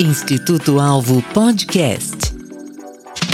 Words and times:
Instituto 0.00 0.78
Alvo 0.78 1.22
Podcast. 1.32 2.16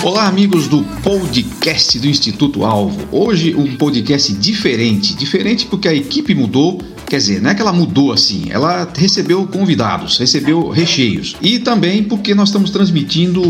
Olá, 0.00 0.29
amigos 0.29 0.68
do 0.68 0.84
podcast 1.02 1.99
do 1.99 2.07
Instituto 2.07 2.65
Alvo. 2.65 3.08
Hoje 3.11 3.52
um 3.57 3.77
podcast 3.77 4.33
diferente. 4.33 5.15
Diferente 5.15 5.67
porque 5.67 5.88
a 5.88 5.95
equipe 5.95 6.34
mudou. 6.36 6.81
Quer 7.06 7.17
dizer, 7.17 7.43
não 7.43 7.50
é 7.50 7.54
que 7.54 7.61
ela 7.61 7.72
mudou 7.72 8.12
assim, 8.12 8.46
ela 8.48 8.88
recebeu 8.96 9.45
convidados, 9.46 10.18
recebeu 10.18 10.68
recheios. 10.68 11.36
E 11.43 11.59
também 11.59 12.04
porque 12.04 12.32
nós 12.32 12.48
estamos 12.48 12.70
transmitindo 12.70 13.42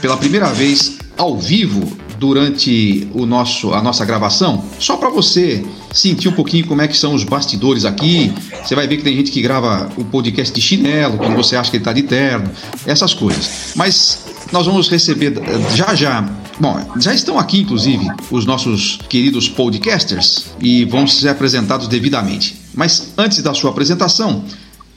pela 0.00 0.16
primeira 0.16 0.50
vez 0.50 0.96
ao 1.18 1.38
vivo 1.38 2.03
durante 2.18 3.08
o 3.12 3.26
nosso, 3.26 3.72
a 3.72 3.82
nossa 3.82 4.04
gravação, 4.04 4.64
só 4.78 4.96
para 4.96 5.10
você 5.10 5.64
sentir 5.92 6.28
um 6.28 6.32
pouquinho 6.32 6.66
como 6.66 6.82
é 6.82 6.88
que 6.88 6.96
são 6.96 7.14
os 7.14 7.24
bastidores 7.24 7.84
aqui. 7.84 8.32
Você 8.62 8.74
vai 8.74 8.86
ver 8.86 8.96
que 8.96 9.02
tem 9.02 9.16
gente 9.16 9.30
que 9.30 9.40
grava 9.40 9.90
o 9.96 10.04
podcast 10.04 10.54
de 10.54 10.60
chinelo, 10.60 11.18
quando 11.18 11.36
você 11.36 11.56
acha 11.56 11.70
que 11.70 11.76
ele 11.76 11.82
está 11.82 11.92
de 11.92 12.02
terno, 12.02 12.50
essas 12.86 13.14
coisas. 13.14 13.72
Mas 13.76 14.18
nós 14.52 14.66
vamos 14.66 14.88
receber 14.88 15.34
já 15.74 15.94
já. 15.94 16.22
Bom, 16.60 16.80
já 17.00 17.12
estão 17.12 17.38
aqui, 17.38 17.60
inclusive, 17.60 18.06
os 18.30 18.46
nossos 18.46 18.98
queridos 19.08 19.48
podcasters 19.48 20.46
e 20.60 20.84
vão 20.84 21.06
ser 21.06 21.28
apresentados 21.28 21.88
devidamente. 21.88 22.56
Mas 22.74 23.12
antes 23.18 23.42
da 23.42 23.52
sua 23.54 23.70
apresentação, 23.70 24.44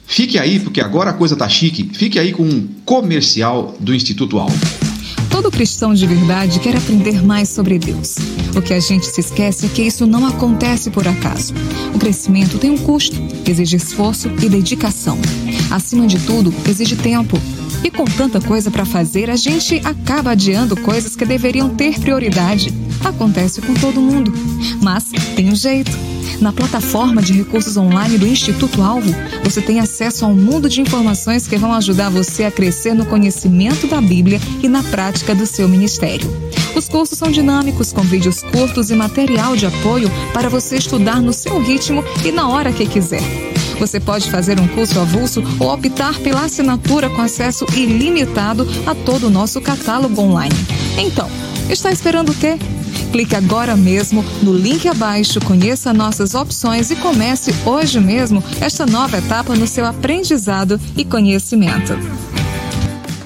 fique 0.06 0.38
aí, 0.38 0.60
porque 0.60 0.80
agora 0.80 1.10
a 1.10 1.14
coisa 1.14 1.34
tá 1.34 1.48
chique. 1.48 1.90
Fique 1.92 2.18
aí 2.18 2.32
com 2.32 2.44
um 2.44 2.68
comercial 2.84 3.76
do 3.80 3.94
Instituto 3.94 4.38
Alvo. 4.38 4.77
Todo 5.30 5.50
cristão 5.50 5.92
de 5.92 6.06
verdade 6.06 6.58
quer 6.60 6.76
aprender 6.76 7.22
mais 7.24 7.48
sobre 7.48 7.78
Deus. 7.78 8.16
O 8.56 8.62
que 8.62 8.72
a 8.72 8.80
gente 8.80 9.06
se 9.06 9.20
esquece 9.20 9.66
é 9.66 9.68
que 9.68 9.82
isso 9.82 10.06
não 10.06 10.26
acontece 10.26 10.90
por 10.90 11.06
acaso. 11.06 11.54
O 11.94 11.98
crescimento 11.98 12.58
tem 12.58 12.70
um 12.70 12.78
custo, 12.78 13.16
exige 13.46 13.76
esforço 13.76 14.28
e 14.42 14.48
dedicação. 14.48 15.18
Acima 15.70 16.06
de 16.06 16.18
tudo, 16.20 16.52
exige 16.68 16.96
tempo. 16.96 17.38
E 17.84 17.90
com 17.90 18.04
tanta 18.04 18.40
coisa 18.40 18.70
para 18.70 18.84
fazer, 18.84 19.30
a 19.30 19.36
gente 19.36 19.80
acaba 19.84 20.32
adiando 20.32 20.76
coisas 20.76 21.14
que 21.14 21.24
deveriam 21.24 21.70
ter 21.70 21.98
prioridade. 22.00 22.72
Acontece 23.04 23.60
com 23.60 23.74
todo 23.74 24.00
mundo. 24.00 24.32
Mas 24.82 25.04
tem 25.34 25.50
um 25.50 25.54
jeito. 25.54 25.90
Na 26.40 26.52
plataforma 26.52 27.20
de 27.20 27.32
recursos 27.32 27.76
online 27.76 28.16
do 28.16 28.26
Instituto 28.26 28.80
Alvo, 28.80 29.12
você 29.42 29.60
tem 29.60 29.80
acesso 29.80 30.24
a 30.24 30.28
um 30.28 30.36
mundo 30.36 30.68
de 30.68 30.80
informações 30.80 31.48
que 31.48 31.56
vão 31.56 31.72
ajudar 31.74 32.10
você 32.10 32.44
a 32.44 32.50
crescer 32.50 32.94
no 32.94 33.06
conhecimento 33.06 33.88
da 33.88 34.00
Bíblia 34.00 34.40
e 34.62 34.68
na 34.68 34.82
prática 34.84 35.34
do 35.34 35.46
seu 35.46 35.68
ministério. 35.68 36.30
Os 36.76 36.88
cursos 36.88 37.18
são 37.18 37.28
dinâmicos, 37.28 37.92
com 37.92 38.02
vídeos 38.02 38.42
curtos 38.42 38.90
e 38.90 38.94
material 38.94 39.56
de 39.56 39.66
apoio 39.66 40.08
para 40.32 40.48
você 40.48 40.76
estudar 40.76 41.20
no 41.20 41.32
seu 41.32 41.60
ritmo 41.60 42.04
e 42.24 42.30
na 42.30 42.48
hora 42.48 42.72
que 42.72 42.86
quiser. 42.86 43.22
Você 43.80 43.98
pode 43.98 44.30
fazer 44.30 44.60
um 44.60 44.68
curso 44.68 44.98
avulso 45.00 45.42
ou 45.58 45.72
optar 45.72 46.18
pela 46.20 46.44
assinatura 46.44 47.10
com 47.10 47.22
acesso 47.22 47.64
ilimitado 47.74 48.66
a 48.86 48.94
todo 48.94 49.26
o 49.26 49.30
nosso 49.30 49.60
catálogo 49.60 50.20
online. 50.20 50.54
Então, 50.96 51.28
está 51.68 51.90
esperando 51.90 52.30
o 52.30 52.34
quê? 52.34 52.58
Clique 53.12 53.34
agora 53.34 53.76
mesmo 53.76 54.24
no 54.42 54.52
link 54.52 54.88
abaixo, 54.88 55.40
conheça 55.40 55.92
nossas 55.92 56.34
opções 56.34 56.90
e 56.90 56.96
comece 56.96 57.54
hoje 57.64 58.00
mesmo 58.00 58.42
esta 58.60 58.86
nova 58.86 59.18
etapa 59.18 59.54
no 59.54 59.66
seu 59.66 59.84
aprendizado 59.86 60.80
e 60.96 61.04
conhecimento. 61.04 61.96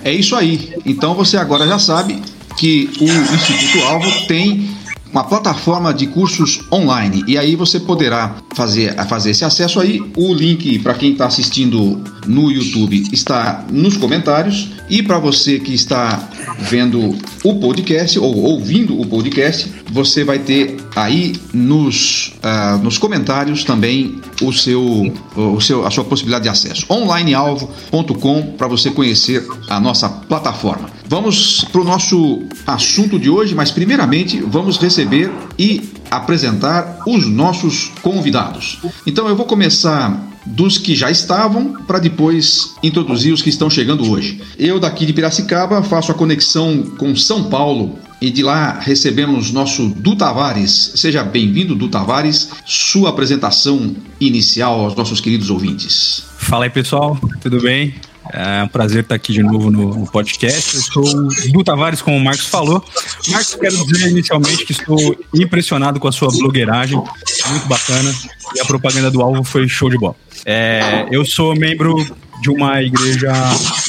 É 0.05 0.13
isso 0.13 0.35
aí. 0.35 0.75
Então 0.85 1.15
você 1.15 1.37
agora 1.37 1.67
já 1.67 1.79
sabe 1.79 2.21
que 2.57 2.91
o 3.01 3.05
Instituto 3.05 3.85
Alvo 3.87 4.27
tem 4.27 4.72
uma 5.13 5.25
plataforma 5.25 5.93
de 5.93 6.07
cursos 6.07 6.61
online 6.73 7.23
e 7.27 7.37
aí 7.37 7.55
você 7.55 7.79
poderá 7.79 8.37
fazer, 8.55 8.95
fazer 9.07 9.31
esse 9.31 9.45
acesso 9.45 9.79
aí. 9.79 10.01
O 10.17 10.33
link 10.33 10.79
para 10.79 10.95
quem 10.95 11.13
está 11.13 11.27
assistindo 11.27 12.03
no 12.27 12.51
YouTube 12.51 13.03
está 13.13 13.65
nos 13.71 13.97
comentários 13.97 14.71
e 14.89 15.03
para 15.03 15.19
você 15.19 15.59
que 15.59 15.75
está 15.75 16.29
vendo 16.61 17.17
o 17.45 17.55
podcast 17.59 18.19
ou 18.19 18.37
ouvindo 18.37 19.01
o 19.01 19.07
podcast, 19.07 19.71
você 19.91 20.25
vai 20.25 20.39
ter 20.39 20.77
aí 20.95 21.35
nos, 21.53 22.35
uh, 22.43 22.79
nos 22.83 22.99
comentários 22.99 23.65
também 23.65 24.21
o 24.41 24.53
seu, 24.53 25.13
o 25.37 25.61
seu, 25.61 25.87
a 25.87 25.91
sua 25.91 26.05
possibilidade 26.05 26.45
de 26.45 26.49
acesso. 26.49 26.87
onlinealvo.com 26.89 28.55
para 28.57 28.67
você 28.67 28.91
conhecer 28.91 29.47
a 29.69 29.81
nossa 29.81 30.09
plataforma. 30.09 31.02
Vamos 31.13 31.63
para 31.71 31.83
o 31.83 31.85
nosso 31.85 32.41
assunto 32.67 33.19
de 33.19 33.29
hoje, 33.29 33.55
mas 33.55 33.71
primeiramente 33.71 34.41
vamos 34.41 34.79
receber 34.79 35.31
e 35.59 35.91
apresentar 36.11 37.03
os 37.07 37.27
nossos 37.27 37.93
convidados. 38.01 38.79
Então 39.07 39.29
eu 39.29 39.37
vou 39.37 39.45
começar 39.45 40.27
dos 40.47 40.79
que 40.79 40.97
já 40.97 41.11
estavam 41.11 41.75
para 41.87 41.99
depois 41.99 42.75
introduzir 42.83 43.31
os 43.31 43.43
que 43.43 43.51
estão 43.51 43.69
chegando 43.69 44.11
hoje. 44.11 44.41
Eu 44.59 44.81
daqui 44.81 45.05
de 45.05 45.13
Piracicaba 45.13 45.83
faço 45.83 46.11
a 46.11 46.15
conexão 46.15 46.83
com 46.97 47.15
São 47.15 47.51
Paulo 47.51 47.99
e 48.19 48.31
de 48.31 48.43
lá 48.43 48.79
recebemos 48.81 49.53
nosso 49.53 49.89
Du 49.89 50.17
Tavares. 50.17 50.93
Seja 50.95 51.23
bem-vindo, 51.23 51.75
Du 51.75 51.89
Tavares. 51.89 52.53
Sua 52.65 53.11
apresentação 53.11 53.95
inicial 54.19 54.81
aos 54.81 54.95
nossos 54.95 55.21
queridos 55.21 55.51
ouvintes. 55.51 56.25
Fala 56.39 56.65
aí, 56.65 56.71
pessoal. 56.71 57.19
Tudo 57.43 57.61
bem? 57.61 57.93
É 58.31 58.63
um 58.63 58.69
prazer 58.69 59.03
estar 59.03 59.15
aqui 59.15 59.33
de 59.33 59.43
novo 59.43 59.71
no, 59.71 60.07
podcast. 60.07 60.77
Eu 60.77 60.83
sou 60.83 61.05
o 61.05 61.53
Du 61.53 61.65
Tavares, 61.65 62.01
como 62.01 62.17
o 62.17 62.21
Marcos 62.21 62.47
falou. 62.47 62.85
Marcos, 63.29 63.55
quero 63.55 63.87
dizer 63.87 64.11
inicialmente 64.11 64.65
que 64.65 64.73
estou 64.73 65.17
impressionado 65.35 65.99
com 65.99 66.09
a 66.09 66.13
sua 66.13 66.29
blogueiragem, 66.29 66.97
muito 66.97 67.67
bacana, 67.67 68.15
e 68.55 68.61
a 68.61 68.65
propaganda 68.65 69.11
do 69.11 69.21
alvo 69.21 69.43
foi 69.43 69.69
show 69.69 69.91
de 69.91 69.99
bola. 69.99 70.17
É, 70.45 71.07
eu 71.11 71.25
sou 71.25 71.55
membro 71.55 71.97
de 72.43 72.51
uma 72.51 72.83
igreja, 72.83 73.33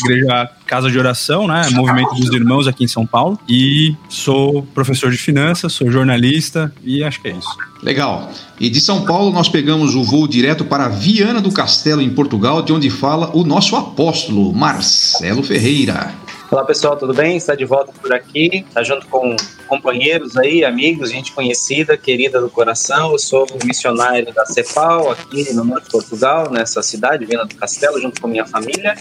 igreja 0.05 0.49
Casa 0.67 0.89
de 0.89 0.97
Oração, 0.97 1.47
né? 1.47 1.63
Movimento 1.71 2.13
dos 2.15 2.29
Irmãos 2.29 2.67
aqui 2.67 2.83
em 2.83 2.87
São 2.87 3.05
Paulo. 3.05 3.37
E 3.49 3.95
sou 4.07 4.61
professor 4.73 5.11
de 5.11 5.17
finanças, 5.17 5.73
sou 5.73 5.91
jornalista 5.91 6.71
e 6.83 7.03
acho 7.03 7.21
que 7.21 7.29
é 7.29 7.31
isso. 7.31 7.57
Legal. 7.81 8.31
E 8.59 8.69
de 8.69 8.79
São 8.79 9.03
Paulo 9.03 9.31
nós 9.31 9.49
pegamos 9.49 9.95
o 9.95 10.03
voo 10.03 10.27
direto 10.27 10.63
para 10.63 10.87
Viana 10.87 11.41
do 11.41 11.51
Castelo, 11.51 12.01
em 12.01 12.09
Portugal, 12.11 12.61
de 12.61 12.71
onde 12.71 12.89
fala 12.89 13.31
o 13.33 13.43
nosso 13.43 13.75
apóstolo, 13.75 14.53
Marcelo 14.53 15.43
Ferreira. 15.43 16.13
Olá 16.53 16.63
pessoal, 16.63 16.95
tudo 16.95 17.15
bem? 17.15 17.35
Está 17.35 17.55
de 17.55 17.65
volta 17.65 17.91
por 17.99 18.13
aqui, 18.13 18.63
está 18.67 18.83
junto 18.83 19.07
com 19.07 19.35
companheiros 19.67 20.37
aí, 20.37 20.63
amigos, 20.63 21.09
gente 21.09 21.31
conhecida, 21.31 21.97
querida 21.97 22.39
do 22.39 22.47
coração. 22.47 23.11
Eu 23.11 23.17
sou 23.17 23.47
missionário 23.65 24.31
da 24.31 24.45
CEPAL 24.45 25.09
aqui 25.09 25.51
no 25.51 25.63
norte 25.63 25.85
de 25.85 25.89
Portugal, 25.89 26.51
nessa 26.51 26.83
cidade, 26.83 27.25
Viana 27.25 27.47
do 27.47 27.55
Castelo, 27.55 27.99
junto 27.99 28.21
com 28.21 28.27
minha 28.27 28.45
família. 28.45 28.95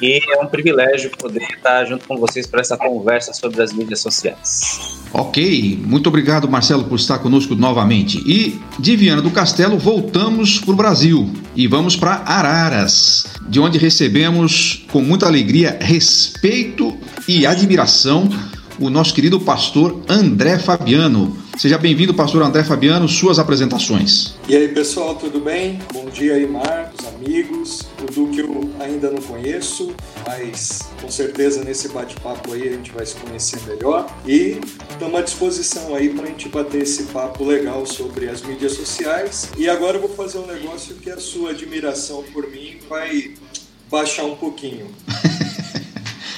E 0.00 0.20
é 0.32 0.42
um 0.42 0.46
privilégio 0.46 1.10
poder 1.10 1.42
estar 1.42 1.84
junto 1.84 2.06
com 2.06 2.16
vocês 2.16 2.46
para 2.46 2.60
essa 2.60 2.76
conversa 2.76 3.32
sobre 3.32 3.62
as 3.62 3.72
mídias 3.72 4.00
sociais. 4.00 4.98
Ok, 5.12 5.80
muito 5.84 6.08
obrigado 6.08 6.48
Marcelo 6.48 6.84
por 6.84 6.96
estar 6.96 7.18
conosco 7.18 7.54
novamente. 7.54 8.18
E 8.26 8.60
de 8.78 8.96
Viana 8.96 9.22
do 9.22 9.30
Castelo 9.30 9.78
voltamos 9.78 10.58
para 10.58 10.72
o 10.72 10.76
Brasil 10.76 11.30
e 11.54 11.66
vamos 11.66 11.96
para 11.96 12.22
Araras, 12.26 13.26
de 13.48 13.60
onde 13.60 13.78
recebemos 13.78 14.84
com 14.90 15.00
muita 15.00 15.26
alegria, 15.26 15.78
respeito 15.80 16.96
e 17.28 17.46
admiração 17.46 18.28
o 18.78 18.90
nosso 18.90 19.14
querido 19.14 19.38
pastor 19.40 20.02
André 20.08 20.58
Fabiano. 20.58 21.43
Seja 21.56 21.78
bem-vindo, 21.78 22.12
pastor 22.12 22.42
André 22.42 22.64
Fabiano, 22.64 23.08
suas 23.08 23.38
apresentações. 23.38 24.34
E 24.48 24.56
aí, 24.56 24.68
pessoal, 24.68 25.14
tudo 25.14 25.38
bem? 25.38 25.78
Bom 25.92 26.06
dia 26.06 26.34
aí, 26.34 26.48
Marcos, 26.48 27.06
amigos. 27.06 27.82
O 28.02 28.12
Du 28.12 28.28
que 28.28 28.40
eu 28.40 28.70
ainda 28.80 29.10
não 29.10 29.22
conheço, 29.22 29.94
mas 30.26 30.80
com 31.00 31.08
certeza 31.08 31.62
nesse 31.62 31.88
bate-papo 31.88 32.52
aí 32.52 32.68
a 32.68 32.72
gente 32.72 32.90
vai 32.90 33.06
se 33.06 33.14
conhecer 33.14 33.60
melhor. 33.68 34.12
E 34.26 34.58
estamos 34.90 35.14
à 35.14 35.22
disposição 35.22 35.94
aí 35.94 36.08
para 36.08 36.24
a 36.24 36.26
gente 36.26 36.48
bater 36.48 36.82
esse 36.82 37.04
papo 37.04 37.44
legal 37.44 37.86
sobre 37.86 38.28
as 38.28 38.42
mídias 38.42 38.72
sociais. 38.72 39.50
E 39.56 39.68
agora 39.68 39.96
eu 39.96 40.00
vou 40.00 40.10
fazer 40.10 40.38
um 40.38 40.46
negócio 40.46 40.96
que 40.96 41.08
a 41.08 41.20
sua 41.20 41.50
admiração 41.50 42.24
por 42.32 42.50
mim 42.50 42.78
vai 42.88 43.32
baixar 43.88 44.24
um 44.24 44.34
pouquinho. 44.34 44.88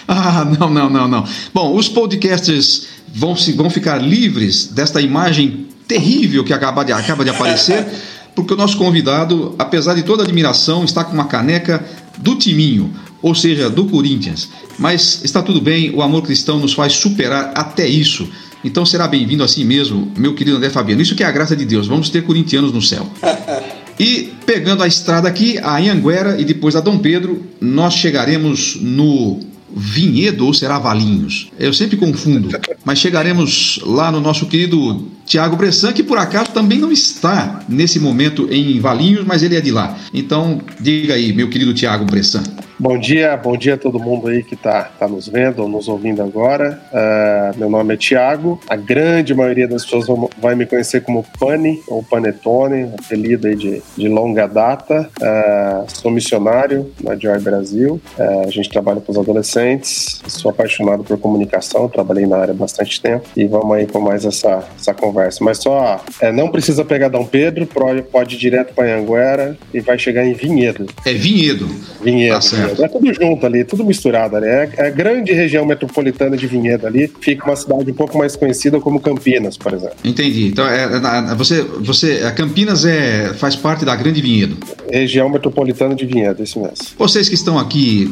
Ah, 0.08 0.44
não, 0.44 0.70
não, 0.70 0.88
não, 0.88 1.08
não. 1.08 1.24
Bom, 1.52 1.74
os 1.74 1.88
podcasters 1.88 2.86
vão, 3.16 3.34
se, 3.34 3.52
vão 3.52 3.70
ficar 3.70 3.96
livres 3.96 4.66
desta 4.66 5.00
imagem 5.00 5.66
terrível 5.88 6.44
que 6.44 6.52
acaba 6.52 6.84
de, 6.84 6.92
acaba 6.92 7.24
de 7.24 7.30
aparecer, 7.30 7.86
porque 8.36 8.52
o 8.52 8.56
nosso 8.56 8.76
convidado, 8.76 9.54
apesar 9.58 9.94
de 9.94 10.02
toda 10.02 10.22
a 10.22 10.26
admiração, 10.26 10.84
está 10.84 11.02
com 11.02 11.14
uma 11.14 11.24
caneca 11.24 11.82
do 12.18 12.36
Timinho, 12.36 12.92
ou 13.22 13.34
seja, 13.34 13.70
do 13.70 13.86
Corinthians. 13.86 14.50
Mas 14.78 15.24
está 15.24 15.42
tudo 15.42 15.60
bem, 15.60 15.90
o 15.94 16.02
amor 16.02 16.22
cristão 16.22 16.58
nos 16.58 16.74
faz 16.74 16.92
superar 16.92 17.52
até 17.54 17.88
isso. 17.88 18.28
Então 18.62 18.84
será 18.84 19.08
bem-vindo 19.08 19.42
assim 19.42 19.64
mesmo, 19.64 20.12
meu 20.16 20.34
querido 20.34 20.58
André 20.58 20.68
Fabiano. 20.68 21.00
Isso 21.00 21.14
que 21.14 21.22
é 21.22 21.26
a 21.26 21.32
graça 21.32 21.56
de 21.56 21.64
Deus, 21.64 21.86
vamos 21.86 22.10
ter 22.10 22.22
corintianos 22.22 22.72
no 22.72 22.82
céu. 22.82 23.08
E 23.98 24.34
pegando 24.44 24.82
a 24.82 24.86
estrada 24.86 25.26
aqui, 25.26 25.56
a 25.56 25.78
Anhanguera 25.78 26.38
e 26.38 26.44
depois 26.44 26.76
a 26.76 26.80
Dom 26.80 26.98
Pedro, 26.98 27.46
nós 27.58 27.94
chegaremos 27.94 28.76
no 28.78 29.40
Vinhedo 29.78 30.46
ou 30.46 30.54
será 30.54 30.78
Valinhos? 30.78 31.50
Eu 31.58 31.70
sempre 31.74 31.98
confundo. 31.98 32.48
Mas 32.82 32.98
chegaremos 32.98 33.78
lá 33.84 34.10
no 34.10 34.22
nosso 34.22 34.46
querido 34.46 35.06
Tiago 35.26 35.54
Bressan, 35.54 35.92
que 35.92 36.02
por 36.02 36.16
acaso 36.16 36.50
também 36.50 36.78
não 36.78 36.90
está 36.90 37.62
nesse 37.68 38.00
momento 38.00 38.48
em 38.50 38.80
Valinhos, 38.80 39.26
mas 39.26 39.42
ele 39.42 39.54
é 39.54 39.60
de 39.60 39.70
lá. 39.70 39.98
Então, 40.14 40.62
diga 40.80 41.12
aí, 41.12 41.30
meu 41.34 41.50
querido 41.50 41.74
Tiago 41.74 42.06
Bressan. 42.06 42.42
Bom 42.78 42.98
dia, 42.98 43.34
bom 43.38 43.56
dia 43.56 43.74
a 43.74 43.78
todo 43.78 43.98
mundo 43.98 44.28
aí 44.28 44.42
que 44.42 44.54
está 44.54 44.84
tá 44.84 45.08
nos 45.08 45.26
vendo 45.26 45.62
ou 45.62 45.68
nos 45.68 45.88
ouvindo 45.88 46.22
agora. 46.22 46.78
Uh, 46.92 47.58
meu 47.58 47.70
nome 47.70 47.94
é 47.94 47.96
Tiago. 47.96 48.60
A 48.68 48.76
grande 48.76 49.34
maioria 49.34 49.66
das 49.66 49.82
pessoas 49.82 50.06
vão, 50.06 50.28
vai 50.38 50.54
me 50.54 50.66
conhecer 50.66 51.00
como 51.00 51.24
Pani 51.40 51.80
ou 51.88 52.02
Panetone, 52.02 52.92
apelido 53.02 53.46
aí 53.46 53.56
de, 53.56 53.82
de 53.96 54.08
longa 54.08 54.46
data. 54.46 55.08
Uh, 55.18 55.90
sou 55.90 56.10
missionário 56.10 56.92
na 57.02 57.16
Joy 57.16 57.38
Brasil. 57.40 57.98
Uh, 58.18 58.46
a 58.46 58.50
gente 58.50 58.68
trabalha 58.68 59.00
com 59.00 59.10
os 59.10 59.16
adolescentes. 59.16 60.20
Sou 60.28 60.50
apaixonado 60.50 61.02
por 61.02 61.18
comunicação, 61.18 61.88
trabalhei 61.88 62.26
na 62.26 62.36
área 62.36 62.52
há 62.52 62.56
bastante 62.56 63.00
tempo 63.00 63.26
e 63.34 63.46
vamos 63.46 63.74
aí 63.74 63.86
com 63.86 64.00
mais 64.00 64.26
essa, 64.26 64.62
essa 64.78 64.92
conversa. 64.92 65.42
Mas 65.42 65.58
só, 65.58 65.98
é, 66.20 66.30
não 66.30 66.50
precisa 66.50 66.84
pegar 66.84 67.08
Dom 67.08 67.24
Pedro, 67.24 67.66
pode 68.12 68.34
ir 68.34 68.38
direto 68.38 68.74
para 68.74 68.98
Anguera 68.98 69.56
e 69.72 69.80
vai 69.80 69.98
chegar 69.98 70.26
em 70.26 70.34
Vinhedo. 70.34 70.86
É 71.06 71.14
Vinhedo. 71.14 71.66
Vinhedo. 72.02 72.34
Tá 72.34 72.40
certo. 72.42 72.65
É 72.78 72.88
tudo 72.88 73.12
junto 73.12 73.46
ali, 73.46 73.64
tudo 73.64 73.84
misturado 73.84 74.36
ali. 74.36 74.46
É, 74.46 74.70
é 74.76 74.86
a 74.86 74.90
grande 74.90 75.32
região 75.32 75.64
metropolitana 75.64 76.36
de 76.36 76.46
Vinhedo 76.46 76.86
ali. 76.86 77.10
Fica 77.20 77.44
uma 77.44 77.56
cidade 77.56 77.90
um 77.90 77.94
pouco 77.94 78.16
mais 78.18 78.36
conhecida 78.36 78.80
como 78.80 79.00
Campinas, 79.00 79.56
por 79.56 79.72
exemplo. 79.72 79.96
Entendi. 80.04 80.48
Então, 80.48 80.66
é, 80.66 80.84
é 80.84 81.34
você, 81.34 81.62
você, 81.62 82.22
a 82.24 82.32
Campinas 82.32 82.84
é, 82.84 83.32
faz 83.34 83.56
parte 83.56 83.84
da 83.84 83.94
Grande 83.94 84.20
Vinhedo. 84.20 84.56
Região 84.90 85.28
metropolitana 85.28 85.94
de 85.94 86.06
Vinhedo, 86.06 86.42
isso 86.42 86.60
mesmo. 86.60 86.76
Vocês 86.98 87.28
que 87.28 87.34
estão 87.34 87.58
aqui, 87.58 88.08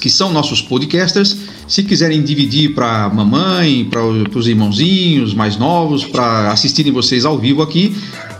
que 0.00 0.10
são 0.10 0.32
nossos 0.32 0.60
podcasters, 0.60 1.36
se 1.68 1.82
quiserem 1.82 2.22
dividir 2.22 2.74
para 2.74 3.08
mamãe, 3.08 3.84
para 3.84 4.04
os 4.04 4.46
irmãozinhos 4.46 5.34
mais 5.34 5.56
novos, 5.56 6.04
para 6.04 6.50
assistirem 6.50 6.92
vocês 6.92 7.24
ao 7.24 7.38
vivo 7.38 7.62
aqui, 7.62 7.94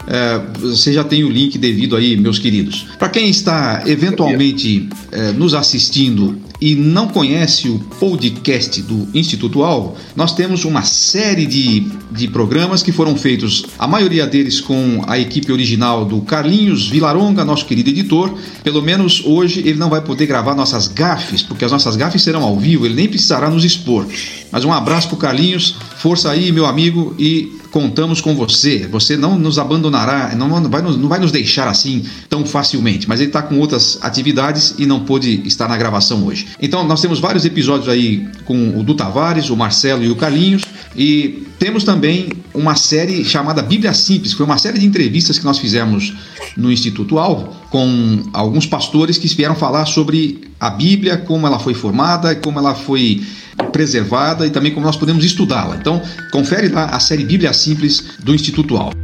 é, 0.06 0.40
você 0.58 0.92
já 0.92 1.04
tem 1.04 1.24
o 1.24 1.30
link 1.30 1.58
devido 1.58 1.96
aí, 1.96 2.16
meus 2.16 2.38
queridos. 2.38 2.86
Para 2.98 3.08
quem 3.08 3.28
está 3.28 3.82
eventualmente 3.86 4.88
é, 5.12 5.32
nos 5.32 5.54
assistindo 5.54 6.40
e 6.60 6.74
não 6.74 7.08
conhece 7.08 7.68
o 7.68 7.78
podcast 7.98 8.82
do 8.82 9.08
Instituto 9.14 9.62
Alvo, 9.62 9.96
nós 10.14 10.34
temos 10.34 10.64
uma 10.64 10.82
série 10.82 11.46
de, 11.46 11.86
de 12.10 12.28
programas 12.28 12.82
que 12.82 12.92
foram 12.92 13.16
feitos, 13.16 13.64
a 13.78 13.88
maioria 13.88 14.26
deles 14.26 14.60
com 14.60 15.02
a 15.06 15.18
equipe 15.18 15.50
original 15.50 16.04
do 16.04 16.20
Carlinhos 16.20 16.86
Vilaronga, 16.88 17.44
nosso 17.44 17.64
querido 17.64 17.88
editor. 17.88 18.34
Pelo 18.62 18.82
menos 18.82 19.22
hoje 19.24 19.60
ele 19.60 19.78
não 19.78 19.88
vai 19.88 20.02
poder 20.02 20.26
gravar 20.26 20.54
nossas 20.54 20.86
gafes, 20.86 21.42
porque 21.42 21.64
as 21.64 21.72
nossas 21.72 21.96
gafes 21.96 22.22
serão 22.22 22.42
ao 22.42 22.58
vivo, 22.58 22.84
ele 22.84 22.94
nem 22.94 23.08
precisará 23.08 23.48
nos 23.48 23.64
expor. 23.64 24.06
Mas 24.52 24.64
um 24.64 24.72
abraço 24.72 25.08
pro 25.08 25.16
Carlinhos, 25.16 25.76
força 25.96 26.30
aí, 26.30 26.52
meu 26.52 26.66
amigo, 26.66 27.14
e 27.18 27.59
contamos 27.70 28.20
com 28.20 28.34
você. 28.34 28.86
Você 28.90 29.16
não 29.16 29.38
nos 29.38 29.58
abandonará, 29.58 30.34
não 30.36 30.48
vai, 30.68 30.82
não 30.82 31.08
vai 31.08 31.18
nos 31.18 31.32
deixar 31.32 31.68
assim 31.68 32.04
tão 32.28 32.44
facilmente. 32.44 33.08
Mas 33.08 33.20
ele 33.20 33.28
está 33.28 33.42
com 33.42 33.58
outras 33.58 33.98
atividades 34.02 34.74
e 34.78 34.86
não 34.86 35.00
pôde 35.00 35.42
estar 35.46 35.68
na 35.68 35.76
gravação 35.76 36.24
hoje. 36.26 36.48
Então 36.60 36.86
nós 36.86 37.00
temos 37.00 37.18
vários 37.18 37.44
episódios 37.44 37.88
aí 37.88 38.28
com 38.44 38.78
o 38.78 38.82
Du 38.82 38.94
Tavares, 38.94 39.50
o 39.50 39.56
Marcelo 39.56 40.04
e 40.04 40.10
o 40.10 40.16
Carlinhos. 40.16 40.62
E 40.96 41.46
temos 41.58 41.84
também 41.84 42.30
uma 42.52 42.74
série 42.74 43.24
chamada 43.24 43.62
Bíblia 43.62 43.94
Simples, 43.94 44.32
que 44.32 44.38
foi 44.38 44.46
uma 44.46 44.58
série 44.58 44.78
de 44.78 44.86
entrevistas 44.86 45.38
que 45.38 45.44
nós 45.44 45.58
fizemos 45.58 46.14
no 46.56 46.70
Instituto 46.72 47.18
Alvo 47.18 47.54
com 47.70 48.24
alguns 48.32 48.66
pastores 48.66 49.16
que 49.16 49.28
vieram 49.28 49.54
falar 49.54 49.86
sobre 49.86 50.49
a 50.60 50.68
Bíblia, 50.68 51.16
como 51.16 51.46
ela 51.46 51.58
foi 51.58 51.72
formada, 51.72 52.34
como 52.36 52.58
ela 52.58 52.74
foi 52.74 53.24
preservada 53.72 54.46
e 54.46 54.50
também 54.50 54.72
como 54.72 54.84
nós 54.84 54.96
podemos 54.96 55.24
estudá-la. 55.24 55.76
Então, 55.76 56.02
confere 56.30 56.68
lá 56.68 56.86
a 56.86 57.00
série 57.00 57.24
Bíblia 57.24 57.52
Simples 57.52 58.18
do 58.18 58.34
Instituto 58.34 58.76
Alvo. 58.76 58.99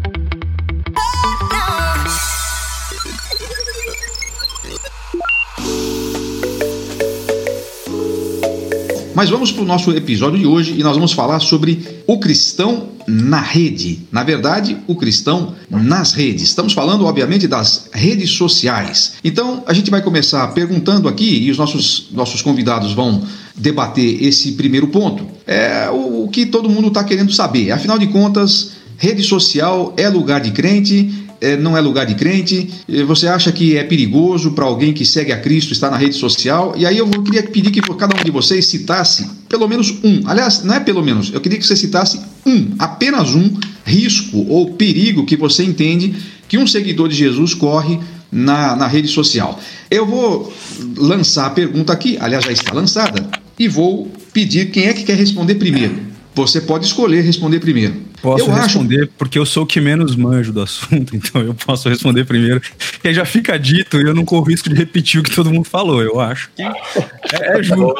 Mas 9.16 9.30
vamos 9.30 9.50
para 9.50 9.62
o 9.62 9.66
nosso 9.66 9.92
episódio 9.92 10.38
de 10.38 10.46
hoje 10.46 10.74
e 10.76 10.82
nós 10.82 10.94
vamos 10.94 11.12
falar 11.12 11.40
sobre 11.40 12.02
o 12.06 12.18
cristão 12.18 12.88
na 13.08 13.40
rede. 13.40 14.00
Na 14.12 14.22
verdade, 14.22 14.76
o 14.86 14.94
cristão 14.94 15.54
nas 15.70 16.12
redes. 16.12 16.42
Estamos 16.42 16.74
falando, 16.74 17.06
obviamente, 17.06 17.48
das 17.48 17.88
redes 17.94 18.28
sociais. 18.32 19.14
Então, 19.24 19.64
a 19.66 19.72
gente 19.72 19.90
vai 19.90 20.02
começar 20.02 20.46
perguntando 20.48 21.08
aqui 21.08 21.44
e 21.44 21.50
os 21.50 21.56
nossos, 21.56 22.08
nossos 22.12 22.42
convidados 22.42 22.92
vão 22.92 23.22
debater 23.56 24.22
esse 24.22 24.52
primeiro 24.52 24.88
ponto. 24.88 25.26
É 25.46 25.88
o, 25.90 26.24
o 26.24 26.28
que 26.28 26.44
todo 26.44 26.68
mundo 26.68 26.88
está 26.88 27.02
querendo 27.02 27.32
saber. 27.32 27.70
Afinal 27.70 27.98
de 27.98 28.08
contas, 28.08 28.72
rede 28.98 29.22
social 29.22 29.94
é 29.96 30.10
lugar 30.10 30.42
de 30.42 30.50
crente? 30.50 31.25
É, 31.40 31.56
não 31.56 31.76
é 31.76 31.80
lugar 31.80 32.06
de 32.06 32.14
crente, 32.14 32.70
você 33.06 33.26
acha 33.26 33.52
que 33.52 33.76
é 33.76 33.84
perigoso 33.84 34.52
para 34.52 34.64
alguém 34.64 34.92
que 34.92 35.04
segue 35.04 35.32
a 35.32 35.40
Cristo 35.40 35.72
estar 35.72 35.90
na 35.90 35.96
rede 35.96 36.14
social, 36.14 36.74
e 36.76 36.86
aí 36.86 36.98
eu 36.98 37.08
queria 37.22 37.42
pedir 37.42 37.70
que 37.70 37.80
cada 37.94 38.18
um 38.18 38.24
de 38.24 38.30
vocês 38.30 38.66
citasse 38.66 39.26
pelo 39.48 39.68
menos 39.68 39.90
um, 40.02 40.22
aliás, 40.26 40.62
não 40.64 40.74
é 40.74 40.80
pelo 40.80 41.02
menos, 41.02 41.32
eu 41.32 41.40
queria 41.40 41.58
que 41.58 41.66
você 41.66 41.76
citasse 41.76 42.20
um, 42.44 42.72
apenas 42.78 43.34
um 43.34 43.50
risco 43.84 44.44
ou 44.48 44.72
perigo 44.72 45.24
que 45.24 45.36
você 45.36 45.62
entende 45.62 46.14
que 46.48 46.58
um 46.58 46.66
seguidor 46.66 47.08
de 47.08 47.14
Jesus 47.14 47.54
corre 47.54 47.98
na, 48.30 48.76
na 48.76 48.86
rede 48.86 49.08
social. 49.08 49.58
Eu 49.90 50.06
vou 50.06 50.52
lançar 50.96 51.46
a 51.46 51.50
pergunta 51.50 51.92
aqui, 51.92 52.16
aliás, 52.20 52.44
já 52.44 52.52
está 52.52 52.72
lançada, 52.72 53.28
e 53.58 53.68
vou 53.68 54.10
pedir 54.32 54.70
quem 54.70 54.86
é 54.86 54.92
que 54.92 55.04
quer 55.04 55.16
responder 55.16 55.54
primeiro. 55.54 55.94
Você 56.34 56.60
pode 56.60 56.84
escolher 56.84 57.22
responder 57.22 57.60
primeiro. 57.60 57.94
Posso 58.20 58.44
eu 58.44 58.54
responder 58.54 59.02
acho... 59.02 59.12
porque 59.18 59.38
eu 59.38 59.46
sou 59.46 59.64
o 59.64 59.66
que 59.66 59.80
menos 59.80 60.16
manjo 60.16 60.52
do 60.52 60.62
assunto, 60.62 61.14
então 61.16 61.40
eu 61.40 61.54
posso 61.54 61.88
responder 61.88 62.24
primeiro. 62.24 62.60
E 63.02 63.08
aí 63.08 63.14
já 63.14 63.24
fica 63.24 63.58
dito 63.58 64.00
e 64.00 64.04
eu 64.04 64.14
não 64.14 64.24
corro 64.24 64.44
risco 64.44 64.68
de 64.68 64.74
repetir 64.74 65.20
o 65.20 65.22
que 65.22 65.34
todo 65.34 65.52
mundo 65.52 65.66
falou. 65.68 66.02
Eu 66.02 66.20
acho 66.20 66.50
que 66.54 66.62
é, 66.62 67.58
é 67.58 67.62
justo, 67.62 67.94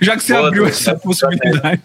Já 0.00 0.16
que 0.16 0.22
você 0.22 0.34
Boa, 0.34 0.48
abriu 0.48 0.66
essa 0.66 0.94
possibilidade. 0.94 1.82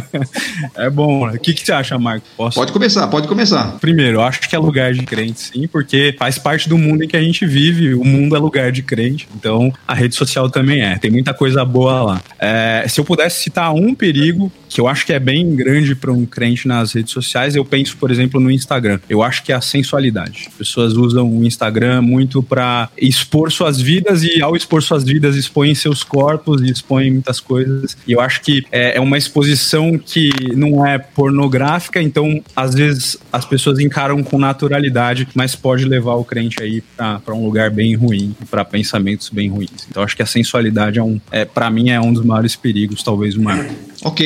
é 0.76 0.90
bom, 0.90 1.26
né? 1.26 1.34
O 1.34 1.40
que, 1.40 1.52
que 1.52 1.64
você 1.64 1.72
acha, 1.72 1.98
Marco? 1.98 2.26
Posso? 2.36 2.58
Pode 2.58 2.72
começar, 2.72 3.06
pode 3.08 3.28
começar. 3.28 3.78
Primeiro, 3.78 4.18
eu 4.18 4.22
acho 4.22 4.40
que 4.40 4.54
é 4.54 4.58
lugar 4.58 4.92
de 4.92 5.04
crente, 5.04 5.40
sim, 5.40 5.66
porque 5.66 6.14
faz 6.18 6.38
parte 6.38 6.68
do 6.68 6.78
mundo 6.78 7.02
em 7.02 7.08
que 7.08 7.16
a 7.16 7.22
gente 7.22 7.46
vive. 7.46 7.94
O 7.94 8.04
mundo 8.04 8.36
é 8.36 8.38
lugar 8.38 8.72
de 8.72 8.82
crente, 8.82 9.28
então 9.34 9.72
a 9.86 9.94
rede 9.94 10.14
social 10.14 10.50
também 10.50 10.82
é. 10.82 10.98
Tem 10.98 11.10
muita 11.10 11.32
coisa 11.34 11.64
boa 11.64 12.02
lá. 12.02 12.22
É, 12.38 12.84
se 12.88 13.00
eu 13.00 13.04
pudesse 13.04 13.42
citar 13.42 13.72
um 13.72 13.94
perigo, 13.94 14.50
que 14.68 14.80
eu 14.80 14.88
acho 14.88 15.06
que 15.06 15.12
é 15.12 15.18
bem 15.18 15.54
grande 15.54 15.94
para 15.94 16.12
um 16.12 16.26
crente 16.26 16.65
nas 16.66 16.92
redes 16.92 17.12
sociais, 17.12 17.56
eu 17.56 17.64
penso, 17.64 17.96
por 17.96 18.10
exemplo, 18.10 18.40
no 18.40 18.50
Instagram. 18.50 19.00
Eu 19.08 19.22
acho 19.22 19.42
que 19.42 19.52
é 19.52 19.54
a 19.54 19.60
sensualidade. 19.60 20.44
As 20.48 20.54
pessoas 20.54 20.94
usam 20.94 21.30
o 21.30 21.44
Instagram 21.44 22.02
muito 22.02 22.42
para 22.42 22.88
expor 22.96 23.50
suas 23.50 23.80
vidas 23.80 24.22
e, 24.22 24.42
ao 24.42 24.56
expor 24.56 24.82
suas 24.82 25.04
vidas, 25.04 25.36
expõem 25.36 25.74
seus 25.74 26.02
corpos 26.02 26.60
e 26.62 26.70
expõem 26.70 27.10
muitas 27.12 27.40
coisas. 27.40 27.96
E 28.06 28.12
eu 28.12 28.20
acho 28.20 28.40
que 28.42 28.64
é, 28.70 28.96
é 28.96 29.00
uma 29.00 29.16
exposição 29.16 29.98
que 29.98 30.30
não 30.54 30.84
é 30.84 30.98
pornográfica, 30.98 32.02
então, 32.02 32.42
às 32.54 32.74
vezes, 32.74 33.16
as 33.32 33.44
pessoas 33.44 33.78
encaram 33.78 34.22
com 34.22 34.38
naturalidade, 34.38 35.28
mas 35.34 35.54
pode 35.54 35.84
levar 35.84 36.14
o 36.14 36.24
crente 36.24 36.62
aí 36.62 36.82
para 36.96 37.34
um 37.34 37.44
lugar 37.44 37.70
bem 37.70 37.94
ruim, 37.94 38.34
para 38.50 38.64
pensamentos 38.64 39.28
bem 39.28 39.48
ruins. 39.48 39.86
Então, 39.88 40.02
acho 40.02 40.16
que 40.16 40.22
a 40.22 40.26
sensualidade 40.26 40.98
é 40.98 41.02
um, 41.02 41.20
é, 41.30 41.44
para 41.44 41.70
mim, 41.70 41.90
é 41.90 42.00
um 42.00 42.12
dos 42.12 42.24
maiores 42.24 42.56
perigos, 42.56 43.02
talvez 43.02 43.36
o 43.36 43.42
maior. 43.42 43.66
Ok. 44.06 44.22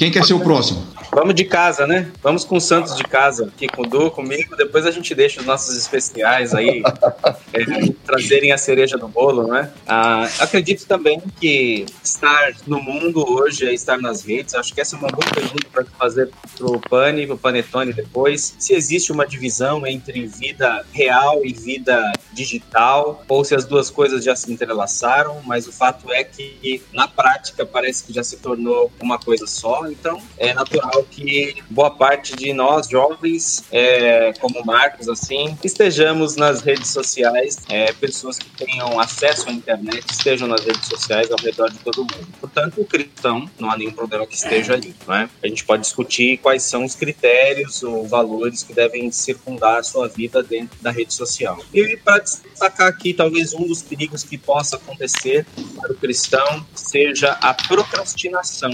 Quem 0.00 0.10
quer 0.10 0.24
ser 0.24 0.34
o 0.34 0.40
próximo? 0.40 0.84
Vamos 1.14 1.34
de 1.34 1.44
casa, 1.44 1.86
né? 1.86 2.10
Vamos 2.22 2.42
com 2.42 2.56
o 2.56 2.60
Santos 2.60 2.96
de 2.96 3.04
casa, 3.04 3.44
aqui 3.44 3.68
com 3.68 3.82
o 3.82 3.86
Du, 3.86 4.10
comigo. 4.10 4.56
Depois 4.56 4.86
a 4.86 4.90
gente 4.90 5.14
deixa 5.14 5.40
os 5.40 5.46
nossos 5.46 5.76
especiais 5.76 6.54
aí 6.54 6.82
é, 7.52 7.92
trazerem 8.06 8.50
a 8.50 8.56
cereja 8.56 8.96
do 8.96 9.06
bolo, 9.06 9.46
né? 9.46 9.70
Ah, 9.86 10.26
acredito 10.40 10.86
também 10.86 11.22
que 11.38 11.84
estar 12.02 12.54
no 12.66 12.82
mundo 12.82 13.22
hoje 13.30 13.66
é 13.66 13.74
estar 13.74 13.98
nas 13.98 14.24
redes. 14.24 14.54
Acho 14.54 14.72
que 14.74 14.80
essa 14.80 14.96
é 14.96 14.98
uma 14.98 15.08
boa 15.08 15.28
pergunta 15.34 15.66
para 15.70 15.84
fazer 15.84 16.30
pro 16.56 16.80
Pani, 16.80 17.26
pro 17.26 17.36
Panetone 17.36 17.92
depois. 17.92 18.56
Se 18.58 18.72
existe 18.72 19.12
uma 19.12 19.26
divisão 19.26 19.86
entre 19.86 20.26
vida 20.26 20.82
real 20.94 21.44
e 21.44 21.52
vida 21.52 22.10
digital, 22.32 23.22
ou 23.28 23.44
se 23.44 23.54
as 23.54 23.66
duas 23.66 23.90
coisas 23.90 24.24
já 24.24 24.34
se 24.34 24.50
entrelaçaram, 24.50 25.42
mas 25.44 25.68
o 25.68 25.72
fato 25.72 26.10
é 26.10 26.24
que 26.24 26.82
na 26.90 27.06
prática 27.06 27.66
parece 27.66 28.02
que 28.04 28.14
já 28.14 28.24
se 28.24 28.38
tornou 28.38 28.90
uma 28.98 29.11
coisa 29.18 29.46
só. 29.46 29.86
Então 29.90 30.20
é 30.38 30.52
natural 30.54 31.04
que 31.10 31.56
boa 31.70 31.90
parte 31.90 32.36
de 32.36 32.52
nós 32.52 32.88
jovens, 32.88 33.64
é, 33.70 34.32
como 34.40 34.64
Marcos, 34.64 35.08
assim, 35.08 35.56
estejamos 35.62 36.36
nas 36.36 36.60
redes 36.60 36.88
sociais, 36.88 37.58
é, 37.68 37.92
pessoas 37.92 38.38
que 38.38 38.48
tenham 38.50 38.98
acesso 38.98 39.48
à 39.48 39.52
internet 39.52 40.04
estejam 40.10 40.48
nas 40.48 40.64
redes 40.64 40.86
sociais 40.86 41.30
ao 41.30 41.38
redor 41.38 41.70
de 41.70 41.78
todo 41.78 41.98
mundo. 41.98 42.28
Portanto, 42.40 42.80
o 42.80 42.84
cristão 42.84 43.48
não 43.58 43.70
há 43.70 43.76
nenhum 43.76 43.92
problema 43.92 44.26
que 44.26 44.34
esteja 44.34 44.74
ali, 44.74 44.94
não 45.06 45.14
é? 45.14 45.28
A 45.42 45.48
gente 45.48 45.64
pode 45.64 45.82
discutir 45.82 46.38
quais 46.38 46.62
são 46.62 46.84
os 46.84 46.94
critérios 46.94 47.82
ou 47.82 48.06
valores 48.06 48.62
que 48.62 48.72
devem 48.72 49.10
circundar 49.10 49.78
a 49.78 49.82
sua 49.82 50.08
vida 50.08 50.42
dentro 50.42 50.78
da 50.80 50.90
rede 50.90 51.14
social. 51.14 51.58
E 51.72 51.96
para 51.96 52.18
destacar 52.18 52.88
aqui, 52.88 53.14
talvez 53.14 53.52
um 53.54 53.66
dos 53.66 53.82
perigos 53.82 54.22
que 54.22 54.36
possa 54.36 54.76
acontecer 54.76 55.46
para 55.80 55.92
o 55.92 55.96
cristão 55.96 56.66
seja 56.74 57.32
a 57.40 57.54
procrastinação 57.54 58.70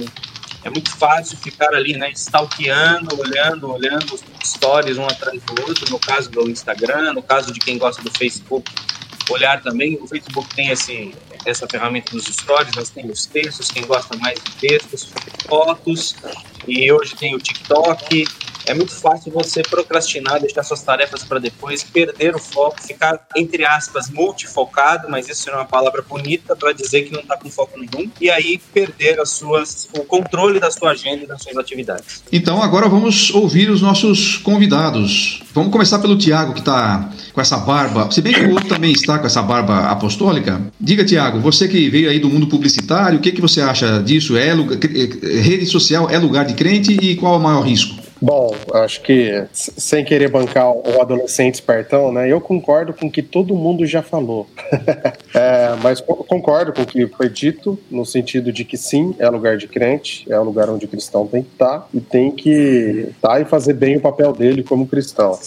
é 0.68 0.70
muito 0.70 0.90
fácil 0.90 1.36
ficar 1.38 1.74
ali, 1.74 1.96
né, 1.96 2.10
stalkeando, 2.10 3.18
olhando, 3.18 3.70
olhando 3.70 4.18
stories 4.44 4.98
um 4.98 5.06
atrás 5.06 5.42
do 5.42 5.62
outro, 5.62 5.90
no 5.90 5.98
caso 5.98 6.30
do 6.30 6.48
Instagram, 6.48 7.14
no 7.14 7.22
caso 7.22 7.52
de 7.52 7.58
quem 7.58 7.78
gosta 7.78 8.02
do 8.02 8.10
Facebook, 8.10 8.70
olhar 9.32 9.62
também. 9.62 9.98
O 10.00 10.06
Facebook 10.06 10.54
tem 10.54 10.70
esse, 10.70 11.14
essa 11.44 11.66
ferramenta 11.66 12.12
dos 12.12 12.24
stories, 12.24 12.72
mas 12.74 12.90
tem 12.90 13.10
os 13.10 13.26
textos, 13.26 13.70
quem 13.70 13.84
gosta 13.84 14.16
mais 14.16 14.38
de 14.42 14.52
textos, 14.52 15.10
fotos, 15.48 16.16
e 16.66 16.90
hoje 16.92 17.14
tem 17.16 17.34
o 17.34 17.38
TikTok, 17.38 18.26
é 18.68 18.74
muito 18.74 18.92
fácil 18.92 19.32
você 19.32 19.62
procrastinar, 19.62 20.40
deixar 20.40 20.62
suas 20.62 20.82
tarefas 20.82 21.24
para 21.24 21.38
depois, 21.38 21.82
perder 21.82 22.34
o 22.34 22.38
foco, 22.38 22.82
ficar, 22.82 23.18
entre 23.34 23.64
aspas, 23.64 24.10
multifocado, 24.10 25.08
mas 25.08 25.26
isso 25.26 25.48
é 25.48 25.54
uma 25.54 25.64
palavra 25.64 26.02
bonita 26.02 26.54
para 26.54 26.72
dizer 26.72 27.04
que 27.04 27.12
não 27.12 27.20
está 27.20 27.36
com 27.38 27.48
foco 27.48 27.78
nenhum, 27.78 28.10
e 28.20 28.30
aí 28.30 28.60
perder 28.74 29.18
as 29.20 29.30
suas, 29.30 29.88
o 29.96 30.04
controle 30.04 30.60
da 30.60 30.70
sua 30.70 30.90
agenda 30.90 31.24
e 31.24 31.26
das 31.26 31.42
suas 31.42 31.56
atividades. 31.56 32.22
Então 32.30 32.62
agora 32.62 32.88
vamos 32.88 33.30
ouvir 33.30 33.70
os 33.70 33.80
nossos 33.80 34.36
convidados. 34.36 35.42
Vamos 35.54 35.72
começar 35.72 35.98
pelo 35.98 36.18
Tiago, 36.18 36.52
que 36.52 36.60
está 36.60 37.10
com 37.32 37.40
essa 37.40 37.56
barba, 37.56 38.10
se 38.10 38.20
bem 38.20 38.34
que 38.34 38.40
o 38.40 38.50
outro 38.50 38.68
também 38.68 38.92
está 38.92 39.17
com 39.18 39.26
essa 39.26 39.42
barba 39.42 39.90
apostólica. 39.90 40.60
Diga, 40.80 41.04
Tiago, 41.04 41.40
você 41.40 41.68
que 41.68 41.88
veio 41.88 42.10
aí 42.10 42.18
do 42.18 42.28
mundo 42.28 42.46
publicitário, 42.46 43.18
o 43.18 43.20
que, 43.20 43.32
que 43.32 43.40
você 43.40 43.60
acha 43.60 44.02
disso? 44.02 44.36
É, 44.36 44.52
rede 45.40 45.66
social 45.66 46.08
é 46.10 46.18
lugar 46.18 46.44
de 46.44 46.54
crente 46.54 46.92
e 46.92 47.16
qual 47.16 47.34
é 47.34 47.36
o 47.38 47.40
maior 47.40 47.62
risco? 47.62 48.08
Bom, 48.20 48.52
acho 48.74 49.00
que 49.02 49.46
sem 49.52 50.04
querer 50.04 50.28
bancar 50.28 50.70
o 50.72 51.00
adolescente 51.00 51.54
espertão, 51.54 52.12
né? 52.12 52.30
Eu 52.30 52.40
concordo 52.40 52.92
com 52.92 53.06
o 53.06 53.10
que 53.10 53.22
todo 53.22 53.54
mundo 53.54 53.86
já 53.86 54.02
falou. 54.02 54.48
é, 55.32 55.76
mas 55.82 56.00
concordo 56.00 56.72
com 56.72 56.82
o 56.82 56.86
que 56.86 57.06
foi 57.06 57.28
dito, 57.28 57.78
no 57.88 58.04
sentido 58.04 58.52
de 58.52 58.64
que 58.64 58.76
sim, 58.76 59.14
é 59.20 59.28
lugar 59.30 59.56
de 59.56 59.68
crente, 59.68 60.26
é 60.28 60.38
lugar 60.38 60.68
onde 60.68 60.84
o 60.84 60.88
cristão 60.88 61.28
tem 61.28 61.42
que 61.42 61.50
estar 61.52 61.88
e 61.94 62.00
tem 62.00 62.32
que 62.32 63.08
estar 63.10 63.40
e 63.40 63.44
fazer 63.44 63.74
bem 63.74 63.96
o 63.96 64.00
papel 64.00 64.32
dele 64.32 64.64
como 64.64 64.88
cristão. 64.88 65.38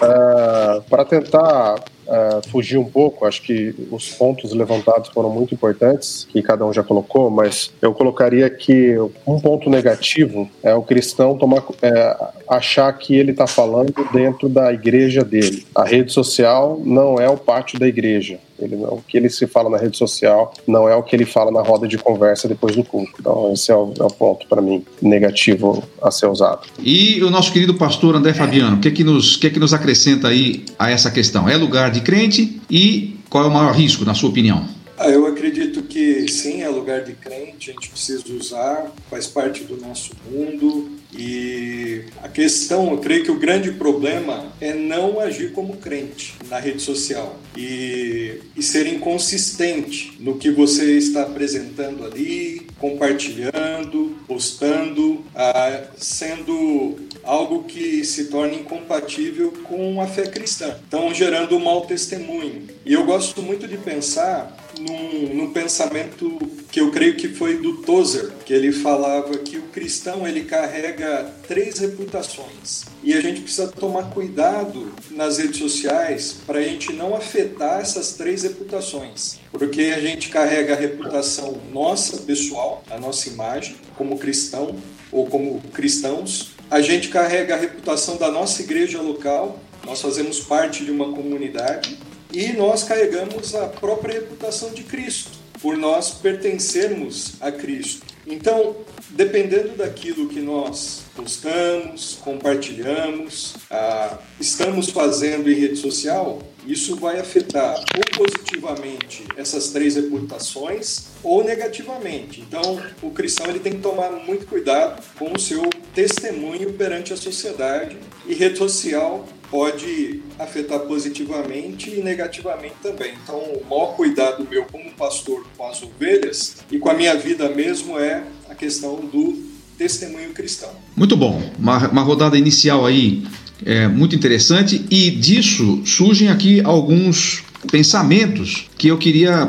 Uh, 0.00 0.82
para 0.88 1.04
tentar 1.04 1.76
uh, 2.08 2.48
fugir 2.48 2.78
um 2.78 2.84
pouco, 2.84 3.24
acho 3.26 3.42
que 3.42 3.74
os 3.90 4.10
pontos 4.10 4.52
levantados 4.52 5.10
foram 5.10 5.30
muito 5.30 5.54
importantes, 5.54 6.26
que 6.30 6.42
cada 6.42 6.64
um 6.64 6.72
já 6.72 6.82
colocou, 6.82 7.30
mas 7.30 7.70
eu 7.80 7.92
colocaria 7.92 8.48
que 8.50 8.96
um 9.26 9.38
ponto 9.38 9.70
negativo 9.70 10.48
é 10.62 10.74
o 10.74 10.82
cristão 10.82 11.36
tomar, 11.36 11.62
é, 11.82 12.16
achar 12.48 12.92
que 12.92 13.14
ele 13.14 13.32
está 13.32 13.46
falando 13.46 13.92
dentro 14.12 14.48
da 14.48 14.72
igreja 14.72 15.24
dele. 15.24 15.66
A 15.74 15.84
rede 15.84 16.12
social 16.12 16.80
não 16.84 17.20
é 17.20 17.28
o 17.28 17.36
pátio 17.36 17.78
da 17.78 17.86
igreja. 17.86 18.38
Ele, 18.58 18.76
o 18.76 19.02
que 19.06 19.16
ele 19.16 19.28
se 19.28 19.46
fala 19.46 19.68
na 19.68 19.76
rede 19.76 19.98
social 19.98 20.54
não 20.66 20.88
é 20.88 20.94
o 20.94 21.02
que 21.02 21.14
ele 21.14 21.26
fala 21.26 21.50
na 21.50 21.60
roda 21.60 21.86
de 21.86 21.98
conversa 21.98 22.48
depois 22.48 22.74
do 22.74 22.82
culto. 22.82 23.12
Então, 23.20 23.52
esse 23.52 23.70
é 23.70 23.76
o, 23.76 23.92
é 23.98 24.02
o 24.02 24.10
ponto, 24.10 24.46
para 24.46 24.62
mim, 24.62 24.82
negativo 25.02 25.84
a 26.02 26.10
ser 26.10 26.26
usado. 26.26 26.66
E 26.78 27.22
o 27.22 27.30
nosso 27.30 27.52
querido 27.52 27.74
pastor 27.74 28.16
André 28.16 28.32
Fabiano, 28.32 28.76
o 28.76 28.80
que, 28.80 28.88
é 28.88 28.90
que, 28.90 29.04
nos, 29.04 29.36
que, 29.36 29.46
é 29.46 29.50
que 29.50 29.58
nos 29.58 29.74
acrescenta 29.74 30.28
aí 30.28 30.64
a 30.78 30.90
essa 30.90 31.10
questão? 31.10 31.48
É 31.48 31.56
lugar 31.56 31.90
de 31.90 31.98
de 31.98 32.00
crente 32.00 32.60
e 32.70 33.16
qual 33.28 33.44
é 33.44 33.46
o 33.48 33.50
maior 33.50 33.74
risco, 33.74 34.04
na 34.04 34.14
sua 34.14 34.30
opinião? 34.30 34.66
Ah, 34.96 35.08
eu 35.08 35.26
acredito 35.26 35.82
que 35.82 36.28
sim, 36.28 36.62
é 36.62 36.68
lugar 36.68 37.04
de 37.04 37.12
crente, 37.12 37.70
a 37.70 37.74
gente 37.74 37.90
precisa 37.90 38.24
usar, 38.32 38.90
faz 39.10 39.26
parte 39.26 39.62
do 39.64 39.76
nosso 39.76 40.12
mundo. 40.28 40.97
E 41.12 42.04
a 42.22 42.28
questão, 42.28 42.90
eu 42.90 42.98
creio 42.98 43.24
que 43.24 43.30
o 43.30 43.38
grande 43.38 43.72
problema 43.72 44.52
é 44.60 44.74
não 44.74 45.18
agir 45.18 45.52
como 45.52 45.76
crente 45.76 46.34
na 46.48 46.58
rede 46.58 46.82
social 46.82 47.38
e, 47.56 48.40
e 48.56 48.62
ser 48.62 48.86
inconsistente 48.86 50.16
no 50.20 50.36
que 50.36 50.50
você 50.50 50.98
está 50.98 51.22
apresentando 51.22 52.04
ali, 52.04 52.66
compartilhando, 52.78 54.16
postando, 54.26 55.24
ah, 55.34 55.84
sendo 55.96 56.96
algo 57.24 57.64
que 57.64 58.04
se 58.04 58.24
torna 58.26 58.54
incompatível 58.54 59.52
com 59.64 60.00
a 60.00 60.06
fé 60.06 60.26
cristã. 60.26 60.76
Então, 60.86 61.12
gerando 61.14 61.56
um 61.56 61.64
mau 61.64 61.82
testemunho. 61.82 62.66
E 62.84 62.92
eu 62.92 63.04
gosto 63.04 63.42
muito 63.42 63.66
de 63.66 63.76
pensar 63.76 64.56
num, 64.78 65.34
num, 65.34 65.52
pensamento 65.52 66.38
que 66.70 66.80
eu 66.80 66.90
creio 66.90 67.16
que 67.16 67.28
foi 67.28 67.58
do 67.58 67.78
Tozer, 67.78 68.30
que 68.44 68.52
ele 68.52 68.72
falava 68.72 69.36
que 69.38 69.56
o 69.56 69.62
cristão 69.62 70.26
ele 70.26 70.44
carrega 70.44 71.32
três 71.46 71.78
reputações. 71.78 72.84
E 73.02 73.14
a 73.14 73.20
gente 73.20 73.40
precisa 73.40 73.68
tomar 73.68 74.10
cuidado 74.10 74.92
nas 75.10 75.38
redes 75.38 75.58
sociais 75.58 76.36
para 76.46 76.58
a 76.58 76.62
gente 76.62 76.92
não 76.92 77.14
afetar 77.14 77.80
essas 77.80 78.14
três 78.14 78.42
reputações, 78.42 79.38
porque 79.52 79.92
a 79.94 80.00
gente 80.00 80.28
carrega 80.28 80.74
a 80.74 80.76
reputação 80.76 81.60
nossa 81.72 82.18
pessoal, 82.18 82.82
a 82.90 82.98
nossa 82.98 83.28
imagem 83.28 83.76
como 83.96 84.18
cristão 84.18 84.76
ou 85.10 85.26
como 85.26 85.60
cristãos, 85.72 86.50
a 86.70 86.80
gente 86.80 87.08
carrega 87.08 87.54
a 87.54 87.58
reputação 87.58 88.16
da 88.16 88.30
nossa 88.30 88.62
igreja 88.62 89.00
local, 89.00 89.58
nós 89.86 90.02
fazemos 90.02 90.40
parte 90.40 90.84
de 90.84 90.90
uma 90.90 91.12
comunidade 91.12 91.98
e 92.32 92.52
nós 92.52 92.84
carregamos 92.84 93.54
a 93.54 93.66
própria 93.66 94.14
reputação 94.14 94.70
de 94.70 94.82
Cristo, 94.82 95.30
por 95.60 95.76
nós 95.76 96.10
pertencermos 96.10 97.34
a 97.40 97.50
Cristo. 97.50 98.06
Então, 98.26 98.76
dependendo 99.10 99.70
daquilo 99.70 100.28
que 100.28 100.40
nós 100.40 101.02
postamos, 101.16 102.18
compartilhamos, 102.22 103.54
ah, 103.70 104.18
estamos 104.38 104.90
fazendo 104.90 105.50
em 105.50 105.54
rede 105.54 105.76
social, 105.76 106.42
isso 106.66 106.94
vai 106.96 107.18
afetar 107.18 107.74
ou 107.96 108.26
positivamente 108.26 109.24
essas 109.36 109.68
três 109.68 109.96
reputações 109.96 111.06
ou 111.22 111.42
negativamente. 111.42 112.42
Então, 112.42 112.78
o 113.00 113.10
cristão 113.10 113.46
ele 113.46 113.60
tem 113.60 113.72
que 113.72 113.80
tomar 113.80 114.10
muito 114.10 114.46
cuidado 114.46 115.02
com 115.18 115.32
o 115.32 115.38
seu 115.38 115.62
testemunho 115.94 116.74
perante 116.74 117.14
a 117.14 117.16
sociedade 117.16 117.96
e 118.26 118.34
rede 118.34 118.58
social 118.58 119.26
pode 119.50 120.20
afetar 120.38 120.80
positivamente 120.80 121.90
e 121.90 122.02
negativamente 122.02 122.74
também. 122.82 123.14
Então, 123.22 123.36
o 123.36 123.62
maior 123.68 123.94
cuidado 123.96 124.46
meu 124.48 124.64
como 124.64 124.90
pastor 124.92 125.46
com 125.56 125.66
as 125.66 125.82
ovelhas 125.82 126.56
e 126.70 126.78
com 126.78 126.90
a 126.90 126.94
minha 126.94 127.16
vida 127.16 127.48
mesmo 127.48 127.98
é 127.98 128.24
a 128.48 128.54
questão 128.54 128.96
do 128.96 129.42
testemunho 129.76 130.30
cristão. 130.30 130.70
Muito 130.96 131.16
bom. 131.16 131.42
Uma, 131.58 131.88
uma 131.88 132.02
rodada 132.02 132.36
inicial 132.36 132.84
aí 132.84 133.26
é, 133.64 133.88
muito 133.88 134.14
interessante 134.14 134.84
e 134.90 135.10
disso 135.10 135.82
surgem 135.84 136.28
aqui 136.28 136.60
alguns 136.62 137.42
pensamentos 137.70 138.66
que 138.76 138.88
eu 138.88 138.98
queria 138.98 139.48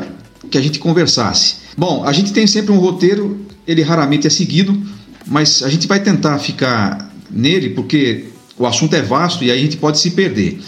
que 0.50 0.58
a 0.58 0.60
gente 0.60 0.78
conversasse. 0.78 1.56
Bom, 1.76 2.04
a 2.04 2.12
gente 2.12 2.32
tem 2.32 2.46
sempre 2.46 2.72
um 2.72 2.78
roteiro, 2.78 3.40
ele 3.66 3.82
raramente 3.82 4.26
é 4.26 4.30
seguido, 4.30 4.80
mas 5.26 5.62
a 5.62 5.68
gente 5.68 5.86
vai 5.86 6.02
tentar 6.02 6.38
ficar 6.38 7.12
nele 7.30 7.70
porque 7.70 8.29
o 8.60 8.66
assunto 8.66 8.94
é 8.94 9.00
vasto 9.00 9.42
e 9.42 9.50
aí 9.50 9.58
a 9.58 9.62
gente 9.62 9.78
pode 9.78 9.98
se 9.98 10.10
perder. 10.10 10.60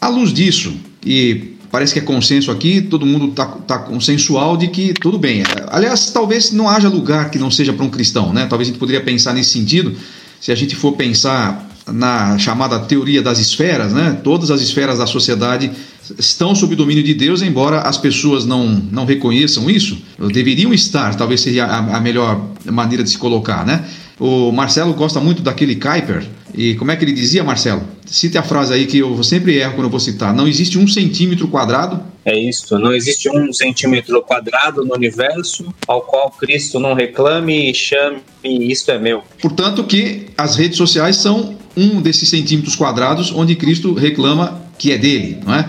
À 0.00 0.08
luz 0.08 0.32
disso, 0.32 0.74
e 1.06 1.54
parece 1.70 1.92
que 1.92 2.00
é 2.00 2.02
consenso 2.02 2.50
aqui, 2.50 2.82
todo 2.82 3.06
mundo 3.06 3.28
está 3.28 3.46
tá 3.46 3.78
consensual 3.78 4.56
de 4.56 4.66
que 4.66 4.92
tudo 4.92 5.18
bem. 5.18 5.44
Aliás, 5.68 6.10
talvez 6.10 6.50
não 6.50 6.68
haja 6.68 6.88
lugar 6.88 7.30
que 7.30 7.38
não 7.38 7.48
seja 7.48 7.72
para 7.72 7.84
um 7.84 7.90
cristão, 7.90 8.32
né? 8.32 8.46
Talvez 8.46 8.68
a 8.68 8.72
gente 8.72 8.80
poderia 8.80 9.00
pensar 9.00 9.32
nesse 9.34 9.50
sentido, 9.50 9.94
se 10.40 10.50
a 10.50 10.54
gente 10.56 10.74
for 10.74 10.92
pensar 10.92 11.64
na 11.86 12.36
chamada 12.38 12.80
teoria 12.80 13.22
das 13.22 13.38
esferas, 13.38 13.92
né? 13.92 14.18
Todas 14.24 14.50
as 14.50 14.60
esferas 14.60 14.98
da 14.98 15.06
sociedade 15.06 15.70
estão 16.18 16.56
sob 16.56 16.74
o 16.74 16.76
domínio 16.76 17.04
de 17.04 17.14
Deus, 17.14 17.40
embora 17.40 17.82
as 17.82 17.96
pessoas 17.96 18.44
não, 18.46 18.66
não 18.66 19.04
reconheçam 19.04 19.70
isso, 19.70 19.96
deveriam 20.32 20.72
estar, 20.74 21.14
talvez 21.14 21.40
seria 21.40 21.66
a, 21.66 21.98
a 21.98 22.00
melhor 22.00 22.48
maneira 22.64 23.04
de 23.04 23.10
se 23.10 23.18
colocar, 23.18 23.64
né? 23.64 23.84
O 24.18 24.50
Marcelo 24.50 24.92
gosta 24.94 25.20
muito 25.20 25.40
daquele 25.40 25.76
Kuiper. 25.76 26.26
E 26.54 26.74
como 26.74 26.90
é 26.90 26.96
que 26.96 27.04
ele 27.04 27.12
dizia, 27.12 27.44
Marcelo? 27.44 27.82
Cite 28.06 28.38
a 28.38 28.42
frase 28.42 28.72
aí 28.72 28.86
que 28.86 28.98
eu 28.98 29.22
sempre 29.22 29.56
erro 29.56 29.74
quando 29.74 29.84
eu 29.84 29.90
vou 29.90 30.00
citar. 30.00 30.34
Não 30.34 30.48
existe 30.48 30.78
um 30.78 30.86
centímetro 30.86 31.48
quadrado. 31.48 32.02
É 32.24 32.38
isso. 32.38 32.78
Não 32.78 32.94
existe 32.94 33.28
um 33.30 33.52
centímetro 33.52 34.20
quadrado 34.22 34.84
no 34.84 34.94
universo 34.94 35.74
ao 35.86 36.00
qual 36.00 36.30
Cristo 36.30 36.80
não 36.80 36.94
reclame 36.94 37.70
e 37.70 37.74
chame 37.74 38.20
isto 38.42 38.90
é 38.90 38.98
meu. 38.98 39.22
Portanto, 39.40 39.84
que 39.84 40.26
as 40.36 40.56
redes 40.56 40.76
sociais 40.76 41.16
são 41.16 41.56
um 41.76 42.00
desses 42.00 42.28
centímetros 42.28 42.74
quadrados 42.74 43.32
onde 43.32 43.54
Cristo 43.54 43.92
reclama 43.94 44.62
que 44.78 44.92
é 44.92 44.98
dele, 44.98 45.38
não 45.44 45.54
é? 45.54 45.68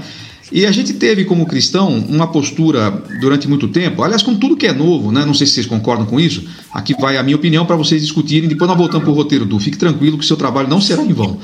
E 0.52 0.66
a 0.66 0.72
gente 0.72 0.94
teve 0.94 1.26
como 1.26 1.46
cristão 1.46 1.90
uma 2.10 2.28
postura 2.28 2.92
durante 3.22 3.48
muito 3.48 3.68
tempo, 3.68 4.02
aliás, 4.02 4.24
com 4.24 4.36
tudo 4.36 4.58
que 4.58 4.66
é 4.66 4.74
novo, 4.74 5.12
né? 5.12 5.24
não 5.26 5.34
sei 5.34 5.46
se 5.46 5.54
vocês 5.54 5.66
concordam 5.66 6.06
com 6.06 6.20
isso, 6.20 6.44
aqui 6.74 6.96
vai 7.00 7.18
a 7.18 7.24
minha 7.24 7.36
opinião 7.36 7.66
para 7.66 7.76
vocês 7.76 8.02
discutirem, 8.02 8.50
depois 8.50 8.68
nós 8.68 8.78
voltamos 8.78 9.04
para 9.04 9.12
o 9.12 9.16
roteiro 9.16 9.46
do 9.46 9.60
Fique 9.60 9.78
tranquilo 9.78 10.18
que 10.18 10.26
seu 10.26 10.36
trabalho 10.36 10.68
não 10.68 10.82
será 10.82 11.04
em 11.04 11.14
vão. 11.14 11.38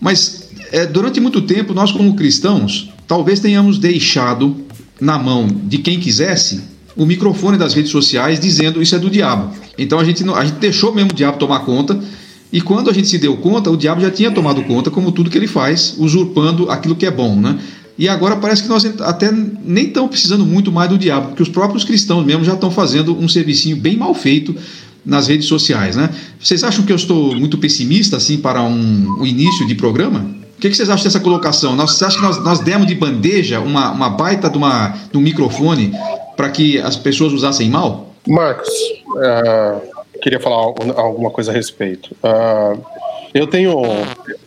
Mas 0.00 0.48
é, 0.72 0.86
durante 0.86 1.20
muito 1.20 1.42
tempo, 1.42 1.74
nós 1.74 1.92
como 1.92 2.14
cristãos, 2.14 2.90
talvez 3.06 3.38
tenhamos 3.38 3.78
deixado 3.78 4.56
na 4.98 5.18
mão 5.18 5.46
de 5.64 5.78
quem 5.78 6.00
quisesse 6.00 6.62
o 6.96 7.04
microfone 7.04 7.58
das 7.58 7.74
redes 7.74 7.90
sociais 7.90 8.40
dizendo 8.40 8.82
isso 8.82 8.94
é 8.94 8.98
do 8.98 9.10
diabo. 9.10 9.54
Então 9.76 9.98
a 9.98 10.04
gente, 10.04 10.24
a 10.30 10.44
gente 10.44 10.56
deixou 10.56 10.94
mesmo 10.94 11.10
o 11.10 11.14
diabo 11.14 11.38
tomar 11.38 11.60
conta 11.60 11.98
e 12.52 12.60
quando 12.60 12.90
a 12.90 12.92
gente 12.92 13.08
se 13.08 13.18
deu 13.18 13.36
conta, 13.36 13.70
o 13.70 13.76
diabo 13.76 14.00
já 14.00 14.10
tinha 14.10 14.30
tomado 14.30 14.62
conta, 14.64 14.90
como 14.90 15.10
tudo 15.10 15.30
que 15.30 15.38
ele 15.38 15.46
faz, 15.46 15.94
usurpando 15.98 16.70
aquilo 16.70 16.94
que 16.94 17.06
é 17.06 17.10
bom, 17.10 17.34
né? 17.34 17.58
E 18.02 18.08
agora 18.08 18.34
parece 18.36 18.64
que 18.64 18.68
nós 18.68 18.84
até 19.00 19.30
nem 19.30 19.86
estamos 19.86 20.10
precisando 20.10 20.44
muito 20.44 20.72
mais 20.72 20.90
do 20.90 20.98
diabo, 20.98 21.28
porque 21.28 21.42
os 21.42 21.48
próprios 21.48 21.84
cristãos 21.84 22.26
mesmo 22.26 22.44
já 22.44 22.54
estão 22.54 22.70
fazendo 22.70 23.16
um 23.16 23.28
servicinho 23.28 23.76
bem 23.76 23.96
mal 23.96 24.12
feito 24.12 24.56
nas 25.06 25.28
redes 25.28 25.46
sociais, 25.46 25.94
né? 25.94 26.10
Vocês 26.40 26.64
acham 26.64 26.84
que 26.84 26.90
eu 26.90 26.96
estou 26.96 27.34
muito 27.36 27.58
pessimista 27.58 28.16
assim 28.16 28.38
para 28.38 28.62
um, 28.62 29.20
um 29.20 29.24
início 29.26 29.66
de 29.66 29.74
programa? 29.74 30.42
que, 30.62 30.70
que 30.70 30.76
vocês 30.76 30.88
acham 30.88 31.02
dessa 31.02 31.18
colocação? 31.18 31.74
Nós, 31.74 31.94
você 31.94 32.04
acha 32.04 32.16
que 32.16 32.22
nós, 32.22 32.42
nós 32.44 32.60
demos 32.60 32.86
de 32.86 32.94
bandeja 32.94 33.58
uma, 33.58 33.90
uma 33.90 34.08
baita 34.08 34.48
de, 34.48 34.56
uma, 34.56 34.96
de 35.10 35.18
um 35.18 35.20
microfone 35.20 35.92
para 36.36 36.48
que 36.50 36.78
as 36.78 36.96
pessoas 36.96 37.32
usassem 37.32 37.68
mal? 37.68 38.14
Marcos, 38.28 38.68
uh, 39.08 39.80
queria 40.22 40.38
falar 40.38 40.56
alguma 40.56 41.30
coisa 41.30 41.50
a 41.50 41.54
respeito. 41.54 42.14
Uh, 42.22 42.80
eu 43.34 43.46
tenho, 43.46 43.82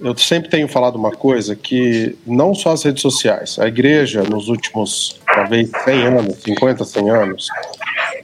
eu 0.01 0.17
sempre 0.17 0.49
tenho 0.49 0.67
falado 0.67 0.95
uma 0.95 1.11
coisa 1.11 1.55
que 1.55 2.15
não 2.25 2.53
só 2.53 2.71
as 2.71 2.83
redes 2.83 3.01
sociais, 3.01 3.57
a 3.59 3.67
igreja 3.67 4.23
nos 4.23 4.47
últimos 4.47 5.19
talvez 5.25 5.71
100 5.83 6.03
anos, 6.05 6.37
50, 6.43 6.85
100 6.85 7.09
anos, 7.09 7.47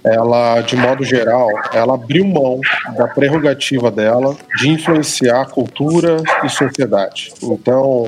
ela, 0.03 0.61
de 0.61 0.75
modo 0.75 1.03
geral, 1.03 1.47
ela 1.73 1.95
abriu 1.95 2.25
mão 2.25 2.59
da 2.97 3.07
prerrogativa 3.07 3.91
dela 3.91 4.35
de 4.57 4.69
influenciar 4.69 5.45
cultura 5.47 6.17
e 6.43 6.49
sociedade. 6.49 7.31
Então, 7.41 8.07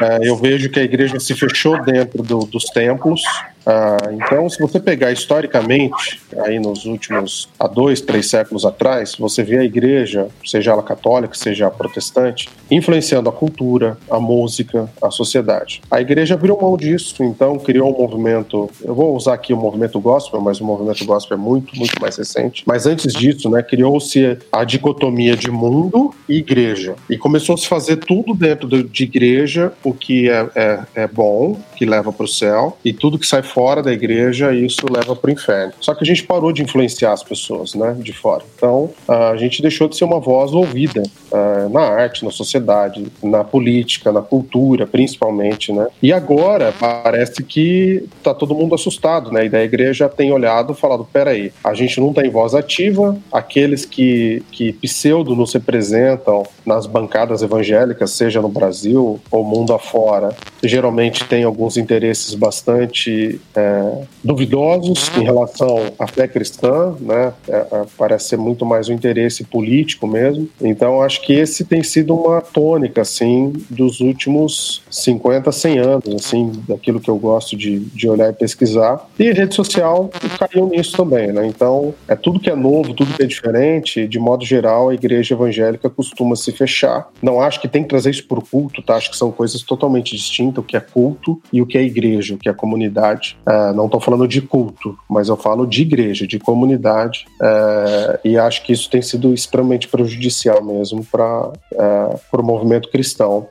é, 0.00 0.28
eu 0.28 0.36
vejo 0.36 0.68
que 0.68 0.78
a 0.78 0.82
igreja 0.82 1.18
se 1.18 1.34
fechou 1.34 1.82
dentro 1.82 2.22
do, 2.22 2.40
dos 2.40 2.64
templos 2.64 3.22
ah, 3.66 3.96
então, 4.12 4.48
se 4.48 4.60
você 4.60 4.78
pegar 4.78 5.10
historicamente, 5.10 6.20
aí 6.38 6.60
nos 6.60 6.84
últimos 6.84 7.48
há 7.58 7.66
dois, 7.66 8.00
três 8.00 8.30
séculos 8.30 8.64
atrás, 8.64 9.16
você 9.18 9.42
vê 9.42 9.58
a 9.58 9.64
igreja, 9.64 10.28
seja 10.44 10.70
ela 10.70 10.84
católica, 10.84 11.34
seja 11.34 11.68
protestante, 11.68 12.48
influenciando 12.70 13.28
a 13.28 13.32
cultura, 13.32 13.98
a 14.08 14.20
música, 14.20 14.88
a 15.02 15.10
sociedade. 15.10 15.82
A 15.90 16.00
igreja 16.00 16.34
abriu 16.34 16.56
mão 16.60 16.76
disso, 16.76 17.24
então 17.24 17.58
criou 17.58 17.92
um 17.92 17.98
movimento. 17.98 18.70
Eu 18.84 18.94
vou 18.94 19.16
usar 19.16 19.34
aqui 19.34 19.52
o 19.52 19.56
movimento 19.56 19.98
gospel, 19.98 20.40
mas 20.40 20.60
o 20.60 20.64
movimento 20.64 21.04
gospel 21.04 21.36
é 21.36 21.40
muito, 21.40 21.76
muito 21.76 22.00
mais 22.00 22.16
recente. 22.16 22.62
Mas 22.64 22.86
antes 22.86 23.12
disso, 23.12 23.50
né, 23.50 23.64
criou-se 23.64 24.38
a 24.52 24.62
dicotomia 24.62 25.36
de 25.36 25.50
mundo 25.50 26.14
e 26.28 26.36
igreja 26.36 26.94
e 27.10 27.18
começou 27.18 27.56
a 27.56 27.58
se 27.58 27.66
fazer 27.66 27.96
tudo 27.96 28.32
dentro 28.32 28.68
de 28.68 29.02
igreja, 29.02 29.72
o 29.82 29.92
que 29.92 30.30
é, 30.30 30.48
é, 30.54 30.80
é 30.94 31.08
bom, 31.08 31.58
que 31.74 31.84
leva 31.84 32.12
para 32.12 32.24
o 32.24 32.28
céu, 32.28 32.78
e 32.84 32.92
tudo 32.92 33.18
que 33.18 33.26
sai 33.26 33.42
fora 33.42 33.55
da 33.82 33.92
igreja, 33.92 34.52
isso 34.52 34.84
leva 34.90 35.16
para 35.16 35.28
o 35.28 35.32
inferno. 35.32 35.72
Só 35.80 35.94
que 35.94 36.04
a 36.04 36.06
gente 36.06 36.22
parou 36.22 36.52
de 36.52 36.62
influenciar 36.62 37.12
as 37.12 37.22
pessoas, 37.22 37.74
né, 37.74 37.96
de 37.98 38.12
fora. 38.12 38.44
Então, 38.54 38.90
a 39.08 39.34
gente 39.36 39.62
deixou 39.62 39.88
de 39.88 39.96
ser 39.96 40.04
uma 40.04 40.20
voz 40.20 40.52
ouvida 40.52 41.02
uh, 41.32 41.68
na 41.70 41.80
arte, 41.80 42.22
na 42.22 42.30
sociedade, 42.30 43.06
na 43.22 43.42
política, 43.42 44.12
na 44.12 44.20
cultura, 44.20 44.86
principalmente, 44.86 45.72
né. 45.72 45.86
E 46.02 46.12
agora 46.12 46.74
parece 46.78 47.42
que 47.42 48.06
tá 48.22 48.34
todo 48.34 48.54
mundo 48.54 48.74
assustado, 48.74 49.32
né, 49.32 49.46
e 49.46 49.48
da 49.48 49.62
igreja 49.62 50.06
tem 50.08 50.30
olhado 50.32 50.74
e 50.74 50.76
falado, 50.76 51.08
peraí, 51.10 51.50
a 51.64 51.72
gente 51.72 51.98
não 51.98 52.12
tem 52.12 52.28
voz 52.28 52.54
ativa, 52.54 53.16
aqueles 53.32 53.86
que, 53.86 54.42
que 54.52 54.72
pseudo 54.74 55.34
nos 55.34 55.54
representam 55.54 56.44
nas 56.64 56.86
bancadas 56.86 57.42
evangélicas, 57.42 58.10
seja 58.10 58.42
no 58.42 58.48
Brasil 58.48 59.18
ou 59.30 59.44
mundo 59.44 59.72
afora, 59.72 60.36
geralmente 60.62 61.24
tem 61.24 61.44
alguns 61.44 61.76
interesses 61.76 62.34
bastante 62.34 63.40
é, 63.54 64.02
duvidosos 64.22 65.10
em 65.16 65.24
relação 65.24 65.92
à 65.98 66.06
fé 66.06 66.28
cristã, 66.28 66.94
né? 67.00 67.32
É, 67.48 67.56
é, 67.56 67.84
parece 67.96 68.30
ser 68.30 68.36
muito 68.36 68.64
mais 68.66 68.88
um 68.88 68.92
interesse 68.92 69.44
político 69.44 70.06
mesmo. 70.06 70.48
Então, 70.60 71.00
acho 71.02 71.22
que 71.22 71.32
esse 71.32 71.64
tem 71.64 71.82
sido 71.82 72.14
uma 72.14 72.40
tônica, 72.40 73.00
assim, 73.00 73.52
dos 73.70 74.00
últimos 74.00 74.82
50, 74.90 75.50
100 75.50 75.78
anos, 75.78 76.14
assim, 76.14 76.52
daquilo 76.68 77.00
que 77.00 77.10
eu 77.10 77.16
gosto 77.16 77.56
de, 77.56 77.80
de 77.80 78.08
olhar 78.08 78.30
e 78.30 78.32
pesquisar. 78.32 79.06
E 79.18 79.32
rede 79.32 79.54
social 79.54 80.10
caiu 80.38 80.68
nisso 80.68 80.96
também, 80.96 81.32
né? 81.32 81.46
Então, 81.46 81.94
é 82.08 82.14
tudo 82.14 82.40
que 82.40 82.50
é 82.50 82.54
novo, 82.54 82.94
tudo 82.94 83.14
que 83.14 83.22
é 83.22 83.26
diferente, 83.26 84.06
de 84.06 84.18
modo 84.18 84.44
geral, 84.44 84.88
a 84.88 84.94
igreja 84.94 85.34
evangélica 85.34 85.88
costuma 85.88 86.36
se 86.36 86.52
fechar. 86.52 87.08
Não 87.22 87.40
acho 87.40 87.60
que 87.60 87.68
tem 87.68 87.82
que 87.82 87.88
trazer 87.88 88.10
isso 88.10 88.26
por 88.26 88.42
culto, 88.48 88.82
tá? 88.82 88.96
Acho 88.96 89.10
que 89.10 89.16
são 89.16 89.30
coisas 89.30 89.62
totalmente 89.62 90.16
distintas, 90.16 90.58
o 90.58 90.66
que 90.66 90.76
é 90.76 90.80
culto 90.80 91.40
e 91.52 91.62
o 91.62 91.66
que 91.66 91.78
é 91.78 91.82
igreja, 91.82 92.34
o 92.34 92.38
que 92.38 92.48
é 92.48 92.52
comunidade. 92.52 93.35
É, 93.44 93.72
não 93.72 93.86
estou 93.86 94.00
falando 94.00 94.26
de 94.26 94.40
culto, 94.40 94.96
mas 95.08 95.28
eu 95.28 95.36
falo 95.36 95.66
de 95.66 95.82
igreja, 95.82 96.26
de 96.26 96.38
comunidade, 96.38 97.26
é, 97.40 98.20
e 98.24 98.38
acho 98.38 98.64
que 98.64 98.72
isso 98.72 98.90
tem 98.90 99.02
sido 99.02 99.32
extremamente 99.32 99.88
prejudicial 99.88 100.62
mesmo 100.64 101.04
para 101.04 101.52
é, 101.72 102.16
o 102.32 102.42
movimento 102.42 102.90
cristão, 102.90 103.48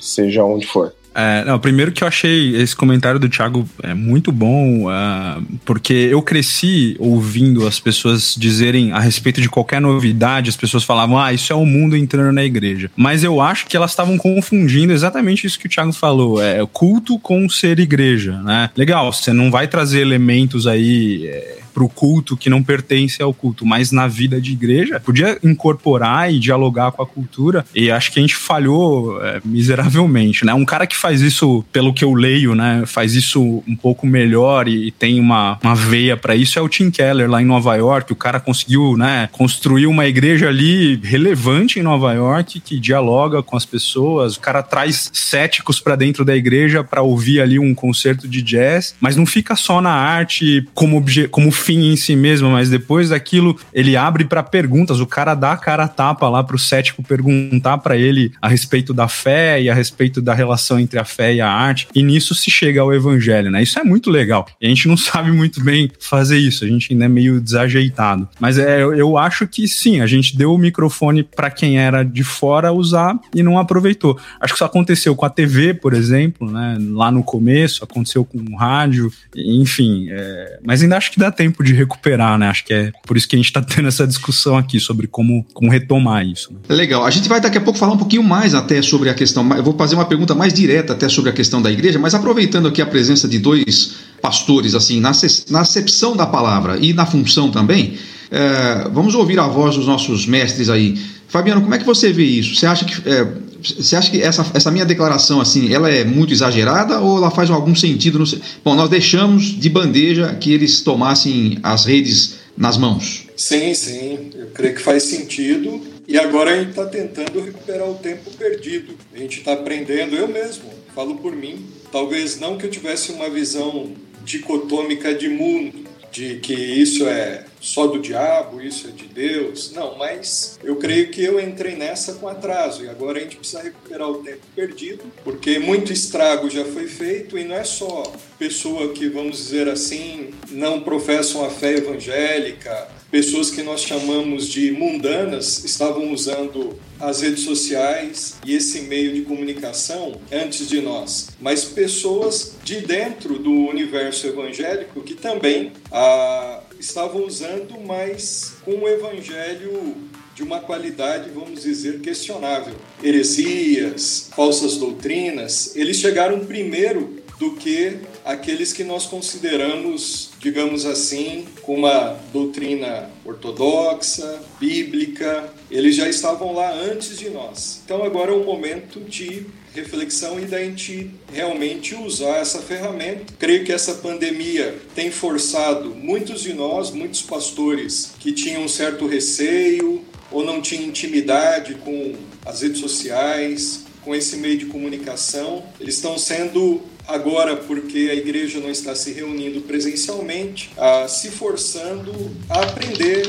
seja 0.00 0.44
onde 0.44 0.66
for. 0.66 0.92
É, 1.14 1.44
não, 1.44 1.58
primeiro 1.58 1.92
que 1.92 2.02
eu 2.02 2.08
achei 2.08 2.56
esse 2.56 2.74
comentário 2.74 3.20
do 3.20 3.28
Thiago 3.28 3.68
é 3.82 3.94
muito 3.94 4.32
bom, 4.32 4.88
uh, 4.88 5.42
porque 5.64 5.92
eu 6.10 6.20
cresci 6.20 6.96
ouvindo 6.98 7.66
as 7.66 7.78
pessoas 7.78 8.34
dizerem 8.36 8.92
a 8.92 8.98
respeito 8.98 9.40
de 9.40 9.48
qualquer 9.48 9.80
novidade, 9.80 10.50
as 10.50 10.56
pessoas 10.56 10.82
falavam, 10.82 11.18
ah, 11.18 11.32
isso 11.32 11.52
é 11.52 11.56
o 11.56 11.64
mundo 11.64 11.96
entrando 11.96 12.32
na 12.32 12.44
igreja. 12.44 12.90
Mas 12.96 13.22
eu 13.22 13.40
acho 13.40 13.66
que 13.66 13.76
elas 13.76 13.92
estavam 13.92 14.18
confundindo 14.18 14.92
exatamente 14.92 15.46
isso 15.46 15.58
que 15.58 15.66
o 15.66 15.70
Thiago 15.70 15.92
falou, 15.92 16.42
é 16.42 16.64
culto 16.72 17.18
com 17.18 17.48
ser 17.48 17.78
igreja, 17.78 18.40
né? 18.42 18.70
Legal, 18.76 19.12
você 19.12 19.32
não 19.32 19.50
vai 19.50 19.68
trazer 19.68 20.00
elementos 20.00 20.66
aí. 20.66 21.26
É 21.26 21.63
pro 21.74 21.88
culto 21.88 22.36
que 22.36 22.48
não 22.48 22.62
pertence 22.62 23.20
ao 23.20 23.34
culto, 23.34 23.66
mas 23.66 23.90
na 23.90 24.06
vida 24.06 24.40
de 24.40 24.52
igreja, 24.52 25.00
podia 25.00 25.36
incorporar 25.42 26.32
e 26.32 26.38
dialogar 26.38 26.92
com 26.92 27.02
a 27.02 27.06
cultura, 27.06 27.66
e 27.74 27.90
acho 27.90 28.12
que 28.12 28.20
a 28.20 28.22
gente 28.22 28.36
falhou 28.36 29.20
é, 29.22 29.40
miseravelmente, 29.44 30.46
né? 30.46 30.54
Um 30.54 30.64
cara 30.64 30.86
que 30.86 30.96
faz 30.96 31.20
isso, 31.20 31.64
pelo 31.72 31.92
que 31.92 32.04
eu 32.04 32.14
leio, 32.14 32.54
né, 32.54 32.84
faz 32.86 33.14
isso 33.14 33.62
um 33.66 33.74
pouco 33.74 34.06
melhor 34.06 34.68
e, 34.68 34.86
e 34.86 34.90
tem 34.92 35.18
uma, 35.18 35.58
uma 35.62 35.74
veia 35.74 36.16
para 36.16 36.36
isso, 36.36 36.58
é 36.58 36.62
o 36.62 36.68
Tim 36.68 36.90
Keller 36.90 37.28
lá 37.28 37.42
em 37.42 37.44
Nova 37.44 37.74
York, 37.74 38.12
o 38.12 38.16
cara 38.16 38.38
conseguiu, 38.38 38.96
né, 38.96 39.28
construir 39.32 39.86
uma 39.86 40.06
igreja 40.06 40.48
ali 40.48 41.00
relevante 41.02 41.80
em 41.80 41.82
Nova 41.82 42.12
York, 42.12 42.60
que 42.60 42.78
dialoga 42.78 43.42
com 43.42 43.56
as 43.56 43.64
pessoas, 43.64 44.36
o 44.36 44.40
cara 44.40 44.62
traz 44.62 45.10
céticos 45.12 45.80
para 45.80 45.96
dentro 45.96 46.24
da 46.24 46.36
igreja 46.36 46.84
para 46.84 47.02
ouvir 47.02 47.40
ali 47.40 47.58
um 47.58 47.74
concerto 47.74 48.28
de 48.28 48.42
jazz, 48.42 48.94
mas 49.00 49.16
não 49.16 49.26
fica 49.26 49.56
só 49.56 49.80
na 49.80 49.92
arte 49.92 50.66
como, 50.74 51.02
como 51.30 51.50
fim 51.64 51.92
em 51.92 51.96
si 51.96 52.14
mesmo, 52.14 52.50
mas 52.50 52.68
depois 52.68 53.08
daquilo 53.08 53.58
ele 53.72 53.96
abre 53.96 54.24
para 54.24 54.42
perguntas. 54.42 55.00
O 55.00 55.06
cara 55.06 55.34
dá 55.34 55.52
a 55.52 55.56
cara 55.56 55.84
a 55.84 55.88
tapa 55.88 56.28
lá 56.28 56.44
pro 56.44 56.58
cético 56.58 57.02
perguntar 57.02 57.78
para 57.78 57.96
ele 57.96 58.32
a 58.40 58.48
respeito 58.48 58.92
da 58.92 59.08
fé 59.08 59.62
e 59.62 59.70
a 59.70 59.74
respeito 59.74 60.20
da 60.20 60.34
relação 60.34 60.78
entre 60.78 60.98
a 60.98 61.04
fé 61.04 61.34
e 61.34 61.40
a 61.40 61.50
arte. 61.50 61.88
E 61.94 62.02
nisso 62.02 62.34
se 62.34 62.50
chega 62.50 62.80
ao 62.80 62.92
evangelho, 62.92 63.50
né? 63.50 63.62
Isso 63.62 63.78
é 63.78 63.84
muito 63.84 64.10
legal. 64.10 64.46
E 64.60 64.66
a 64.66 64.68
gente 64.68 64.86
não 64.86 64.96
sabe 64.98 65.32
muito 65.32 65.64
bem 65.64 65.90
fazer 65.98 66.36
isso. 66.36 66.64
A 66.64 66.68
gente 66.68 66.92
ainda 66.92 67.06
é 67.06 67.08
meio 67.08 67.40
desajeitado. 67.40 68.28
Mas 68.38 68.58
é, 68.58 68.82
eu 68.82 69.16
acho 69.16 69.46
que 69.46 69.66
sim, 69.66 70.00
a 70.00 70.06
gente 70.06 70.36
deu 70.36 70.52
o 70.52 70.58
microfone 70.58 71.22
para 71.22 71.50
quem 71.50 71.78
era 71.78 72.02
de 72.02 72.22
fora 72.22 72.72
usar 72.72 73.18
e 73.34 73.42
não 73.42 73.58
aproveitou. 73.58 74.18
Acho 74.40 74.52
que 74.52 74.58
isso 74.58 74.64
aconteceu 74.64 75.16
com 75.16 75.24
a 75.24 75.30
TV, 75.30 75.72
por 75.72 75.94
exemplo, 75.94 76.50
né? 76.50 76.76
Lá 76.90 77.10
no 77.10 77.22
começo, 77.22 77.82
aconteceu 77.82 78.24
com 78.24 78.38
o 78.38 78.56
rádio, 78.56 79.10
enfim. 79.34 80.08
É... 80.10 80.58
Mas 80.62 80.82
ainda 80.82 80.96
acho 80.96 81.10
que 81.10 81.18
dá 81.18 81.30
tempo 81.30 81.53
tempo 81.54 81.62
de 81.62 81.72
recuperar, 81.72 82.36
né? 82.36 82.48
Acho 82.48 82.64
que 82.64 82.74
é 82.74 82.92
por 83.06 83.16
isso 83.16 83.28
que 83.28 83.36
a 83.36 83.38
gente 83.38 83.46
está 83.46 83.62
tendo 83.62 83.86
essa 83.86 84.06
discussão 84.06 84.56
aqui 84.56 84.80
sobre 84.80 85.06
como, 85.06 85.46
como 85.54 85.70
retomar 85.70 86.26
isso. 86.26 86.52
Né? 86.52 86.58
Legal. 86.74 87.06
A 87.06 87.10
gente 87.10 87.28
vai 87.28 87.40
daqui 87.40 87.56
a 87.56 87.60
pouco 87.60 87.78
falar 87.78 87.92
um 87.92 87.98
pouquinho 87.98 88.22
mais 88.22 88.54
até 88.54 88.82
sobre 88.82 89.08
a 89.08 89.14
questão. 89.14 89.48
Eu 89.56 89.62
vou 89.62 89.76
fazer 89.76 89.94
uma 89.94 90.04
pergunta 90.04 90.34
mais 90.34 90.52
direta 90.52 90.92
até 90.92 91.08
sobre 91.08 91.30
a 91.30 91.32
questão 91.32 91.62
da 91.62 91.70
igreja, 91.70 91.98
mas 91.98 92.14
aproveitando 92.14 92.66
aqui 92.66 92.82
a 92.82 92.86
presença 92.86 93.28
de 93.28 93.38
dois 93.38 93.94
pastores, 94.20 94.74
assim, 94.74 95.00
na, 95.00 95.12
na 95.50 95.60
acepção 95.60 96.16
da 96.16 96.26
palavra 96.26 96.78
e 96.78 96.92
na 96.92 97.06
função 97.06 97.50
também, 97.50 97.94
é, 98.30 98.88
vamos 98.90 99.14
ouvir 99.14 99.38
a 99.38 99.46
voz 99.46 99.76
dos 99.76 99.86
nossos 99.86 100.26
mestres 100.26 100.68
aí. 100.68 100.98
Fabiano, 101.28 101.60
como 101.62 101.74
é 101.74 101.78
que 101.78 101.84
você 101.84 102.12
vê 102.12 102.24
isso? 102.24 102.54
Você 102.54 102.66
acha 102.66 102.84
que 102.84 103.08
é, 103.08 103.26
você 103.64 103.96
acha 103.96 104.10
que 104.10 104.20
essa, 104.20 104.46
essa 104.54 104.70
minha 104.70 104.84
declaração 104.84 105.40
assim, 105.40 105.72
ela 105.72 105.90
é 105.90 106.04
muito 106.04 106.32
exagerada 106.32 107.00
ou 107.00 107.18
ela 107.18 107.30
faz 107.30 107.50
algum 107.50 107.74
sentido? 107.74 108.18
No... 108.18 108.24
Bom, 108.64 108.74
nós 108.74 108.88
deixamos 108.88 109.44
de 109.44 109.68
bandeja 109.68 110.34
que 110.34 110.52
eles 110.52 110.80
tomassem 110.82 111.58
as 111.62 111.84
redes 111.84 112.36
nas 112.56 112.76
mãos. 112.76 113.26
Sim, 113.36 113.74
sim, 113.74 114.30
eu 114.34 114.46
creio 114.48 114.74
que 114.74 114.82
faz 114.82 115.04
sentido. 115.04 115.80
E 116.06 116.18
agora 116.18 116.52
a 116.52 116.58
gente 116.58 116.70
está 116.70 116.84
tentando 116.84 117.40
recuperar 117.40 117.88
o 117.88 117.94
tempo 117.94 118.30
perdido. 118.32 118.94
A 119.14 119.18
gente 119.18 119.38
está 119.38 119.54
aprendendo, 119.54 120.14
eu 120.14 120.28
mesmo, 120.28 120.64
falo 120.94 121.16
por 121.16 121.34
mim. 121.34 121.64
Talvez 121.90 122.38
não 122.38 122.58
que 122.58 122.66
eu 122.66 122.70
tivesse 122.70 123.12
uma 123.12 123.30
visão 123.30 123.92
dicotômica 124.24 125.14
de 125.14 125.28
mundo, 125.28 125.84
de 126.12 126.36
que 126.36 126.52
isso 126.52 127.06
é 127.06 127.44
só 127.64 127.86
do 127.86 127.98
diabo, 127.98 128.60
isso 128.60 128.86
é 128.88 128.90
de 128.90 129.06
Deus. 129.06 129.72
Não, 129.72 129.96
mas 129.96 130.58
eu 130.62 130.76
creio 130.76 131.10
que 131.10 131.24
eu 131.24 131.40
entrei 131.40 131.74
nessa 131.74 132.12
com 132.14 132.28
atraso 132.28 132.84
e 132.84 132.88
agora 132.90 133.18
a 133.18 133.22
gente 133.22 133.36
precisa 133.36 133.62
recuperar 133.62 134.10
o 134.10 134.22
tempo 134.22 134.42
perdido, 134.54 135.02
porque 135.24 135.58
muito 135.58 135.90
estrago 135.90 136.50
já 136.50 136.64
foi 136.66 136.86
feito 136.86 137.38
e 137.38 137.44
não 137.44 137.56
é 137.56 137.64
só 137.64 138.12
pessoa 138.38 138.92
que, 138.92 139.08
vamos 139.08 139.38
dizer 139.38 139.66
assim, 139.68 140.30
não 140.50 140.82
professam 140.82 141.42
a 141.42 141.48
fé 141.48 141.76
evangélica, 141.76 142.86
pessoas 143.10 143.50
que 143.50 143.62
nós 143.62 143.80
chamamos 143.80 144.46
de 144.46 144.70
mundanas 144.70 145.64
estavam 145.64 146.12
usando 146.12 146.78
as 147.00 147.22
redes 147.22 147.44
sociais 147.44 148.36
e 148.44 148.54
esse 148.54 148.82
meio 148.82 149.14
de 149.14 149.22
comunicação 149.22 150.20
antes 150.30 150.68
de 150.68 150.82
nós, 150.82 151.30
mas 151.40 151.64
pessoas 151.64 152.56
de 152.62 152.80
dentro 152.80 153.38
do 153.38 153.52
universo 153.52 154.26
evangélico 154.26 155.00
que 155.00 155.14
também 155.14 155.72
ah, 155.90 156.60
estavam 156.84 157.24
usando, 157.24 157.78
mas 157.84 158.54
com 158.64 158.72
o 158.72 158.88
evangelho 158.88 159.96
de 160.34 160.42
uma 160.42 160.60
qualidade, 160.60 161.30
vamos 161.30 161.62
dizer, 161.62 162.00
questionável. 162.00 162.74
Heresias, 163.02 164.30
falsas 164.34 164.76
doutrinas, 164.76 165.76
eles 165.76 165.98
chegaram 165.98 166.44
primeiro 166.44 167.22
do 167.38 167.54
que 167.54 167.98
aqueles 168.24 168.72
que 168.72 168.84
nós 168.84 169.06
consideramos, 169.06 170.30
digamos 170.40 170.86
assim, 170.86 171.46
com 171.62 171.76
uma 171.76 172.18
doutrina 172.32 173.10
ortodoxa, 173.24 174.40
bíblica, 174.58 175.52
eles 175.70 175.96
já 175.96 176.08
estavam 176.08 176.52
lá 176.52 176.72
antes 176.72 177.18
de 177.18 177.30
nós. 177.30 177.80
Então 177.84 178.02
agora 178.02 178.30
é 178.30 178.34
o 178.34 178.44
momento 178.44 179.00
de 179.00 179.46
reflexão 179.74 180.38
e 180.38 180.44
da 180.44 180.58
gente 180.62 181.10
realmente 181.32 181.94
usar 181.94 182.36
essa 182.36 182.60
ferramenta. 182.60 183.34
Creio 183.38 183.64
que 183.64 183.72
essa 183.72 183.94
pandemia 183.94 184.78
tem 184.94 185.10
forçado 185.10 185.90
muitos 185.90 186.42
de 186.42 186.54
nós, 186.54 186.90
muitos 186.90 187.22
pastores 187.22 188.12
que 188.20 188.32
tinham 188.32 188.62
um 188.62 188.68
certo 188.68 189.06
receio 189.06 190.04
ou 190.30 190.44
não 190.44 190.62
tinham 190.62 190.84
intimidade 190.84 191.74
com 191.74 192.14
as 192.46 192.62
redes 192.62 192.80
sociais, 192.80 193.84
com 194.02 194.14
esse 194.14 194.36
meio 194.36 194.58
de 194.58 194.66
comunicação, 194.66 195.64
eles 195.80 195.96
estão 195.96 196.18
sendo 196.18 196.82
agora 197.08 197.56
porque 197.56 198.08
a 198.10 198.14
igreja 198.14 198.60
não 198.60 198.70
está 198.70 198.94
se 198.94 199.12
reunindo 199.12 199.62
presencialmente, 199.62 200.70
a, 200.76 201.08
se 201.08 201.30
forçando 201.30 202.12
a 202.48 202.60
aprender, 202.62 203.26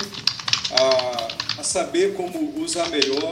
a, 0.72 1.62
a 1.62 1.64
saber 1.64 2.14
como 2.14 2.54
usar 2.62 2.90
melhor 2.90 3.30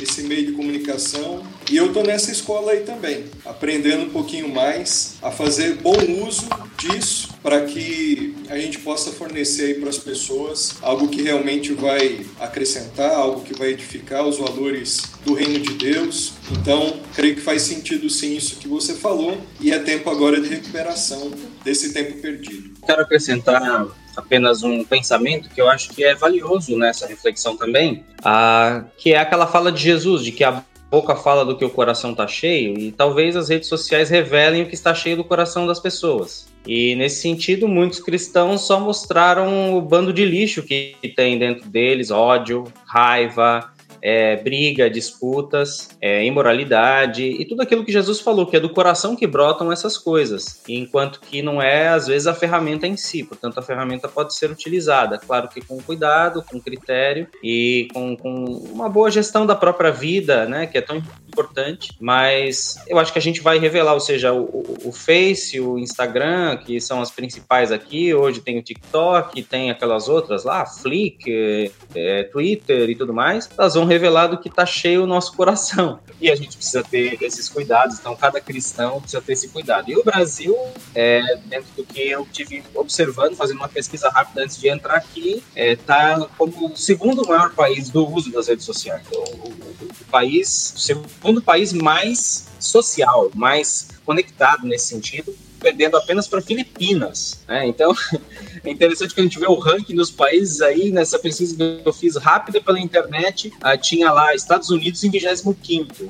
esse 0.00 0.22
meio 0.22 0.46
de 0.46 0.52
comunicação. 0.52 1.42
E 1.70 1.76
eu 1.76 1.86
estou 1.86 2.04
nessa 2.04 2.30
escola 2.30 2.72
aí 2.72 2.80
também, 2.80 3.24
aprendendo 3.44 4.04
um 4.04 4.10
pouquinho 4.10 4.48
mais 4.48 5.16
a 5.22 5.30
fazer 5.30 5.76
bom 5.76 5.96
uso 6.26 6.48
disso 6.78 7.28
para 7.42 7.62
que 7.62 8.34
a 8.48 8.58
gente 8.58 8.78
possa 8.78 9.12
fornecer 9.12 9.64
aí 9.64 9.74
para 9.74 9.88
as 9.88 9.98
pessoas 9.98 10.74
algo 10.82 11.08
que 11.08 11.22
realmente 11.22 11.72
vai 11.72 12.24
acrescentar, 12.40 13.12
algo 13.12 13.42
que 13.42 13.56
vai 13.56 13.68
edificar 13.68 14.26
os 14.26 14.38
valores 14.38 15.02
do 15.24 15.34
reino 15.34 15.58
de 15.58 15.74
Deus. 15.74 16.34
Então, 16.50 17.00
creio 17.14 17.34
que 17.34 17.40
faz 17.40 17.62
sentido 17.62 18.08
sim 18.10 18.36
isso 18.36 18.56
que 18.56 18.68
você 18.68 18.94
falou 18.94 19.38
e 19.60 19.72
é 19.72 19.78
tempo 19.78 20.10
agora 20.10 20.40
de 20.40 20.48
recuperação 20.48 21.32
desse 21.64 21.92
tempo 21.92 22.20
perdido. 22.20 22.74
Quero 22.86 23.02
acrescentar 23.02 23.86
apenas 24.16 24.62
um 24.62 24.84
pensamento 24.84 25.48
que 25.48 25.60
eu 25.60 25.68
acho 25.68 25.90
que 25.90 26.04
é 26.04 26.14
valioso 26.14 26.76
nessa 26.76 27.06
reflexão 27.06 27.56
também, 27.56 28.04
ah, 28.24 28.84
que 28.96 29.12
é 29.12 29.18
aquela 29.18 29.46
fala 29.46 29.70
de 29.70 29.82
Jesus, 29.82 30.24
de 30.24 30.32
que 30.32 30.44
a 30.44 30.62
boca 30.90 31.16
fala 31.16 31.44
do 31.44 31.56
que 31.56 31.64
o 31.64 31.70
coração 31.70 32.12
está 32.12 32.26
cheio, 32.26 32.78
e 32.78 32.92
talvez 32.92 33.36
as 33.36 33.48
redes 33.48 33.68
sociais 33.68 34.08
revelem 34.08 34.62
o 34.62 34.66
que 34.66 34.74
está 34.74 34.94
cheio 34.94 35.16
do 35.16 35.24
coração 35.24 35.66
das 35.66 35.80
pessoas. 35.80 36.46
E 36.66 36.94
nesse 36.94 37.20
sentido, 37.20 37.68
muitos 37.68 38.00
cristãos 38.00 38.62
só 38.62 38.80
mostraram 38.80 39.76
o 39.76 39.82
bando 39.82 40.12
de 40.12 40.24
lixo 40.24 40.62
que 40.62 40.96
tem 41.14 41.38
dentro 41.38 41.68
deles, 41.68 42.10
ódio, 42.10 42.64
raiva, 42.86 43.73
é, 44.04 44.36
briga, 44.36 44.90
disputas, 44.90 45.88
é, 45.98 46.22
imoralidade 46.26 47.24
e 47.24 47.42
tudo 47.46 47.62
aquilo 47.62 47.82
que 47.82 47.90
Jesus 47.90 48.20
falou, 48.20 48.46
que 48.46 48.54
é 48.54 48.60
do 48.60 48.68
coração 48.68 49.16
que 49.16 49.26
brotam 49.26 49.72
essas 49.72 49.96
coisas, 49.96 50.62
enquanto 50.68 51.20
que 51.20 51.40
não 51.40 51.62
é, 51.62 51.88
às 51.88 52.06
vezes, 52.06 52.26
a 52.26 52.34
ferramenta 52.34 52.86
em 52.86 52.98
si. 52.98 53.24
Portanto, 53.24 53.58
a 53.58 53.62
ferramenta 53.62 54.06
pode 54.06 54.36
ser 54.36 54.50
utilizada, 54.50 55.16
claro 55.16 55.48
que 55.48 55.62
com 55.62 55.80
cuidado, 55.80 56.42
com 56.42 56.60
critério 56.60 57.26
e 57.42 57.88
com, 57.94 58.14
com 58.14 58.44
uma 58.44 58.90
boa 58.90 59.10
gestão 59.10 59.46
da 59.46 59.54
própria 59.54 59.90
vida, 59.90 60.44
né, 60.44 60.66
que 60.66 60.76
é 60.76 60.82
tão 60.82 60.98
importante, 60.98 61.92
mas 61.98 62.76
eu 62.86 62.98
acho 62.98 63.12
que 63.12 63.18
a 63.18 63.22
gente 63.22 63.40
vai 63.40 63.58
revelar, 63.58 63.94
ou 63.94 64.00
seja, 64.00 64.34
o, 64.34 64.76
o 64.84 64.92
Face, 64.92 65.58
o 65.58 65.78
Instagram, 65.78 66.58
que 66.58 66.78
são 66.78 67.00
as 67.00 67.10
principais 67.10 67.72
aqui, 67.72 68.12
hoje 68.12 68.40
tem 68.40 68.58
o 68.58 68.62
TikTok, 68.62 69.42
tem 69.42 69.70
aquelas 69.70 70.08
outras 70.08 70.44
lá, 70.44 70.66
Flick, 70.66 71.72
é, 71.94 72.24
Twitter 72.24 72.90
e 72.90 72.94
tudo 72.94 73.14
mais, 73.14 73.48
elas 73.56 73.74
vão 73.74 73.84
revelar 73.94 74.26
do 74.26 74.38
que 74.38 74.48
está 74.48 74.66
cheio 74.66 75.04
o 75.04 75.06
nosso 75.06 75.32
coração. 75.34 76.00
E 76.20 76.30
a 76.30 76.36
gente 76.36 76.56
precisa 76.56 76.82
ter 76.82 77.22
esses 77.22 77.48
cuidados, 77.48 77.98
então 77.98 78.16
cada 78.16 78.40
cristão 78.40 79.00
precisa 79.00 79.22
ter 79.22 79.32
esse 79.32 79.48
cuidado. 79.48 79.90
E 79.90 79.96
o 79.96 80.04
Brasil, 80.04 80.56
é, 80.94 81.36
dentro 81.46 81.68
do 81.76 81.84
que 81.84 82.08
eu 82.08 82.26
tive 82.32 82.62
observando, 82.74 83.36
fazendo 83.36 83.58
uma 83.58 83.68
pesquisa 83.68 84.08
rápida 84.08 84.42
antes 84.42 84.58
de 84.58 84.68
entrar 84.68 84.96
aqui, 84.96 85.42
está 85.54 86.12
é, 86.12 86.26
como 86.36 86.72
o 86.72 86.76
segundo 86.76 87.26
maior 87.26 87.52
país 87.54 87.88
do 87.88 88.06
uso 88.06 88.30
das 88.32 88.48
redes 88.48 88.64
sociais. 88.64 89.02
Então, 89.06 89.22
o, 89.22 89.48
o, 89.48 89.88
o 90.00 90.04
país, 90.10 90.74
o 90.76 90.80
segundo 90.80 91.42
país 91.42 91.72
mais 91.72 92.48
social, 92.58 93.30
mais 93.34 93.88
conectado 94.04 94.66
nesse 94.66 94.88
sentido, 94.88 95.34
perdendo 95.60 95.96
apenas 95.96 96.28
para 96.28 96.42
Filipinas. 96.42 97.42
Né? 97.48 97.66
Então, 97.66 97.94
é 98.64 98.70
interessante 98.70 99.14
que 99.14 99.20
a 99.20 99.24
gente 99.24 99.38
vê 99.38 99.46
o 99.46 99.54
ranking 99.54 99.94
dos 99.94 100.10
países 100.10 100.60
aí, 100.60 100.90
nessa 100.90 101.18
pesquisa 101.18 101.54
que 101.56 101.82
eu 101.84 101.92
fiz 101.92 102.16
rápida 102.16 102.60
pela 102.60 102.80
internet, 102.80 103.48
uh, 103.48 103.80
tinha 103.80 104.10
lá 104.10 104.34
Estados 104.34 104.70
Unidos 104.70 105.04
em 105.04 105.10
25 105.10 105.54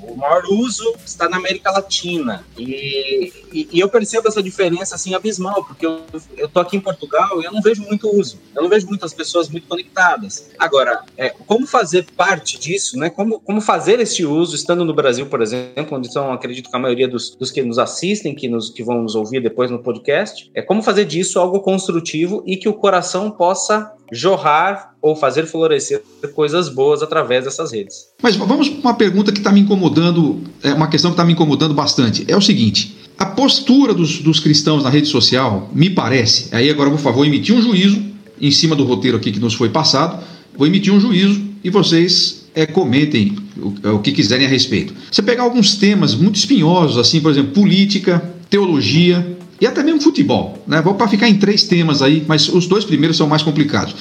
O 0.08 0.16
maior 0.16 0.44
uso 0.48 0.94
está 1.04 1.28
na 1.28 1.36
América 1.36 1.70
Latina. 1.70 2.44
E, 2.56 3.32
e, 3.52 3.68
e, 3.72 3.80
eu 3.80 3.88
percebo 3.88 4.28
essa 4.28 4.42
diferença 4.42 4.94
assim 4.94 5.14
abismal, 5.14 5.64
porque 5.64 5.84
eu, 5.84 6.02
eu 6.36 6.48
tô 6.48 6.60
aqui 6.60 6.76
em 6.76 6.80
Portugal 6.80 7.40
e 7.42 7.44
eu 7.44 7.52
não 7.52 7.60
vejo 7.60 7.82
muito 7.82 8.08
uso. 8.08 8.38
Eu 8.54 8.62
não 8.62 8.68
vejo 8.68 8.86
muitas 8.86 9.12
pessoas 9.12 9.48
muito 9.48 9.66
conectadas. 9.66 10.50
Agora, 10.58 11.02
é, 11.16 11.30
como 11.30 11.66
fazer 11.66 12.06
parte 12.16 12.58
disso, 12.58 12.98
né? 12.98 13.10
Como, 13.10 13.40
como 13.40 13.60
fazer 13.60 13.98
esse 14.00 14.24
uso, 14.24 14.54
estando 14.54 14.84
no 14.84 14.94
Brasil, 14.94 15.26
por 15.26 15.42
exemplo, 15.42 15.98
onde 15.98 16.12
são, 16.12 16.32
acredito 16.32 16.70
que 16.70 16.76
a 16.76 16.78
maioria 16.78 17.08
dos, 17.08 17.34
dos 17.34 17.50
que 17.50 17.62
nos 17.62 17.78
assistem, 17.78 18.34
que, 18.34 18.48
nos, 18.48 18.70
que 18.70 18.82
vão 18.82 19.02
nos 19.02 19.14
ouvir 19.14 19.40
depois 19.40 19.70
no 19.70 19.78
podcast, 19.78 20.50
é 20.54 20.62
como 20.62 20.82
fazer 20.82 21.04
disso 21.04 21.38
algo 21.38 21.60
construtivo 21.60 22.43
e 22.46 22.56
que 22.56 22.68
o 22.68 22.74
coração 22.74 23.30
possa 23.30 23.92
jorrar 24.12 24.94
ou 25.00 25.16
fazer 25.16 25.46
florescer 25.46 26.02
coisas 26.34 26.68
boas 26.68 27.02
através 27.02 27.44
dessas 27.44 27.72
redes. 27.72 28.06
Mas 28.22 28.36
vamos 28.36 28.68
para 28.68 28.90
uma 28.90 28.94
pergunta 28.94 29.32
que 29.32 29.38
está 29.38 29.50
me 29.50 29.60
incomodando, 29.60 30.40
é 30.62 30.72
uma 30.72 30.88
questão 30.88 31.10
que 31.10 31.14
está 31.14 31.24
me 31.24 31.32
incomodando 31.32 31.74
bastante. 31.74 32.24
É 32.28 32.36
o 32.36 32.40
seguinte: 32.40 32.96
a 33.18 33.26
postura 33.26 33.94
dos, 33.94 34.20
dos 34.20 34.40
cristãos 34.40 34.82
na 34.82 34.90
rede 34.90 35.08
social, 35.08 35.70
me 35.72 35.90
parece, 35.90 36.54
aí 36.54 36.70
agora 36.70 36.90
por 36.90 36.98
favor 36.98 37.26
emitir 37.26 37.54
um 37.54 37.62
juízo 37.62 38.02
em 38.40 38.50
cima 38.50 38.74
do 38.74 38.84
roteiro 38.84 39.16
aqui 39.16 39.32
que 39.32 39.40
nos 39.40 39.54
foi 39.54 39.68
passado, 39.68 40.22
vou 40.56 40.66
emitir 40.66 40.92
um 40.92 41.00
juízo 41.00 41.42
e 41.62 41.70
vocês 41.70 42.46
é, 42.54 42.66
comentem 42.66 43.36
o, 43.56 43.94
o 43.96 43.98
que 44.00 44.12
quiserem 44.12 44.46
a 44.46 44.50
respeito. 44.50 44.94
Você 45.10 45.22
pegar 45.22 45.44
alguns 45.44 45.76
temas 45.76 46.14
muito 46.14 46.36
espinhosos, 46.36 46.98
assim, 46.98 47.20
por 47.20 47.30
exemplo, 47.30 47.52
política, 47.52 48.22
teologia 48.50 49.36
e 49.60 49.66
até 49.66 49.82
mesmo 49.82 50.00
futebol. 50.00 50.62
Né? 50.66 50.80
Vou 50.82 50.94
para 50.94 51.08
ficar 51.08 51.28
em 51.28 51.34
três 51.34 51.64
temas 51.64 52.02
aí, 52.02 52.24
mas 52.26 52.48
os 52.48 52.66
dois 52.66 52.84
primeiros 52.84 53.16
são 53.16 53.26
mais 53.26 53.42
complicados. 53.42 53.94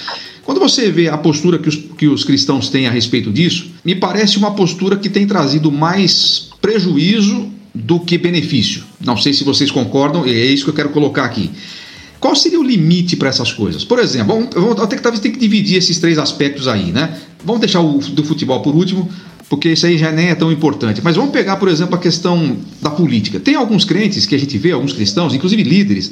Quando 0.43 0.59
você 0.59 0.91
vê 0.91 1.07
a 1.07 1.17
postura 1.17 1.57
que 1.57 1.69
os, 1.69 1.75
que 1.75 2.07
os 2.07 2.23
cristãos 2.23 2.69
têm 2.69 2.87
a 2.87 2.91
respeito 2.91 3.31
disso, 3.31 3.67
me 3.83 3.95
parece 3.95 4.37
uma 4.37 4.51
postura 4.51 4.97
que 4.97 5.09
tem 5.09 5.25
trazido 5.25 5.71
mais 5.71 6.49
prejuízo 6.61 7.49
do 7.73 7.99
que 7.99 8.17
benefício. 8.17 8.83
Não 9.03 9.17
sei 9.17 9.33
se 9.33 9.43
vocês 9.43 9.71
concordam, 9.71 10.25
é 10.25 10.31
isso 10.31 10.65
que 10.65 10.69
eu 10.69 10.75
quero 10.75 10.89
colocar 10.89 11.23
aqui. 11.23 11.49
Qual 12.19 12.35
seria 12.35 12.59
o 12.59 12.63
limite 12.63 13.17
para 13.17 13.29
essas 13.29 13.51
coisas? 13.51 13.83
Por 13.83 13.99
exemplo, 13.99 14.35
vamos, 14.35 14.49
vamos, 14.53 14.79
até 14.81 14.95
que 14.95 15.01
talvez 15.01 15.21
tenha 15.21 15.33
que 15.33 15.39
dividir 15.39 15.77
esses 15.77 15.99
três 15.99 16.17
aspectos 16.17 16.69
aí, 16.69 16.91
né? 16.91 17.17
Vamos 17.43 17.59
deixar 17.59 17.81
o 17.81 17.97
do 17.97 18.23
futebol 18.23 18.61
por 18.61 18.73
último 18.73 19.09
porque 19.49 19.69
isso 19.69 19.85
aí 19.85 19.97
já 19.97 20.11
nem 20.11 20.29
é 20.29 20.35
tão 20.35 20.51
importante. 20.51 21.01
Mas 21.03 21.15
vamos 21.15 21.31
pegar, 21.31 21.57
por 21.57 21.67
exemplo, 21.67 21.95
a 21.95 21.99
questão 21.99 22.57
da 22.81 22.89
política. 22.89 23.39
Tem 23.39 23.55
alguns 23.55 23.85
crentes 23.85 24.25
que 24.25 24.35
a 24.35 24.37
gente 24.39 24.57
vê, 24.57 24.71
alguns 24.71 24.93
cristãos, 24.93 25.33
inclusive 25.33 25.63
líderes, 25.63 26.11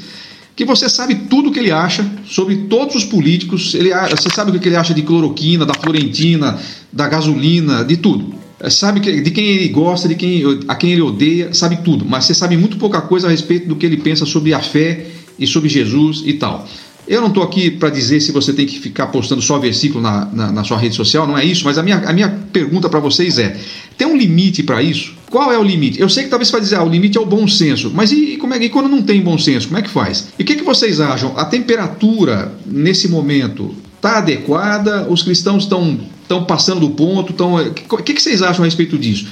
que 0.56 0.66
você 0.66 0.90
sabe 0.90 1.16
tudo 1.30 1.50
o 1.50 1.52
que 1.52 1.60
ele 1.60 1.72
acha 1.72 2.06
sobre 2.26 2.56
todos 2.70 2.96
os 2.96 3.06
políticos. 3.06 3.74
Ele, 3.74 3.90
você 4.10 4.30
sabe 4.30 4.56
o 4.56 4.60
que 4.60 4.68
ele 4.68 4.76
acha 4.76 4.94
de 4.94 5.02
cloroquina, 5.02 5.66
da 5.66 5.74
florentina, 5.74 6.60
da 6.92 7.08
gasolina, 7.08 7.84
de 7.84 7.98
tudo. 7.98 8.36
É, 8.60 8.70
sabe 8.70 9.00
de 9.00 9.32
quem 9.32 9.48
ele 9.48 9.70
gosta, 9.70 10.08
de 10.08 10.16
quem, 10.16 10.44
a 10.68 10.76
quem 10.76 10.92
ele 10.92 11.02
odeia, 11.02 11.54
sabe 11.54 11.78
tudo. 11.78 12.06
Mas 12.06 12.26
você 12.26 12.34
sabe 12.34 12.56
muito 12.58 12.78
pouca 12.78 13.02
coisa 13.02 13.28
a 13.28 13.32
respeito 13.32 13.68
do 13.68 13.76
que 13.76 13.86
ele 13.86 13.98
pensa 13.98 14.26
sobre 14.26 14.54
a 14.54 14.60
fé 14.60 15.08
e 15.40 15.48
sobre 15.48 15.68
Jesus 15.68 16.22
e 16.26 16.34
tal. 16.34 16.68
Eu 17.12 17.20
não 17.20 17.28
estou 17.28 17.44
aqui 17.44 17.70
para 17.70 17.90
dizer 17.90 18.22
se 18.22 18.32
você 18.32 18.54
tem 18.54 18.66
que 18.66 18.80
ficar 18.80 19.08
postando 19.08 19.42
só 19.42 19.60
versículo 19.60 20.02
na, 20.02 20.30
na, 20.32 20.50
na, 20.50 20.64
sua 20.64 20.78
rede 20.78 20.96
social, 20.96 21.28
não 21.28 21.38
é 21.38 21.44
isso, 21.44 21.66
mas 21.66 21.78
a 21.78 21.84
minha, 21.84 21.98
a 21.98 22.14
minha 22.14 22.30
pergunta 22.54 22.88
para 22.88 23.02
vocês 23.02 23.38
é: 23.38 23.60
tem 23.98 24.08
um 24.08 24.16
limite 24.16 24.64
para 24.64 24.82
isso? 24.82 25.14
Qual 25.30 25.52
é 25.52 25.60
o 25.60 25.64
limite? 25.64 26.00
Eu 26.00 26.08
sei 26.08 26.24
que 26.24 26.30
talvez 26.30 26.48
você 26.48 26.54
vai 26.54 26.62
dizer, 26.62 26.78
ah, 26.78 26.84
o 26.84 26.88
limite 26.88 27.18
é 27.18 27.22
o 27.22 27.26
bom 27.26 27.46
senso, 27.50 27.92
mas 27.94 28.14
e, 28.14 28.38
como 28.38 28.54
é, 28.54 28.64
e 28.64 28.70
quando 28.70 28.88
não 28.88 29.02
tem 29.02 29.20
bom 29.20 29.38
senso, 29.38 29.68
como 29.68 29.78
é 29.78 29.82
que 29.82 29.90
faz? 29.90 30.30
E 30.40 30.44
o 30.44 30.46
que, 30.46 30.56
que 30.56 30.64
vocês 30.64 31.02
acham? 31.02 31.34
A 31.36 31.44
temperatura 31.44 32.50
nesse 32.66 33.10
momento 33.10 33.76
está 33.98 34.20
adequada? 34.20 35.06
Os 35.10 35.22
cristãos 35.22 35.64
estão 35.64 36.00
estão 36.22 36.46
passando 36.46 36.80
do 36.80 36.92
ponto? 36.92 37.34
Tão, 37.34 37.56
o 37.56 37.98
que, 37.98 38.14
que 38.14 38.22
vocês 38.22 38.42
acham 38.42 38.64
a 38.64 38.66
respeito 38.66 38.98
disso? 38.98 39.28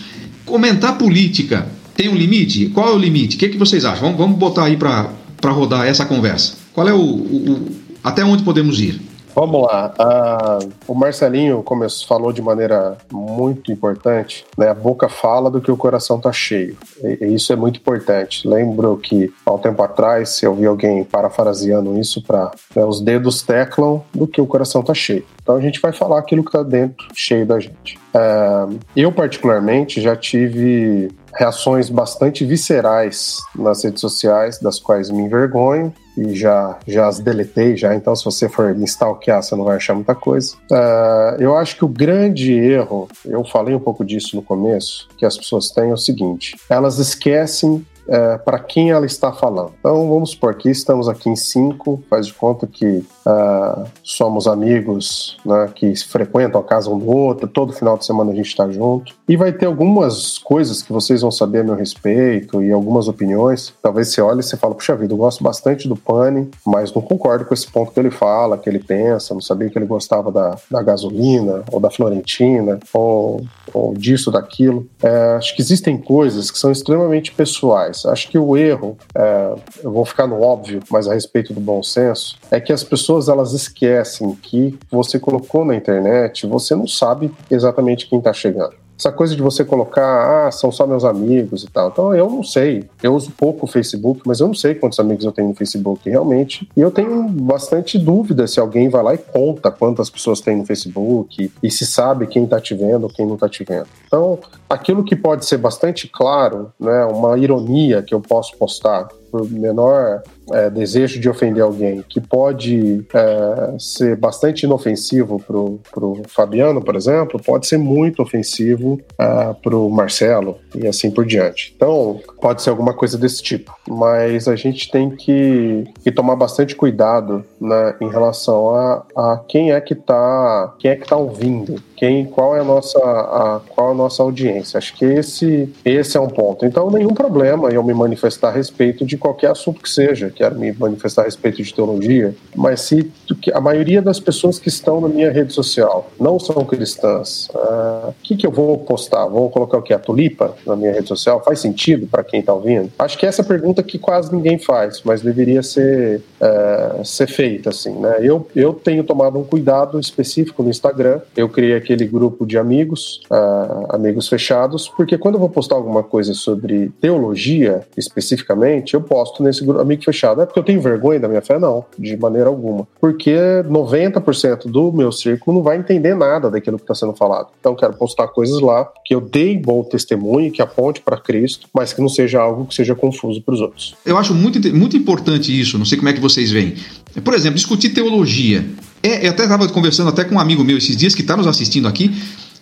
Comentar 0.45 0.97
política 0.97 1.65
tem 1.95 2.09
um 2.09 2.15
limite? 2.15 2.65
Qual 2.73 2.89
é 2.89 2.93
o 2.93 2.97
limite? 2.97 3.37
O 3.37 3.39
que, 3.39 3.47
que 3.47 3.57
vocês 3.57 3.85
acham? 3.85 4.01
Vamos, 4.01 4.17
vamos 4.17 4.37
botar 4.37 4.65
aí 4.65 4.75
para 4.75 5.51
rodar 5.51 5.87
essa 5.87 6.05
conversa. 6.05 6.59
Qual 6.79 6.87
é 6.87 6.93
o, 6.93 6.97
o, 6.97 7.51
o, 7.51 7.67
até 8.01 8.23
onde 8.23 8.41
podemos 8.41 8.79
ir? 8.79 9.01
Vamos 9.35 9.63
lá. 9.63 9.93
Uh, 9.99 10.69
o 10.87 10.95
Marcelinho 10.95 11.61
começou, 11.61 12.07
falou 12.07 12.31
de 12.31 12.41
maneira 12.41 12.97
muito 13.11 13.69
importante, 13.69 14.45
né? 14.57 14.69
A 14.69 14.73
boca 14.73 15.09
fala 15.09 15.51
do 15.51 15.59
que 15.59 15.69
o 15.69 15.75
coração 15.75 16.21
tá 16.21 16.31
cheio. 16.31 16.77
E, 17.03 17.25
e 17.25 17.35
isso 17.35 17.51
é 17.51 17.57
muito 17.57 17.81
importante. 17.81 18.47
Lembro 18.47 18.95
que 18.95 19.29
há 19.45 19.51
um 19.51 19.57
tempo 19.57 19.83
atrás 19.83 20.41
eu 20.41 20.55
vi 20.55 20.65
alguém 20.65 21.03
parafraseando 21.03 21.99
isso 21.99 22.23
para 22.23 22.49
né, 22.73 22.85
os 22.85 23.01
dedos 23.01 23.43
teclam 23.43 24.01
do 24.13 24.25
que 24.25 24.39
o 24.39 24.47
coração 24.47 24.81
tá 24.81 24.93
cheio. 24.93 25.25
Então 25.43 25.57
a 25.57 25.61
gente 25.61 25.81
vai 25.81 25.91
falar 25.91 26.19
aquilo 26.19 26.45
que 26.45 26.51
tá 26.53 26.63
dentro, 26.63 27.05
cheio 27.13 27.45
da 27.45 27.59
gente. 27.59 27.99
Uh, 28.15 28.79
eu, 28.95 29.11
particularmente, 29.11 29.99
já 29.99 30.15
tive 30.15 31.11
reações 31.35 31.89
bastante 31.89 32.45
viscerais 32.45 33.37
nas 33.53 33.83
redes 33.83 33.99
sociais, 33.99 34.59
das 34.59 34.79
quais 34.79 35.09
me 35.09 35.23
envergonho 35.23 35.93
e 36.19 36.35
já, 36.35 36.77
já 36.87 37.07
as 37.07 37.19
deletei 37.19 37.77
já, 37.77 37.95
então 37.95 38.15
se 38.15 38.25
você 38.25 38.49
for 38.49 38.73
me 38.75 38.85
stalkear, 38.85 39.41
você 39.41 39.55
não 39.55 39.63
vai 39.63 39.77
achar 39.77 39.93
muita 39.93 40.15
coisa. 40.15 40.55
Uh, 40.71 41.39
eu 41.41 41.55
acho 41.55 41.77
que 41.77 41.85
o 41.85 41.87
grande 41.87 42.53
erro, 42.53 43.07
eu 43.25 43.43
falei 43.45 43.73
um 43.73 43.79
pouco 43.79 44.03
disso 44.03 44.35
no 44.35 44.41
começo, 44.41 45.07
que 45.17 45.25
as 45.25 45.37
pessoas 45.37 45.69
têm 45.69 45.89
é 45.89 45.93
o 45.93 45.97
seguinte, 45.97 46.57
elas 46.69 46.99
esquecem 46.99 47.85
é, 48.09 48.37
para 48.39 48.57
quem 48.57 48.89
ela 48.89 49.05
está 49.05 49.31
falando. 49.31 49.71
Então, 49.79 50.09
vamos 50.09 50.31
supor 50.31 50.55
que 50.55 50.69
estamos 50.69 51.07
aqui 51.07 51.29
em 51.29 51.35
cinco, 51.35 52.03
faz 52.09 52.25
de 52.25 52.33
conta 52.33 52.65
que 52.65 53.05
uh, 53.25 53.85
somos 54.03 54.47
amigos 54.47 55.37
né, 55.45 55.69
que 55.73 55.95
frequentam 55.95 56.61
a 56.61 56.63
casa 56.63 56.89
um 56.89 56.97
do 56.97 57.09
outro, 57.09 57.47
todo 57.47 57.73
final 57.73 57.97
de 57.97 58.05
semana 58.05 58.31
a 58.31 58.35
gente 58.35 58.47
está 58.47 58.69
junto. 58.69 59.13
E 59.27 59.35
vai 59.35 59.51
ter 59.51 59.65
algumas 59.65 60.37
coisas 60.37 60.81
que 60.81 60.91
vocês 60.91 61.21
vão 61.21 61.31
saber 61.31 61.59
a 61.59 61.63
meu 61.63 61.75
respeito 61.75 62.61
e 62.61 62.71
algumas 62.71 63.07
opiniões. 63.07 63.73
Talvez 63.81 64.09
você 64.09 64.21
olhe 64.21 64.39
e 64.39 64.43
você 64.43 64.57
fala, 64.57 64.75
puxa 64.75 64.95
vida, 64.95 65.13
eu 65.13 65.17
gosto 65.17 65.43
bastante 65.43 65.87
do 65.87 65.95
Pane, 65.95 66.49
mas 66.65 66.93
não 66.93 67.01
concordo 67.01 67.45
com 67.45 67.53
esse 67.53 67.67
ponto 67.71 67.91
que 67.91 67.99
ele 67.99 68.11
fala, 68.11 68.57
que 68.57 68.69
ele 68.69 68.79
pensa, 68.79 69.33
não 69.33 69.41
sabia 69.41 69.69
que 69.69 69.77
ele 69.77 69.85
gostava 69.85 70.31
da, 70.31 70.57
da 70.69 70.81
gasolina, 70.81 71.63
ou 71.71 71.79
da 71.79 71.89
Florentina, 71.89 72.79
ou, 72.93 73.41
ou 73.73 73.93
disso, 73.93 74.31
daquilo. 74.31 74.87
É, 75.01 75.35
acho 75.35 75.55
que 75.55 75.61
existem 75.61 75.97
coisas 75.97 76.51
que 76.51 76.57
são 76.57 76.71
extremamente 76.71 77.31
pessoais 77.31 77.69
Acho 78.05 78.29
que 78.29 78.37
o 78.37 78.55
erro, 78.57 78.97
é, 79.15 79.55
eu 79.83 79.91
vou 79.91 80.05
ficar 80.05 80.27
no 80.27 80.41
óbvio, 80.41 80.81
mas 80.89 81.07
a 81.07 81.13
respeito 81.13 81.53
do 81.53 81.59
bom 81.59 81.81
senso, 81.81 82.37
é 82.51 82.59
que 82.59 82.71
as 82.71 82.83
pessoas 82.83 83.18
elas 83.27 83.53
esquecem 83.53 84.35
que 84.35 84.77
você 84.89 85.19
colocou 85.19 85.65
na 85.65 85.75
internet, 85.75 86.47
você 86.47 86.75
não 86.75 86.87
sabe 86.87 87.31
exatamente 87.49 88.07
quem 88.07 88.19
está 88.19 88.31
chegando 88.31 88.75
essa 88.99 89.13
coisa 89.13 89.33
de 89.33 89.41
você 89.41 89.63
colocar, 89.63 90.47
ah, 90.47 90.51
são 90.51 90.71
só 90.73 90.85
meus 90.85 91.05
amigos 91.05 91.63
e 91.63 91.67
tal. 91.67 91.87
Então 91.87 92.13
eu 92.13 92.29
não 92.29 92.43
sei. 92.43 92.89
Eu 93.01 93.15
uso 93.15 93.31
pouco 93.31 93.65
o 93.65 93.69
Facebook, 93.69 94.21
mas 94.25 94.41
eu 94.41 94.47
não 94.47 94.53
sei 94.53 94.75
quantos 94.75 94.99
amigos 94.99 95.23
eu 95.23 95.31
tenho 95.31 95.47
no 95.47 95.55
Facebook 95.55 96.09
realmente. 96.09 96.69
E 96.75 96.81
eu 96.81 96.91
tenho 96.91 97.29
bastante 97.29 97.97
dúvida 97.97 98.45
se 98.45 98.59
alguém 98.59 98.89
vai 98.89 99.01
lá 99.01 99.13
e 99.13 99.17
conta 99.17 99.71
quantas 99.71 100.09
pessoas 100.09 100.41
tem 100.41 100.57
no 100.57 100.65
Facebook 100.65 101.49
e 101.63 101.71
se 101.71 101.85
sabe 101.85 102.27
quem 102.27 102.45
tá 102.45 102.59
te 102.59 102.75
vendo 102.75 103.03
ou 103.03 103.09
quem 103.09 103.25
não 103.25 103.37
tá 103.37 103.47
te 103.47 103.63
vendo. 103.63 103.87
Então, 104.05 104.37
aquilo 104.69 105.03
que 105.03 105.15
pode 105.15 105.45
ser 105.45 105.57
bastante 105.57 106.07
claro, 106.07 106.73
né, 106.77 107.05
uma 107.05 107.37
ironia 107.37 108.03
que 108.03 108.13
eu 108.13 108.19
posso 108.19 108.57
postar 108.57 109.07
por 109.31 109.49
menor 109.49 110.21
é, 110.51 110.69
desejo 110.69 111.19
de 111.19 111.29
ofender 111.29 111.63
alguém, 111.63 112.03
que 112.07 112.19
pode 112.19 113.05
é, 113.13 113.75
ser 113.79 114.15
bastante 114.15 114.63
inofensivo 114.63 115.39
pro, 115.39 115.79
pro 115.91 116.21
Fabiano, 116.27 116.81
por 116.81 116.95
exemplo, 116.95 117.41
pode 117.41 117.67
ser 117.67 117.77
muito 117.77 118.21
ofensivo 118.21 118.99
é, 119.17 119.53
pro 119.61 119.89
Marcelo 119.89 120.57
e 120.75 120.87
assim 120.87 121.11
por 121.11 121.25
diante. 121.25 121.73
Então, 121.75 122.19
pode 122.41 122.61
ser 122.61 122.69
alguma 122.69 122.93
coisa 122.93 123.17
desse 123.17 123.41
tipo. 123.41 123.75
Mas 123.87 124.47
a 124.47 124.55
gente 124.55 124.89
tem 124.91 125.09
que, 125.09 125.85
que 126.03 126.11
tomar 126.11 126.35
bastante 126.35 126.75
cuidado 126.75 127.43
né, 127.59 127.95
em 128.01 128.09
relação 128.09 128.75
a, 128.75 129.05
a 129.15 129.43
quem 129.47 129.71
é 129.71 129.81
que 129.81 129.95
tá 129.95 130.75
quem 130.79 130.91
é 130.91 130.95
que 130.95 131.07
tá 131.07 131.15
ouvindo, 131.15 131.81
quem, 131.95 132.25
qual 132.25 132.55
é 132.55 132.61
a 132.61 132.63
nossa, 132.63 132.99
a, 132.99 133.61
qual 133.69 133.91
a 133.91 133.93
nossa 133.93 134.23
audiência. 134.23 134.77
Acho 134.77 134.95
que 134.95 135.05
esse, 135.05 135.73
esse 135.83 136.17
é 136.17 136.19
um 136.19 136.29
ponto. 136.29 136.65
Então, 136.65 136.89
nenhum 136.89 137.13
problema 137.13 137.69
eu 137.69 137.83
me 137.83 137.93
manifestar 137.93 138.49
a 138.49 138.51
respeito 138.51 139.05
de 139.05 139.17
qualquer 139.19 139.51
assunto 139.51 139.81
que 139.81 139.89
seja. 139.89 140.29
Quero 140.29 140.57
me 140.57 140.71
manifestar 140.71 141.23
a 141.23 141.25
respeito 141.25 141.61
de 141.61 141.73
teologia, 141.73 142.33
mas 142.55 142.81
se 142.81 143.11
a 143.53 143.61
maioria 143.61 144.01
das 144.01 144.19
pessoas 144.19 144.57
que 144.57 144.69
estão 144.69 145.01
na 145.01 145.07
minha 145.07 145.31
rede 145.31 145.53
social 145.53 146.09
não 146.19 146.39
são 146.39 146.65
cristãs, 146.65 147.47
o 147.53 147.57
uh, 147.57 148.13
que, 148.23 148.35
que 148.35 148.47
eu 148.47 148.51
vou 148.51 148.77
postar? 148.77 149.25
Vou 149.27 149.49
colocar 149.49 149.77
o 149.77 149.81
que? 149.81 149.93
A 149.93 149.99
tulipa 149.99 150.55
na 150.65 150.75
minha 150.75 150.91
rede 150.91 151.07
social? 151.07 151.43
Faz 151.43 151.59
sentido 151.59 152.07
para 152.07 152.23
quem 152.23 152.39
está 152.39 152.53
ouvindo? 152.53 152.91
Acho 152.97 153.17
que 153.17 153.25
essa 153.25 153.41
é 153.41 153.45
pergunta 153.45 153.83
que 153.83 153.99
quase 153.99 154.33
ninguém 154.33 154.57
faz, 154.57 155.01
mas 155.03 155.21
deveria 155.21 155.61
ser, 155.61 156.21
uh, 156.41 157.03
ser 157.03 157.27
feita 157.27 157.69
assim. 157.69 157.93
Né? 157.93 158.17
Eu, 158.21 158.47
eu 158.55 158.73
tenho 158.73 159.03
tomado 159.03 159.37
um 159.37 159.43
cuidado 159.43 159.99
específico 159.99 160.63
no 160.63 160.69
Instagram. 160.69 161.21
Eu 161.35 161.49
criei 161.49 161.75
aquele 161.75 162.05
grupo 162.05 162.45
de 162.45 162.57
amigos, 162.57 163.21
uh, 163.31 163.95
amigos 163.95 164.27
fechados, 164.27 164.87
porque 164.87 165.17
quando 165.17 165.35
eu 165.35 165.39
vou 165.39 165.49
postar 165.49 165.75
alguma 165.75 166.03
coisa 166.03 166.33
sobre 166.33 166.91
teologia 167.01 167.81
especificamente, 167.97 168.93
eu 168.93 169.01
posto 169.09 169.41
nesse 169.41 169.65
grupo 169.65 169.81
amigo 169.81 170.03
fechado. 170.03 170.41
É 170.41 170.45
porque 170.45 170.59
eu 170.59 170.63
tenho 170.63 170.79
vergonha 170.79 171.19
da 171.19 171.27
minha 171.27 171.41
fé? 171.41 171.57
Não, 171.57 171.83
de 171.97 172.15
maneira 172.15 172.47
alguma. 172.47 172.87
Porque 173.01 173.35
90% 173.67 174.67
do 174.67 174.93
meu 174.93 175.11
círculo 175.11 175.57
não 175.57 175.63
vai 175.63 175.77
entender 175.77 176.15
nada 176.15 176.51
daquilo 176.51 176.77
que 176.77 176.83
está 176.83 176.93
sendo 176.93 177.13
falado. 177.15 177.47
Então, 177.59 177.75
quero 177.75 177.93
postar 177.93 178.27
coisas 178.27 178.61
lá 178.61 178.87
que 179.03 179.15
eu 179.15 179.19
dei 179.19 179.57
bom 179.57 179.83
testemunho, 179.83 180.51
que 180.51 180.61
aponte 180.61 181.01
para 181.01 181.17
Cristo, 181.17 181.67
mas 181.73 181.91
que 181.91 181.99
não 181.99 182.09
seja 182.09 182.39
algo 182.39 182.67
que 182.67 182.75
seja 182.75 182.93
confuso 182.93 183.41
para 183.41 183.55
os 183.55 183.61
outros. 183.61 183.95
Eu 184.05 184.17
acho 184.17 184.33
muito, 184.35 184.59
muito 184.73 184.95
importante 184.95 185.59
isso, 185.59 185.77
não 185.77 185.85
sei 185.85 185.97
como 185.97 186.09
é 186.09 186.13
que 186.13 186.19
vocês 186.19 186.51
veem. 186.51 186.75
Por 187.23 187.33
exemplo, 187.33 187.55
discutir 187.55 187.89
teologia. 187.89 188.63
É, 189.01 189.25
eu 189.25 189.31
até 189.31 189.43
estava 189.43 189.67
conversando 189.69 190.09
até 190.09 190.23
com 190.23 190.35
um 190.35 190.39
amigo 190.39 190.63
meu 190.63 190.77
esses 190.77 190.95
dias 190.95 191.15
que 191.15 191.21
está 191.21 191.35
nos 191.35 191.47
assistindo 191.47 191.87
aqui, 191.87 192.11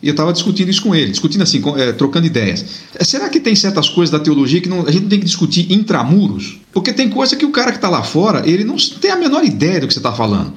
e 0.01 0.07
eu 0.07 0.11
estava 0.11 0.31
discutindo 0.31 0.69
isso 0.69 0.81
com 0.81 0.93
ele, 0.93 1.11
discutindo 1.11 1.41
assim, 1.41 1.61
é, 1.77 1.91
trocando 1.91 2.27
ideias. 2.27 2.63
É, 2.93 3.03
será 3.03 3.29
que 3.29 3.39
tem 3.39 3.55
certas 3.55 3.89
coisas 3.89 4.11
da 4.11 4.19
teologia 4.19 4.61
que 4.61 4.69
não, 4.69 4.85
a 4.85 4.91
gente 4.91 5.07
tem 5.07 5.19
que 5.19 5.25
discutir 5.25 5.71
intramuros? 5.71 6.59
Porque 6.71 6.93
tem 6.93 7.09
coisa 7.09 7.35
que 7.35 7.45
o 7.45 7.51
cara 7.51 7.71
que 7.71 7.77
está 7.77 7.89
lá 7.89 8.03
fora, 8.03 8.47
ele 8.47 8.63
não 8.63 8.75
tem 8.75 9.09
a 9.09 9.15
menor 9.15 9.43
ideia 9.43 9.79
do 9.79 9.87
que 9.87 9.93
você 9.93 9.99
está 9.99 10.11
falando. 10.13 10.53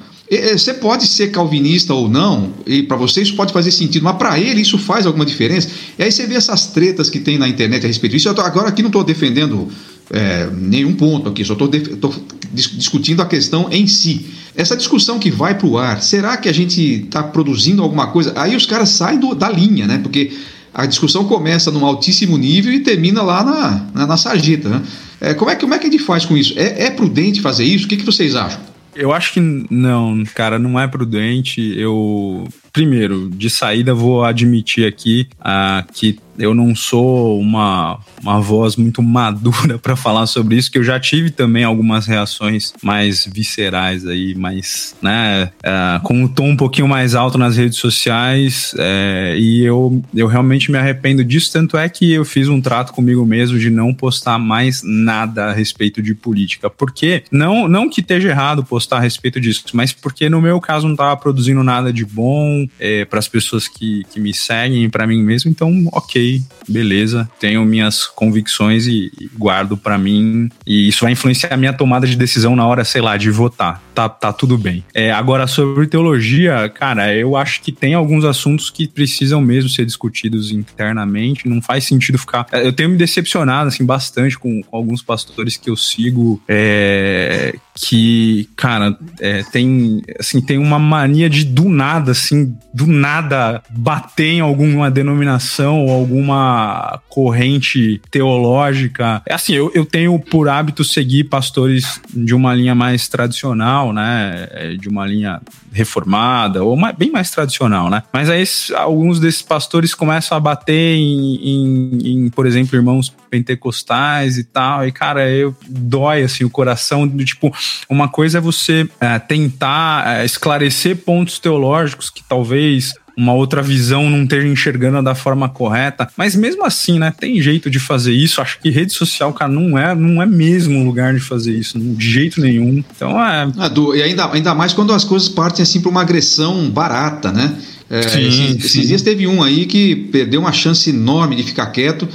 Você 0.53 0.73
pode 0.73 1.07
ser 1.07 1.29
calvinista 1.29 1.93
ou 1.93 2.07
não, 2.07 2.53
e 2.65 2.83
para 2.83 2.95
você 2.95 3.21
isso 3.21 3.35
pode 3.35 3.51
fazer 3.51 3.69
sentido, 3.69 4.03
mas 4.03 4.15
para 4.15 4.39
ele 4.39 4.61
isso 4.61 4.77
faz 4.77 5.05
alguma 5.05 5.25
diferença. 5.25 5.67
E 5.99 6.03
aí 6.03 6.09
você 6.09 6.25
vê 6.25 6.35
essas 6.35 6.67
tretas 6.67 7.09
que 7.09 7.19
tem 7.19 7.37
na 7.37 7.49
internet 7.49 7.83
a 7.83 7.87
respeito 7.87 8.13
disso. 8.13 8.29
Eu 8.29 8.33
tô, 8.33 8.41
agora 8.41 8.69
aqui 8.69 8.81
não 8.81 8.87
estou 8.87 9.03
defendendo 9.03 9.67
é, 10.09 10.49
nenhum 10.51 10.93
ponto 10.93 11.29
aqui, 11.29 11.43
só 11.43 11.53
estou 11.53 12.13
discutindo 12.53 13.21
a 13.21 13.25
questão 13.25 13.67
em 13.71 13.87
si. 13.87 14.25
Essa 14.55 14.75
discussão 14.75 15.17
que 15.19 15.31
vai 15.31 15.57
para 15.57 15.67
o 15.67 15.77
ar, 15.77 16.01
será 16.01 16.35
que 16.37 16.49
a 16.49 16.53
gente 16.53 17.05
está 17.05 17.23
produzindo 17.23 17.81
alguma 17.81 18.07
coisa? 18.07 18.33
Aí 18.35 18.55
os 18.55 18.65
caras 18.65 18.89
saem 18.89 19.19
do, 19.19 19.33
da 19.33 19.49
linha, 19.49 19.87
né? 19.87 19.99
Porque 19.99 20.31
a 20.73 20.85
discussão 20.85 21.25
começa 21.25 21.71
num 21.71 21.85
altíssimo 21.85 22.37
nível 22.37 22.73
e 22.73 22.79
termina 22.79 23.21
lá 23.21 23.43
na, 23.43 23.87
na, 23.93 24.07
na 24.07 24.17
sarjeta. 24.17 24.69
Né? 24.69 24.81
É, 25.19 25.33
como, 25.33 25.51
é, 25.51 25.55
como 25.55 25.73
é 25.73 25.79
que 25.79 25.87
a 25.87 25.91
gente 25.91 26.03
faz 26.03 26.25
com 26.25 26.35
isso? 26.35 26.53
É, 26.57 26.85
é 26.85 26.91
prudente 26.91 27.41
fazer 27.41 27.63
isso? 27.63 27.85
O 27.85 27.87
que, 27.87 27.97
que 27.97 28.05
vocês 28.05 28.35
acham? 28.35 28.59
Eu 28.95 29.13
acho 29.13 29.33
que 29.33 29.39
não, 29.39 30.23
cara, 30.35 30.59
não 30.59 30.79
é 30.79 30.87
prudente. 30.87 31.61
Eu, 31.77 32.47
primeiro, 32.71 33.29
de 33.29 33.49
saída, 33.49 33.93
vou 33.93 34.23
admitir 34.23 34.87
aqui 34.87 35.27
uh, 35.39 35.91
que 35.93 36.19
eu 36.37 36.53
não 36.53 36.75
sou 36.75 37.39
uma, 37.39 37.99
uma 38.21 38.39
voz 38.39 38.75
muito 38.75 39.01
madura 39.01 39.77
para 39.79 39.95
falar 39.95 40.25
sobre 40.25 40.55
isso, 40.55 40.71
que 40.71 40.77
eu 40.77 40.83
já 40.83 40.99
tive 40.99 41.29
também 41.29 41.63
algumas 41.63 42.05
reações 42.07 42.73
mais 42.81 43.25
viscerais 43.31 44.05
aí, 44.07 44.33
mais, 44.35 44.95
né, 45.01 45.51
é, 45.63 45.99
com 46.03 46.23
um 46.23 46.27
tom 46.27 46.49
um 46.49 46.57
pouquinho 46.57 46.87
mais 46.87 47.15
alto 47.15 47.37
nas 47.37 47.57
redes 47.57 47.77
sociais, 47.77 48.73
é, 48.77 49.35
e 49.37 49.63
eu, 49.63 50.03
eu 50.13 50.27
realmente 50.27 50.71
me 50.71 50.77
arrependo 50.77 51.23
disso, 51.23 51.51
tanto 51.51 51.77
é 51.77 51.87
que 51.87 52.11
eu 52.11 52.25
fiz 52.25 52.47
um 52.47 52.61
trato 52.61 52.93
comigo 52.93 53.25
mesmo 53.25 53.59
de 53.59 53.69
não 53.69 53.93
postar 53.93 54.39
mais 54.39 54.81
nada 54.83 55.45
a 55.45 55.53
respeito 55.53 56.01
de 56.01 56.15
política, 56.15 56.69
porque, 56.69 57.23
não, 57.31 57.67
não 57.67 57.89
que 57.89 58.01
esteja 58.01 58.29
errado 58.29 58.63
postar 58.63 58.97
a 58.97 59.01
respeito 59.01 59.39
disso, 59.39 59.63
mas 59.73 59.93
porque 59.93 60.29
no 60.29 60.41
meu 60.41 60.59
caso 60.59 60.87
não 60.87 60.93
estava 60.93 61.15
produzindo 61.17 61.63
nada 61.63 61.91
de 61.93 62.05
bom 62.05 62.60
é, 62.79 63.05
para 63.05 63.19
as 63.19 63.27
pessoas 63.27 63.67
que, 63.67 64.03
que 64.11 64.19
me 64.19 64.33
seguem, 64.33 64.89
para 64.89 65.07
mim 65.07 65.21
mesmo, 65.23 65.49
então 65.51 65.71
ok, 65.91 66.41
beleza, 66.67 67.29
tenho 67.39 67.63
minhas 67.65 68.05
convicções 68.05 68.87
e, 68.87 69.11
e 69.19 69.29
guardo 69.37 69.77
para 69.77 69.97
mim, 69.97 70.49
e 70.65 70.87
isso 70.87 71.03
vai 71.03 71.13
influenciar 71.13 71.53
a 71.53 71.57
minha 71.57 71.73
tomada 71.73 72.07
de 72.07 72.15
decisão 72.15 72.55
na 72.55 72.65
hora, 72.65 72.83
sei 72.83 73.01
lá, 73.01 73.17
de 73.17 73.29
votar. 73.29 73.81
Tá, 73.93 74.07
tá 74.07 74.31
tudo 74.31 74.57
bem. 74.57 74.83
É, 74.93 75.11
agora, 75.11 75.47
sobre 75.47 75.85
teologia, 75.87 76.69
cara, 76.69 77.13
eu 77.15 77.35
acho 77.35 77.61
que 77.61 77.71
tem 77.71 77.93
alguns 77.93 78.23
assuntos 78.23 78.69
que 78.69 78.87
precisam 78.87 79.41
mesmo 79.41 79.69
ser 79.69 79.85
discutidos 79.85 80.51
internamente, 80.51 81.47
não 81.47 81.61
faz 81.61 81.83
sentido 81.83 82.17
ficar. 82.17 82.47
Eu 82.51 82.71
tenho 82.71 82.89
me 82.89 82.97
decepcionado, 82.97 83.67
assim, 83.67 83.85
bastante 83.85 84.37
com, 84.37 84.61
com 84.63 84.77
alguns 84.77 85.01
pastores 85.01 85.57
que 85.57 85.69
eu 85.69 85.75
sigo, 85.75 86.41
é, 86.47 87.55
que, 87.75 88.49
cara, 88.55 88.97
é, 89.19 89.43
tem, 89.43 90.01
assim, 90.19 90.41
tem 90.41 90.57
uma 90.57 90.77
mania 90.77 91.29
de 91.29 91.43
do 91.43 91.69
nada, 91.69 92.11
assim, 92.11 92.55
do 92.73 92.85
nada 92.85 93.61
bater 93.69 94.33
em 94.33 94.39
alguma 94.39 94.91
denominação 94.91 95.85
ou 95.85 95.91
alguma 95.91 96.99
corrente 97.09 98.01
teológica. 98.09 99.21
É 99.25 99.33
assim, 99.33 99.53
eu, 99.53 99.71
eu 99.73 99.85
tenho 99.85 100.17
por 100.19 100.49
hábito 100.49 100.83
seguir 100.83 101.25
pastores 101.25 102.01
de 102.13 102.33
uma 102.33 102.53
linha 102.53 102.75
mais 102.75 103.07
tradicional, 103.07 103.93
né? 103.93 104.47
É, 104.51 104.75
de 104.75 104.87
uma 104.87 105.05
linha 105.05 105.41
reformada, 105.71 106.63
ou 106.63 106.75
mais, 106.75 106.95
bem 106.95 107.11
mais 107.11 107.31
tradicional, 107.31 107.89
né? 107.89 108.03
Mas 108.11 108.29
aí 108.29 108.43
alguns 108.75 109.19
desses 109.19 109.41
pastores 109.41 109.93
começam 109.93 110.37
a 110.37 110.39
bater 110.39 110.95
em, 110.95 111.35
em, 111.35 111.97
em, 112.03 112.29
por 112.29 112.45
exemplo, 112.45 112.75
irmãos 112.75 113.13
pentecostais 113.29 114.37
e 114.37 114.43
tal, 114.43 114.85
e 114.85 114.91
cara, 114.91 115.29
eu 115.29 115.55
dói 115.67 116.23
assim 116.23 116.43
o 116.43 116.49
coração 116.49 117.07
do 117.07 117.23
tipo, 117.23 117.53
uma 117.89 118.07
coisa 118.07 118.37
é 118.37 118.41
você 118.41 118.87
é, 118.99 119.19
tentar 119.19 120.19
é, 120.19 120.25
esclarecer 120.25 120.97
pontos 120.97 121.39
teológicos 121.39 122.09
que 122.09 122.23
talvez 122.23 122.93
uma 123.15 123.33
outra 123.33 123.61
visão 123.61 124.09
não 124.09 124.23
esteja 124.23 124.47
enxergando 124.47 125.01
da 125.03 125.13
forma 125.13 125.49
correta. 125.49 126.09
Mas 126.15 126.35
mesmo 126.35 126.65
assim, 126.65 126.97
né, 126.97 127.13
tem 127.17 127.41
jeito 127.41 127.69
de 127.69 127.79
fazer 127.79 128.13
isso. 128.13 128.41
Acho 128.41 128.59
que 128.59 128.69
rede 128.69 128.93
social, 128.93 129.33
cara, 129.33 129.51
não 129.51 129.77
é, 129.77 129.93
não 129.93 130.21
é 130.21 130.25
mesmo 130.25 130.79
um 130.79 130.85
lugar 130.85 131.13
de 131.13 131.19
fazer 131.19 131.53
isso, 131.53 131.77
de 131.77 132.09
jeito 132.09 132.41
nenhum. 132.41 132.83
Então 132.95 133.11
é. 133.23 133.51
Ah, 133.57 133.67
do, 133.67 133.95
e 133.95 134.01
ainda, 134.01 134.31
ainda 134.31 134.55
mais 134.55 134.73
quando 134.73 134.93
as 134.93 135.03
coisas 135.03 135.29
partem 135.29 135.63
assim 135.63 135.81
para 135.81 135.91
uma 135.91 136.01
agressão 136.01 136.69
barata, 136.69 137.31
né? 137.31 137.55
É, 137.89 138.01
sim, 138.03 138.27
esses, 138.27 138.35
sim. 138.35 138.57
esses 138.57 138.87
dias 138.87 139.01
teve 139.01 139.27
um 139.27 139.43
aí 139.43 139.65
que 139.65 139.95
perdeu 139.95 140.39
uma 140.39 140.53
chance 140.53 140.89
enorme 140.89 141.35
de 141.35 141.43
ficar 141.43 141.67
quieto 141.67 142.07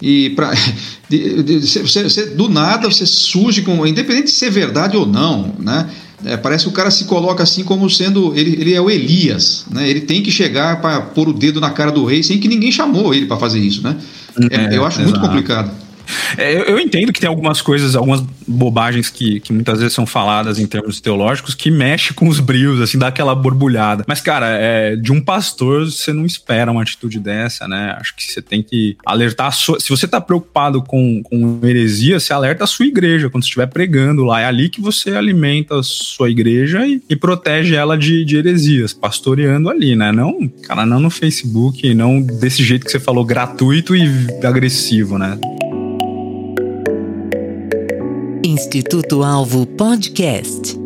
e 0.00 0.30
para 0.30 0.52
do 2.36 2.48
nada 2.48 2.88
você 2.88 3.04
surge 3.04 3.62
com 3.62 3.86
independente 3.86 4.26
de 4.26 4.32
ser 4.32 4.50
verdade 4.50 4.96
ou 4.96 5.06
não, 5.06 5.54
né? 5.58 5.88
É, 6.22 6.36
parece 6.36 6.64
que 6.64 6.70
o 6.70 6.72
cara 6.72 6.90
se 6.90 7.04
coloca 7.04 7.42
assim 7.42 7.64
como 7.64 7.88
sendo 7.88 8.36
ele, 8.36 8.60
ele 8.60 8.74
é 8.74 8.80
o 8.80 8.90
Elias, 8.90 9.64
né? 9.70 9.88
Ele 9.88 10.02
tem 10.02 10.22
que 10.22 10.30
chegar 10.30 10.80
para 10.80 11.00
pôr 11.00 11.28
o 11.28 11.32
dedo 11.32 11.60
na 11.60 11.70
cara 11.70 11.90
do 11.90 12.04
rei 12.04 12.22
sem 12.22 12.38
que 12.38 12.48
ninguém 12.48 12.70
chamou 12.70 13.14
ele 13.14 13.26
para 13.26 13.38
fazer 13.38 13.58
isso, 13.58 13.82
né? 13.82 13.96
É, 14.50 14.76
eu 14.76 14.84
acho 14.84 15.00
exato. 15.00 15.18
muito 15.18 15.20
complicado. 15.20 15.70
É, 16.36 16.54
eu, 16.54 16.62
eu, 16.62 16.80
entendo 16.80 17.12
que 17.12 17.20
tem 17.20 17.28
algumas 17.28 17.60
coisas, 17.62 17.94
algumas 17.94 18.20
bobagens 18.46 19.08
que, 19.08 19.40
que 19.40 19.52
muitas 19.52 19.78
vezes 19.78 19.94
são 19.94 20.06
faladas 20.06 20.58
em 20.58 20.66
termos 20.66 21.00
teológicos 21.00 21.54
que 21.54 21.70
mexe 21.70 22.12
com 22.14 22.28
os 22.28 22.40
brios, 22.40 22.80
assim, 22.80 22.98
dá 22.98 23.08
aquela 23.08 23.34
borbulhada. 23.34 24.04
Mas, 24.06 24.20
cara, 24.20 24.46
é, 24.48 24.96
de 24.96 25.12
um 25.12 25.20
pastor 25.20 25.90
você 25.90 26.12
não 26.12 26.24
espera 26.24 26.70
uma 26.70 26.82
atitude 26.82 27.18
dessa, 27.18 27.66
né? 27.68 27.96
Acho 27.98 28.14
que 28.16 28.22
você 28.22 28.42
tem 28.42 28.62
que 28.62 28.96
alertar. 29.04 29.52
Sua, 29.52 29.78
se 29.78 29.88
você 29.88 30.06
tá 30.06 30.20
preocupado 30.20 30.82
com, 30.82 31.22
com 31.22 31.60
heresia, 31.64 32.18
você 32.18 32.32
alerta 32.32 32.64
a 32.64 32.66
sua 32.66 32.86
igreja 32.86 33.30
quando 33.30 33.44
estiver 33.44 33.66
pregando 33.66 34.24
lá. 34.24 34.40
É 34.40 34.44
ali 34.46 34.68
que 34.68 34.80
você 34.80 35.10
alimenta 35.10 35.78
a 35.78 35.82
sua 35.82 36.30
igreja 36.30 36.86
e, 36.86 37.02
e 37.08 37.16
protege 37.16 37.74
ela 37.74 37.96
de, 37.96 38.24
de 38.24 38.36
heresias, 38.36 38.92
pastoreando 38.92 39.68
ali, 39.68 39.94
né? 39.96 40.12
Não, 40.12 40.48
cara, 40.62 40.84
não 40.86 41.00
no 41.00 41.10
Facebook, 41.10 41.92
não 41.94 42.20
desse 42.20 42.62
jeito 42.62 42.84
que 42.84 42.90
você 42.90 43.00
falou, 43.00 43.24
gratuito 43.24 43.94
e 43.94 44.08
agressivo, 44.44 45.18
né? 45.18 45.38
Instituto 48.60 49.22
Alvo 49.22 49.64
Podcast. 49.64 50.78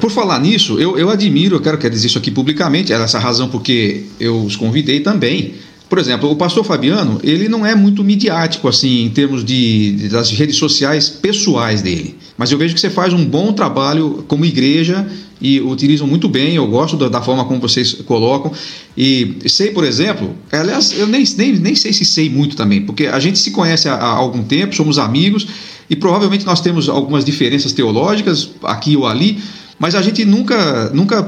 Por 0.00 0.10
falar 0.10 0.40
nisso, 0.40 0.80
eu, 0.80 0.98
eu 0.98 1.08
admiro, 1.08 1.54
eu 1.54 1.60
quero, 1.60 1.78
quero 1.78 1.94
dizer 1.94 2.08
isso 2.08 2.18
aqui 2.18 2.32
publicamente, 2.32 2.92
era 2.92 3.04
essa 3.04 3.20
razão 3.20 3.48
porque 3.48 4.06
eu 4.18 4.42
os 4.42 4.56
convidei 4.56 4.98
também. 4.98 5.54
Por 5.88 5.98
exemplo, 5.98 6.28
o 6.28 6.34
pastor 6.34 6.64
Fabiano, 6.64 7.20
ele 7.22 7.48
não 7.48 7.64
é 7.64 7.76
muito 7.76 8.02
midiático 8.02 8.66
assim 8.66 9.04
em 9.04 9.10
termos 9.10 9.44
de, 9.44 10.08
das 10.08 10.30
redes 10.30 10.56
sociais 10.56 11.08
pessoais 11.08 11.80
dele. 11.80 12.16
Mas 12.36 12.50
eu 12.50 12.58
vejo 12.58 12.74
que 12.74 12.80
você 12.80 12.90
faz 12.90 13.12
um 13.12 13.24
bom 13.24 13.52
trabalho 13.52 14.24
como 14.26 14.44
igreja 14.44 15.06
e 15.40 15.60
utilizam 15.60 16.06
muito 16.06 16.28
bem. 16.28 16.54
Eu 16.54 16.66
gosto 16.66 16.96
da, 16.96 17.22
forma 17.22 17.44
como 17.44 17.60
vocês 17.60 17.94
colocam. 18.04 18.52
E 18.96 19.36
sei, 19.46 19.70
por 19.70 19.84
exemplo, 19.84 20.34
aliás, 20.52 20.92
eu 20.98 21.06
nem, 21.06 21.24
nem, 21.36 21.52
nem 21.54 21.74
sei 21.74 21.92
se 21.92 22.04
sei 22.04 22.28
muito 22.28 22.56
também, 22.56 22.82
porque 22.82 23.06
a 23.06 23.18
gente 23.18 23.38
se 23.38 23.50
conhece 23.50 23.88
há, 23.88 23.94
há 23.94 24.10
algum 24.10 24.42
tempo, 24.42 24.74
somos 24.74 24.98
amigos 24.98 25.46
e 25.88 25.96
provavelmente 25.96 26.44
nós 26.44 26.60
temos 26.60 26.88
algumas 26.88 27.24
diferenças 27.24 27.72
teológicas 27.72 28.50
aqui 28.62 28.96
ou 28.96 29.06
ali, 29.06 29.38
mas 29.78 29.94
a 29.94 30.02
gente 30.02 30.24
nunca, 30.24 30.90
nunca 30.92 31.22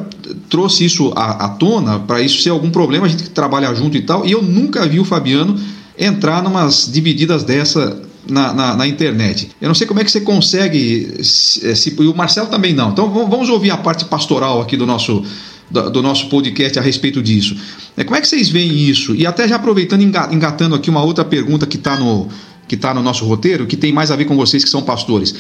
trouxe 0.51 0.85
isso 0.85 1.13
à, 1.17 1.47
à 1.47 1.49
tona 1.49 1.99
para 2.01 2.21
isso 2.21 2.43
ser 2.43 2.51
algum 2.51 2.71
problema. 2.71 3.07
A 3.07 3.09
gente 3.09 3.31
trabalha 3.31 3.75
junto 3.75 3.97
e 3.97 4.03
tal. 4.03 4.27
E 4.27 4.33
eu 4.33 4.43
nunca 4.43 4.87
vi 4.87 5.01
o 5.01 5.05
Fabiano 5.05 5.59
entrar 5.99 6.43
numas 6.43 6.91
divididas 6.93 7.45
dessa 7.45 8.03
na, 8.29 8.53
na, 8.53 8.77
na, 8.77 8.87
internet. 8.87 9.51
Eu 9.61 9.69
não 9.69 9.75
sei 9.75 9.87
como 9.87 10.01
é 10.01 10.05
que 10.05 10.11
você 10.11 10.21
consegue, 10.21 11.25
se, 11.25 11.75
se, 11.77 11.97
e 11.99 12.07
o 12.07 12.15
Marcelo 12.15 12.49
também 12.49 12.73
não. 12.73 12.91
Então 12.91 13.11
vamos 13.11 13.49
ouvir 13.49 13.71
a 13.71 13.77
parte 13.77 14.05
pastoral 14.05 14.61
aqui 14.61 14.77
do 14.77 14.87
nosso, 14.87 15.25
do, 15.71 16.03
nosso 16.03 16.29
podcast 16.29 16.79
a 16.79 16.83
respeito 16.83 17.23
disso. 17.23 17.57
É, 17.97 18.05
como 18.05 18.17
é 18.17 18.21
que 18.21 18.29
vocês 18.29 18.49
veem 18.49 18.73
isso? 18.73 19.15
E 19.15 19.27
até 19.27 19.47
já 19.49 19.57
aproveitando, 19.57 20.03
engatando 20.03 20.75
aqui 20.75 20.91
uma 20.91 21.03
outra 21.03 21.25
pergunta 21.25 21.67
que 21.67 21.77
está 21.77 21.97
no, 21.97 22.29
que 22.69 22.75
está 22.75 22.95
no 22.95 23.03
nosso 23.03 23.25
roteiro, 23.27 23.67
que 23.67 23.77
tem 23.77 23.93
mais 23.93 24.11
a 24.11 24.17
ver 24.17 24.25
com 24.25 24.37
vocês 24.37 24.65
que 24.65 24.71
são 24.71 24.83
pastores. 24.83 25.31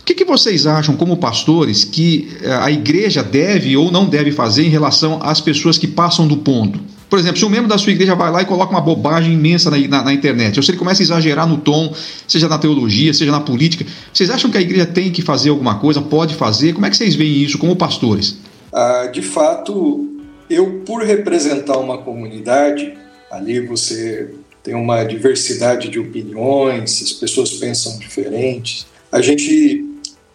O 0.00 0.04
que, 0.04 0.14
que 0.14 0.24
vocês 0.24 0.66
acham, 0.66 0.96
como 0.96 1.16
pastores, 1.16 1.84
que 1.84 2.28
eh, 2.40 2.50
a 2.50 2.70
igreja 2.70 3.22
deve 3.22 3.76
ou 3.76 3.90
não 3.90 4.06
deve 4.06 4.32
fazer 4.32 4.64
em 4.64 4.70
relação 4.70 5.18
às 5.22 5.40
pessoas 5.40 5.76
que 5.76 5.86
passam 5.86 6.26
do 6.26 6.38
ponto? 6.38 6.80
Por 7.08 7.18
exemplo, 7.18 7.38
se 7.38 7.44
um 7.44 7.48
membro 7.48 7.68
da 7.68 7.78
sua 7.78 7.92
igreja 7.92 8.14
vai 8.14 8.30
lá 8.30 8.42
e 8.42 8.44
coloca 8.44 8.70
uma 8.70 8.80
bobagem 8.80 9.32
imensa 9.32 9.70
na, 9.70 9.78
na, 9.78 10.04
na, 10.04 10.12
internet, 10.12 10.58
ou 10.58 10.62
se 10.62 10.70
ele 10.70 10.78
começa 10.78 11.02
a 11.02 11.04
exagerar 11.04 11.48
no 11.48 11.56
tom, 11.58 11.94
seja 12.26 12.48
na 12.48 12.58
teologia, 12.58 13.14
seja 13.14 13.32
na 13.32 13.40
política, 13.40 13.86
vocês 14.12 14.28
acham 14.28 14.50
que 14.50 14.58
a 14.58 14.60
igreja 14.60 14.84
tem 14.84 15.10
que 15.10 15.22
fazer 15.22 15.50
alguma 15.50 15.78
coisa, 15.78 16.02
pode 16.02 16.34
fazer? 16.34 16.74
Como 16.74 16.84
é 16.84 16.90
que 16.90 16.96
vocês 16.96 17.14
veem 17.14 17.42
isso 17.42 17.58
como 17.58 17.74
pastores? 17.74 18.36
Ah, 18.72 19.08
de 19.10 19.22
fato, 19.22 20.06
eu, 20.50 20.82
por 20.84 21.02
representar 21.02 21.78
uma 21.78 21.98
comunidade, 21.98 22.94
ali 23.30 23.60
você 23.60 24.30
tem 24.62 24.74
uma 24.74 25.02
diversidade 25.04 25.88
de 25.88 25.98
opiniões, 25.98 27.02
as 27.02 27.12
pessoas 27.12 27.52
pensam 27.52 27.98
diferentes, 27.98 28.86
a 29.10 29.22
gente 29.22 29.84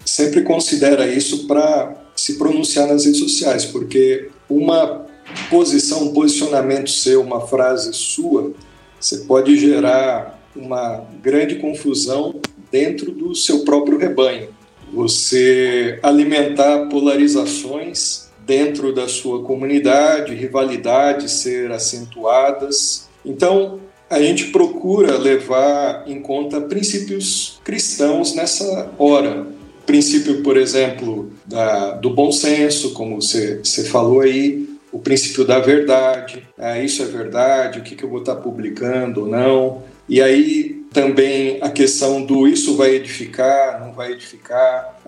sempre 0.03 0.41
considera 0.41 1.07
isso 1.07 1.45
para 1.45 1.93
se 2.15 2.37
pronunciar 2.37 2.87
nas 2.87 3.05
redes 3.05 3.19
sociais, 3.19 3.65
porque 3.65 4.29
uma 4.49 5.05
posição, 5.49 6.03
um 6.03 6.13
posicionamento 6.13 6.89
seu, 6.89 7.21
uma 7.21 7.41
frase 7.47 7.93
sua, 7.93 8.53
você 8.99 9.17
pode 9.19 9.57
gerar 9.57 10.39
uma 10.55 11.05
grande 11.21 11.55
confusão 11.55 12.35
dentro 12.71 13.11
do 13.11 13.35
seu 13.35 13.63
próprio 13.65 13.97
rebanho. 13.97 14.49
Você 14.93 15.99
alimentar 16.03 16.87
polarizações 16.89 18.29
dentro 18.45 18.93
da 18.93 19.07
sua 19.07 19.43
comunidade, 19.43 20.35
rivalidades 20.35 21.31
ser 21.31 21.71
acentuadas. 21.71 23.07
Então, 23.25 23.79
a 24.09 24.21
gente 24.21 24.47
procura 24.47 25.17
levar 25.17 26.03
em 26.07 26.21
conta 26.21 26.61
princípios 26.61 27.59
cristãos 27.63 28.35
nessa 28.35 28.91
hora. 28.97 29.47
Princípio, 29.85 30.43
por 30.43 30.55
exemplo, 30.55 31.31
da, 31.45 31.91
do 31.91 32.09
bom 32.09 32.31
senso, 32.31 32.93
como 32.93 33.21
você, 33.21 33.59
você 33.63 33.83
falou 33.83 34.21
aí, 34.21 34.69
o 34.93 34.99
princípio 34.99 35.43
da 35.43 35.59
verdade, 35.59 36.47
ah, 36.55 36.79
isso 36.79 37.01
é 37.01 37.05
verdade, 37.05 37.79
o 37.79 37.81
que, 37.81 37.95
que 37.95 38.03
eu 38.03 38.09
vou 38.09 38.19
estar 38.19 38.35
publicando 38.35 39.21
ou 39.21 39.27
não. 39.27 39.81
E 40.07 40.21
aí 40.21 40.83
também 40.93 41.57
a 41.61 41.69
questão 41.69 42.23
do 42.23 42.47
isso 42.47 42.77
vai 42.77 42.91
edificar, 42.91 43.83
não 43.83 43.91
vai 43.91 44.11
edificar, 44.11 44.99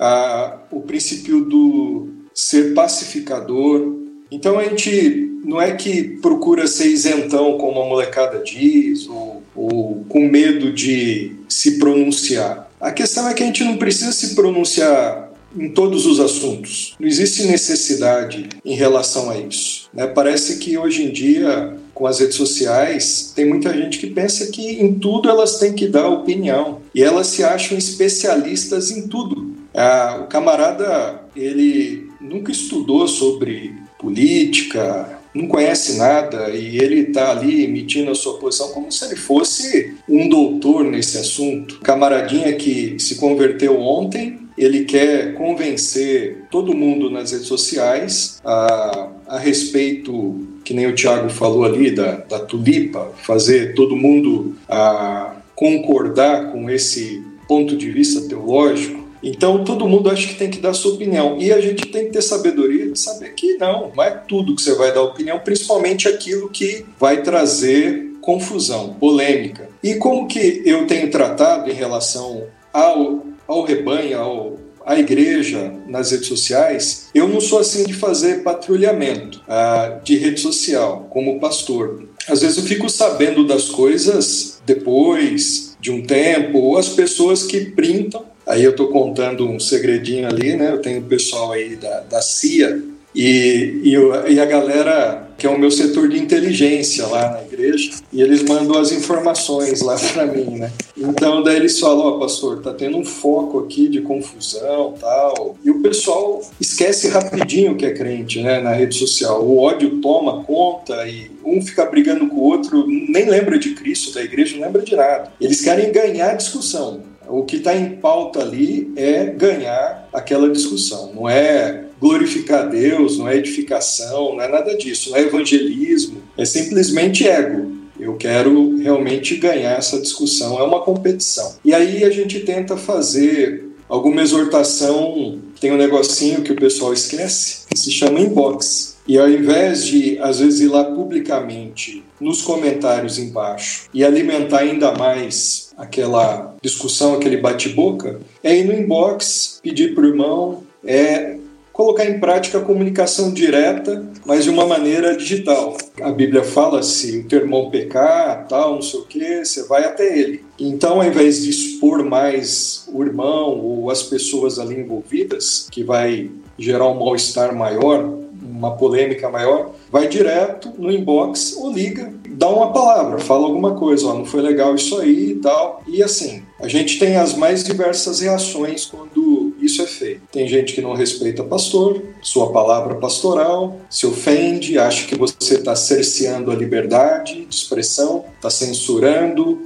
o 0.72 0.82
princípio 0.82 1.46
do 1.46 2.08
ser 2.34 2.74
pacificador. 2.74 3.96
Então 4.32 4.58
a 4.58 4.64
gente 4.64 5.32
não 5.46 5.62
é 5.62 5.74
que 5.74 6.18
procura 6.20 6.66
ser 6.66 6.88
isentão, 6.88 7.56
como 7.60 7.80
a 7.80 7.86
molecada 7.86 8.40
diz, 8.40 9.08
ou, 9.08 9.44
ou 9.56 10.04
com 10.10 10.28
medo 10.28 10.74
de 10.74 11.36
se 11.48 11.78
pronunciar. 11.78 12.72
A 12.82 12.92
questão 12.92 13.30
é 13.30 13.34
que 13.36 13.44
a 13.44 13.46
gente 13.46 13.64
não 13.64 13.78
precisa 13.78 14.12
se 14.12 14.34
pronunciar 14.34 15.25
em 15.56 15.70
todos 15.70 16.06
os 16.06 16.20
assuntos. 16.20 16.96
Não 17.00 17.08
existe 17.08 17.44
necessidade 17.44 18.50
em 18.64 18.76
relação 18.76 19.30
a 19.30 19.38
isso. 19.38 19.90
Né? 19.94 20.06
Parece 20.08 20.58
que 20.58 20.78
hoje 20.78 21.04
em 21.04 21.12
dia, 21.12 21.78
com 21.94 22.06
as 22.06 22.20
redes 22.20 22.36
sociais, 22.36 23.32
tem 23.36 23.46
muita 23.46 23.74
gente 23.74 23.98
que 23.98 24.08
pensa 24.08 24.48
que 24.48 24.82
em 24.82 24.94
tudo 24.94 25.30
elas 25.30 25.58
têm 25.58 25.74
que 25.74 25.88
dar 25.88 26.08
opinião 26.08 26.82
e 26.94 27.02
elas 27.02 27.28
se 27.28 27.44
acham 27.44 27.78
especialistas 27.78 28.92
em 28.92 29.08
tudo. 29.08 29.56
Ah, 29.74 30.22
o 30.24 30.28
camarada, 30.28 31.22
ele 31.36 32.10
nunca 32.22 32.52
estudou 32.52 33.08
sobre 33.08 33.74
política, 34.00 35.20
não 35.34 35.48
conhece 35.48 35.98
nada 35.98 36.50
e 36.50 36.78
ele 36.78 37.02
está 37.02 37.32
ali 37.32 37.66
emitindo 37.66 38.10
a 38.10 38.16
sua 38.16 38.38
posição 38.38 38.70
como 38.70 38.90
se 38.90 39.04
ele 39.04 39.18
fosse 39.18 39.94
um 40.08 40.30
doutor 40.30 40.86
nesse 40.86 41.18
assunto. 41.18 41.80
Camaradinha 41.82 42.54
que 42.54 42.98
se 43.00 43.16
converteu 43.16 43.80
ontem 43.80 44.45
ele 44.58 44.86
quer 44.86 45.34
convencer 45.34 46.46
todo 46.50 46.74
mundo 46.74 47.10
nas 47.10 47.32
redes 47.32 47.48
sociais 47.48 48.40
a 48.44 49.10
a 49.28 49.40
respeito, 49.40 50.48
que 50.64 50.74
nem 50.74 50.88
o 50.88 50.96
Tiago 50.96 51.30
falou 51.30 51.64
ali, 51.64 51.92
da, 51.92 52.18
da 52.18 52.40
tulipa, 52.40 53.12
fazer 53.24 53.74
todo 53.74 53.96
mundo 53.96 54.56
a 54.70 55.36
concordar 55.56 56.52
com 56.52 56.70
esse 56.70 57.24
ponto 57.48 57.76
de 57.76 57.90
vista 57.90 58.28
teológico. 58.28 59.04
Então, 59.24 59.64
todo 59.64 59.88
mundo 59.88 60.10
acha 60.10 60.28
que 60.28 60.36
tem 60.36 60.52
que 60.52 60.60
dar 60.60 60.74
sua 60.74 60.94
opinião. 60.94 61.38
E 61.40 61.52
a 61.52 61.60
gente 61.60 61.88
tem 61.88 62.06
que 62.06 62.12
ter 62.12 62.22
sabedoria 62.22 62.92
de 62.92 63.00
saber 63.00 63.34
que 63.34 63.58
não, 63.58 63.92
não 63.96 64.04
é 64.04 64.12
tudo 64.12 64.56
que 64.56 64.62
você 64.62 64.76
vai 64.76 64.94
dar 64.94 65.02
opinião, 65.02 65.40
principalmente 65.40 66.08
aquilo 66.08 66.50
que 66.50 66.86
vai 67.00 67.24
trazer 67.24 68.12
confusão, 68.22 68.94
polêmica. 69.00 69.70
E 69.82 69.96
como 69.96 70.28
que 70.28 70.62
eu 70.66 70.86
tenho 70.86 71.10
tratado 71.10 71.70
em 71.72 71.74
relação 71.74 72.44
ao, 72.72 73.26
ao 73.48 73.64
rebanho, 73.64 74.20
ao, 74.20 74.60
à 74.86 75.00
igreja 75.00 75.74
nas 75.88 76.12
redes 76.12 76.28
sociais, 76.28 77.08
eu 77.14 77.28
não 77.28 77.42
sou 77.42 77.60
assim 77.60 77.84
de 77.86 77.94
fazer 77.94 78.44
patrulhamento 78.44 79.42
ah, 79.48 80.00
de 80.04 80.18
rede 80.18 80.40
social 80.40 81.08
como 81.10 81.40
pastor. 81.40 82.04
Às 82.28 82.42
vezes 82.42 82.58
eu 82.58 82.64
fico 82.64 82.90
sabendo 82.90 83.46
das 83.46 83.70
coisas 83.70 84.60
depois 84.66 85.76
de 85.80 85.92
um 85.92 86.02
tempo, 86.02 86.58
ou 86.58 86.78
as 86.78 86.90
pessoas 86.90 87.44
que 87.44 87.66
printam. 87.72 88.26
Aí 88.48 88.64
eu 88.64 88.72
estou 88.72 88.88
contando 88.88 89.48
um 89.48 89.60
segredinho 89.60 90.28
ali, 90.28 90.56
né? 90.56 90.72
Eu 90.72 90.80
tenho 90.80 91.00
o 91.00 91.06
pessoal 91.06 91.52
aí 91.52 91.76
da, 91.76 92.00
da 92.02 92.22
CIA 92.22 92.95
e, 93.16 93.82
e, 93.84 94.34
e, 94.34 94.40
a 94.40 94.46
galera, 94.46 95.30
que 95.38 95.48
é 95.48 95.50
o 95.50 95.58
meu 95.58 95.72
setor 95.72 96.10
de 96.10 96.20
inteligência 96.20 97.08
lá 97.08 97.32
na 97.32 97.44
igreja, 97.44 97.92
e 98.12 98.22
eles 98.22 98.44
mandam 98.44 98.78
as 98.78 98.92
informações 98.92 99.82
lá 99.82 99.96
para 100.14 100.26
mim, 100.26 100.58
né? 100.58 100.72
Então, 100.98 101.42
daí 101.42 101.56
eles 101.56 101.80
falam: 101.80 102.06
Ó, 102.06 102.10
oh, 102.10 102.20
pastor, 102.20 102.62
tá 102.62 102.74
tendo 102.74 102.98
um 102.98 103.06
foco 103.06 103.60
aqui 103.60 103.88
de 103.88 104.02
confusão 104.02 104.94
tal. 105.00 105.58
E 105.64 105.72
o 105.72 105.82
pessoal 105.82 106.42
esquece 106.60 107.08
rapidinho 107.08 107.76
que 107.76 107.86
é 107.86 107.94
crente, 107.94 108.42
né, 108.42 108.60
na 108.60 108.74
rede 108.74 108.96
social. 108.96 109.42
O 109.44 109.60
ódio 109.60 110.02
toma 110.02 110.44
conta 110.44 111.08
e 111.08 111.32
um 111.46 111.62
fica 111.62 111.86
brigando 111.86 112.28
com 112.28 112.36
o 112.36 112.44
outro, 112.44 112.86
nem 112.88 113.30
lembra 113.30 113.58
de 113.58 113.76
Cristo, 113.76 114.14
da 114.14 114.22
igreja, 114.22 114.58
não 114.58 114.66
lembra 114.66 114.82
de 114.82 114.96
nada. 114.96 115.32
Eles 115.40 115.62
querem 115.62 115.92
ganhar 115.92 116.34
discussão. 116.36 117.15
O 117.28 117.44
que 117.44 117.58
está 117.58 117.76
em 117.76 117.92
pauta 117.98 118.42
ali 118.42 118.92
é 118.96 119.26
ganhar 119.26 120.08
aquela 120.14 120.50
discussão, 120.50 121.12
não 121.14 121.30
é 121.30 121.86
glorificar 122.00 122.70
Deus, 122.70 123.18
não 123.18 123.28
é 123.28 123.38
edificação, 123.38 124.36
não 124.36 124.42
é 124.42 124.48
nada 124.48 124.76
disso, 124.76 125.12
não 125.12 125.18
é 125.18 125.22
evangelismo, 125.22 126.22
é 126.38 126.46
simplesmente 126.46 127.28
ego. 127.28 127.74
Eu 128.00 128.16
quero 128.16 128.78
realmente 128.78 129.38
ganhar 129.38 129.78
essa 129.78 130.00
discussão, 130.00 130.60
é 130.60 130.64
uma 130.64 130.82
competição. 130.82 131.56
E 131.64 131.74
aí 131.74 132.04
a 132.04 132.10
gente 132.10 132.42
tenta 132.42 132.76
fazer 132.76 133.70
alguma 133.88 134.22
exortação, 134.22 135.40
tem 135.60 135.72
um 135.72 135.78
negocinho 135.78 136.42
que 136.42 136.52
o 136.52 136.56
pessoal 136.56 136.94
esquece, 136.94 137.66
que 137.70 137.78
se 137.78 137.92
chama 137.92 138.20
inbox. 138.20 138.96
E 139.08 139.18
ao 139.18 139.30
invés 139.30 139.86
de, 139.86 140.18
às 140.20 140.40
vezes, 140.40 140.62
ir 140.62 140.68
lá 140.68 140.84
publicamente 140.84 142.04
nos 142.20 142.42
comentários 142.42 143.20
embaixo 143.20 143.88
e 143.94 144.04
alimentar 144.04 144.60
ainda 144.60 144.94
mais 144.94 145.65
aquela 145.78 146.56
discussão, 146.62 147.16
aquele 147.16 147.38
bate-boca, 147.38 148.20
é 148.44 148.56
ir 148.56 148.66
no 148.66 148.74
inbox, 148.74 149.60
pedir 149.62 149.94
para 149.94 150.04
o 150.04 150.08
irmão, 150.08 150.64
é 150.84 151.38
colocar 151.76 152.06
em 152.06 152.20
prática 152.20 152.58
a 152.58 152.62
comunicação 152.62 153.34
direta, 153.34 154.06
mas 154.26 154.46
de 154.46 154.50
uma 154.50 154.66
maneira 154.66 155.18
digital. 155.18 155.76
A 156.02 156.10
Bíblia 156.10 156.42
fala 156.42 156.82
se 156.82 157.18
o 157.18 157.28
teu 157.28 157.42
irmão 157.42 157.70
pecar, 157.70 158.48
tal, 158.48 158.76
não 158.76 158.82
sei 158.82 159.00
o 159.02 159.06
que, 159.06 159.44
você 159.44 159.64
vai 159.64 159.84
até 159.84 160.18
ele. 160.18 160.46
Então, 160.58 161.02
ao 161.02 161.06
invés 161.06 161.44
de 161.44 161.50
expor 161.50 162.02
mais 162.02 162.88
o 162.88 163.04
irmão 163.04 163.60
ou 163.60 163.92
as 163.92 164.02
pessoas 164.04 164.58
ali 164.58 164.80
envolvidas, 164.80 165.68
que 165.70 165.84
vai 165.84 166.32
gerar 166.58 166.88
um 166.88 166.98
mal-estar 166.98 167.54
maior, 167.54 168.20
uma 168.50 168.76
polêmica 168.76 169.30
maior, 169.30 169.72
vai 169.92 170.08
direto 170.08 170.72
no 170.78 170.92
inbox 170.92 171.56
ou 171.58 171.72
liga, 171.72 172.14
dá 172.30 172.48
uma 172.50 172.72
palavra, 172.72 173.20
fala 173.20 173.46
alguma 173.46 173.76
coisa, 173.76 174.08
ó, 174.08 174.14
não 174.14 174.26
foi 174.26 174.42
legal 174.42 174.76
isso 174.76 175.00
aí 175.00 175.32
e 175.32 175.36
tal. 175.36 175.82
E 175.88 176.04
assim, 176.04 176.44
a 176.60 176.68
gente 176.68 177.00
tem 177.00 177.16
as 177.16 177.36
mais 177.36 177.64
diversas 177.64 178.20
reações 178.20 178.86
quando 178.86 179.54
isso 179.60 179.82
é 179.82 179.88
feito. 179.88 180.22
Tem 180.32 180.48
gente 180.48 180.74
que 180.74 180.82
não 180.82 180.94
respeita 180.94 181.44
pastor, 181.44 182.02
sua 182.22 182.52
palavra 182.52 182.96
pastoral, 182.96 183.78
se 183.90 184.06
ofende, 184.06 184.78
acha 184.78 185.08
que 185.08 185.16
você 185.16 185.56
está 185.56 185.76
cerceando 185.76 186.52
a 186.52 186.56
liberdade 186.56 187.46
de 187.46 187.56
expressão, 187.56 188.26
está 188.36 188.50
censurando, 188.50 189.62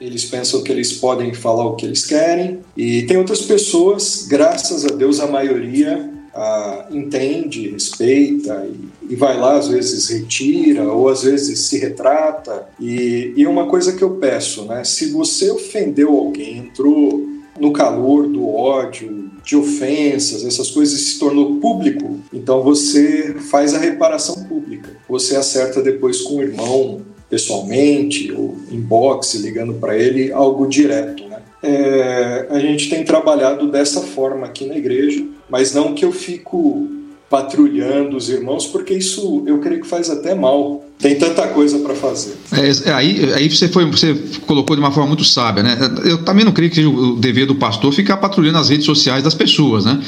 eles 0.00 0.24
pensam 0.24 0.62
que 0.62 0.72
eles 0.72 0.92
podem 0.92 1.32
falar 1.32 1.66
o 1.66 1.76
que 1.76 1.86
eles 1.86 2.04
querem. 2.04 2.60
E 2.76 3.02
tem 3.04 3.16
outras 3.16 3.42
pessoas, 3.42 4.26
graças 4.28 4.84
a 4.84 4.88
Deus, 4.88 5.20
a 5.20 5.26
maioria 5.26 6.12
ah, 6.34 6.86
entende, 6.90 7.70
respeita 7.70 8.66
e, 8.68 9.12
e, 9.12 9.16
vai 9.16 9.38
lá, 9.38 9.56
às 9.56 9.68
vezes 9.68 10.08
retira 10.08 10.92
ou 10.92 11.08
às 11.08 11.22
vezes 11.22 11.60
se 11.60 11.78
retrata. 11.78 12.66
E, 12.80 13.32
e 13.36 13.46
uma 13.46 13.66
coisa 13.66 13.92
que 13.92 14.02
eu 14.02 14.16
peço, 14.16 14.64
né? 14.64 14.82
Se 14.84 15.10
você 15.10 15.50
ofendeu 15.50 16.10
alguém, 16.10 16.58
entrou 16.58 17.24
no 17.58 17.72
calor 17.72 18.26
do 18.26 18.48
ódio, 18.48 19.30
de 19.44 19.56
ofensas, 19.56 20.44
essas 20.44 20.70
coisas 20.70 20.98
se 21.00 21.18
tornou 21.18 21.56
público, 21.56 22.18
então 22.32 22.62
você 22.62 23.34
faz 23.50 23.74
a 23.74 23.78
reparação 23.78 24.42
pública. 24.44 24.90
Você 25.08 25.36
acerta 25.36 25.82
depois 25.82 26.22
com 26.22 26.36
o 26.36 26.42
irmão 26.42 27.02
pessoalmente 27.28 28.32
ou 28.32 28.56
inbox, 28.70 29.34
ligando 29.34 29.74
para 29.74 29.96
ele, 29.96 30.32
algo 30.32 30.66
direto. 30.66 31.26
Né? 31.28 31.38
É, 31.62 32.46
a 32.50 32.58
gente 32.58 32.88
tem 32.88 33.04
trabalhado 33.04 33.70
dessa 33.70 34.00
forma 34.00 34.46
aqui 34.46 34.66
na 34.66 34.76
igreja, 34.76 35.24
mas 35.54 35.72
não 35.72 35.94
que 35.94 36.04
eu 36.04 36.10
fico 36.10 36.88
patrulhando 37.30 38.16
os 38.16 38.28
irmãos, 38.28 38.66
porque 38.66 38.92
isso 38.92 39.44
eu 39.46 39.60
creio 39.60 39.82
que 39.82 39.86
faz 39.86 40.10
até 40.10 40.34
mal. 40.34 40.84
Tem 40.98 41.16
tanta 41.16 41.46
coisa 41.46 41.78
para 41.78 41.94
fazer. 41.94 42.34
É, 42.50 42.90
aí, 42.90 43.32
aí 43.32 43.48
você, 43.48 43.68
foi, 43.68 43.88
você 43.88 44.16
colocou 44.48 44.74
de 44.74 44.82
uma 44.82 44.90
forma 44.90 45.10
muito 45.10 45.22
sábia, 45.22 45.62
né? 45.62 45.78
Eu 46.04 46.24
também 46.24 46.44
não 46.44 46.50
creio 46.50 46.72
que 46.72 46.84
o 46.84 47.14
dever 47.14 47.46
do 47.46 47.54
pastor 47.54 47.92
ficar 47.92 48.16
patrulhando 48.16 48.58
as 48.58 48.68
redes 48.68 48.84
sociais 48.84 49.22
das 49.22 49.32
pessoas, 49.32 49.84
né? 49.84 50.02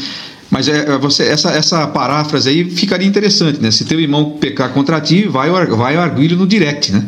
Mas 0.51 0.67
é, 0.67 0.79
é 0.79 0.99
você, 0.99 1.23
essa, 1.23 1.53
essa 1.53 1.87
paráfrase 1.87 2.49
aí 2.49 2.69
ficaria 2.69 3.07
interessante, 3.07 3.63
né? 3.63 3.71
Se 3.71 3.85
teu 3.85 4.01
irmão 4.01 4.33
pecar 4.41 4.73
contra 4.73 5.01
ti, 5.01 5.29
vai, 5.29 5.49
vai 5.49 5.97
arguir 5.97 6.35
no 6.35 6.45
direct, 6.45 6.91
né? 6.91 7.07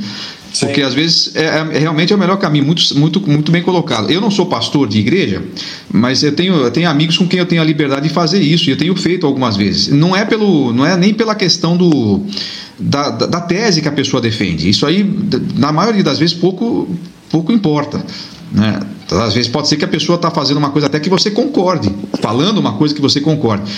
Sim. 0.53 0.66
Porque 0.66 0.82
às 0.82 0.94
vezes 0.94 1.34
é, 1.34 1.44
é, 1.44 1.78
realmente 1.78 2.12
é 2.12 2.16
o 2.16 2.18
melhor 2.18 2.36
caminho, 2.36 2.64
muito, 2.64 2.99
muito, 2.99 3.20
muito 3.28 3.53
bem 3.53 3.62
colocado. 3.62 4.11
Eu 4.11 4.20
não 4.20 4.30
sou 4.30 4.46
pastor 4.46 4.88
de 4.88 4.99
igreja, 4.99 5.42
mas 5.92 6.22
eu 6.22 6.32
tenho, 6.32 6.55
eu 6.55 6.70
tenho 6.70 6.88
amigos 6.88 7.18
com 7.18 7.26
quem 7.26 7.38
eu 7.38 7.46
tenho 7.46 7.61
a 7.61 7.64
liberdade 7.64 8.09
de 8.09 8.14
fazer 8.14 8.40
isso, 8.40 8.68
e 8.68 8.72
eu 8.72 8.76
tenho 8.76 8.96
feito 8.96 9.26
algumas 9.26 9.57
vezes. 9.57 9.88
Não 9.88 10.16
é, 10.16 10.24
pelo, 10.24 10.72
não 10.72 10.86
é 10.86 10.96
nem 10.96 11.12
pela 11.12 11.34
questão 11.34 11.76
do, 11.76 12.22
da, 12.78 13.11
da, 13.11 13.26
da 13.26 13.40
tese 13.40 13.82
que 13.82 13.88
a 13.88 13.92
pessoa 13.92 14.20
defende. 14.20 14.68
Isso 14.68 14.86
aí, 14.86 15.05
na 15.57 15.72
maioria 15.72 16.03
das 16.03 16.18
vezes, 16.18 16.34
pouco, 16.34 16.88
pouco 17.30 17.53
importa. 17.53 18.05
Né? 18.53 18.80
Às 19.11 19.34
vezes 19.34 19.49
pode 19.49 19.68
ser 19.68 19.76
que 19.76 19.84
a 19.84 19.88
pessoa 19.88 20.16
está 20.16 20.30
fazendo 20.30 20.59
uma 20.59 20.70
coisa 20.70 20.86
até 20.86 20.99
que 21.01 21.09
você 21.09 21.30
concorde, 21.30 21.90
falando 22.20 22.59
uma 22.59 22.72
coisa 22.72 22.94
que 22.94 23.01
você 23.01 23.20
concorde. 23.20 23.70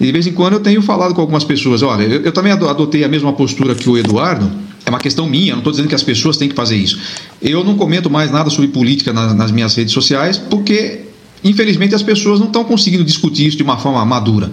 E 0.00 0.06
de 0.06 0.12
vez 0.12 0.26
em 0.26 0.32
quando 0.32 0.54
eu 0.54 0.60
tenho 0.60 0.82
falado 0.82 1.14
com 1.14 1.20
algumas 1.20 1.44
pessoas, 1.44 1.82
olha, 1.82 2.02
eu, 2.02 2.22
eu 2.22 2.32
também 2.32 2.52
adotei 2.52 3.04
a 3.04 3.08
mesma 3.08 3.32
postura 3.32 3.74
que 3.74 3.88
o 3.88 3.96
Eduardo, 3.96 4.50
é 4.86 4.90
uma 4.90 5.00
questão 5.00 5.28
minha, 5.28 5.52
não 5.52 5.58
estou 5.58 5.72
dizendo 5.72 5.88
que 5.88 5.96
as 5.96 6.02
pessoas 6.04 6.36
têm 6.36 6.48
que 6.48 6.54
fazer 6.54 6.76
isso. 6.76 6.96
Eu 7.42 7.64
não 7.64 7.76
comento 7.76 8.08
mais 8.08 8.30
nada 8.30 8.48
sobre 8.48 8.68
política 8.68 9.12
nas, 9.12 9.34
nas 9.34 9.50
minhas 9.50 9.74
redes 9.74 9.92
sociais, 9.92 10.38
porque, 10.38 11.00
infelizmente, 11.42 11.92
as 11.92 12.04
pessoas 12.04 12.38
não 12.38 12.46
estão 12.46 12.62
conseguindo 12.62 13.02
discutir 13.02 13.48
isso 13.48 13.56
de 13.56 13.64
uma 13.64 13.76
forma 13.76 14.04
madura. 14.06 14.48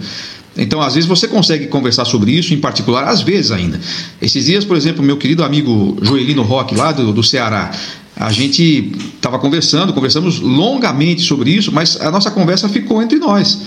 Então, 0.56 0.80
às 0.80 0.94
vezes, 0.94 1.08
você 1.08 1.28
consegue 1.28 1.68
conversar 1.68 2.04
sobre 2.04 2.32
isso, 2.32 2.52
em 2.52 2.58
particular, 2.58 3.04
às 3.04 3.22
vezes 3.22 3.52
ainda. 3.52 3.80
Esses 4.20 4.46
dias, 4.46 4.64
por 4.64 4.76
exemplo, 4.76 5.04
meu 5.04 5.16
querido 5.16 5.44
amigo 5.44 5.96
Joelino 6.02 6.42
Roque, 6.42 6.74
lá 6.74 6.90
do, 6.90 7.12
do 7.12 7.22
Ceará, 7.22 7.70
a 8.16 8.32
gente 8.32 8.92
estava 9.14 9.38
conversando, 9.38 9.92
conversamos 9.92 10.40
longamente 10.40 11.22
sobre 11.22 11.50
isso, 11.50 11.70
mas 11.72 12.00
a 12.00 12.10
nossa 12.10 12.30
conversa 12.30 12.68
ficou 12.68 13.00
entre 13.00 13.18
nós 13.18 13.58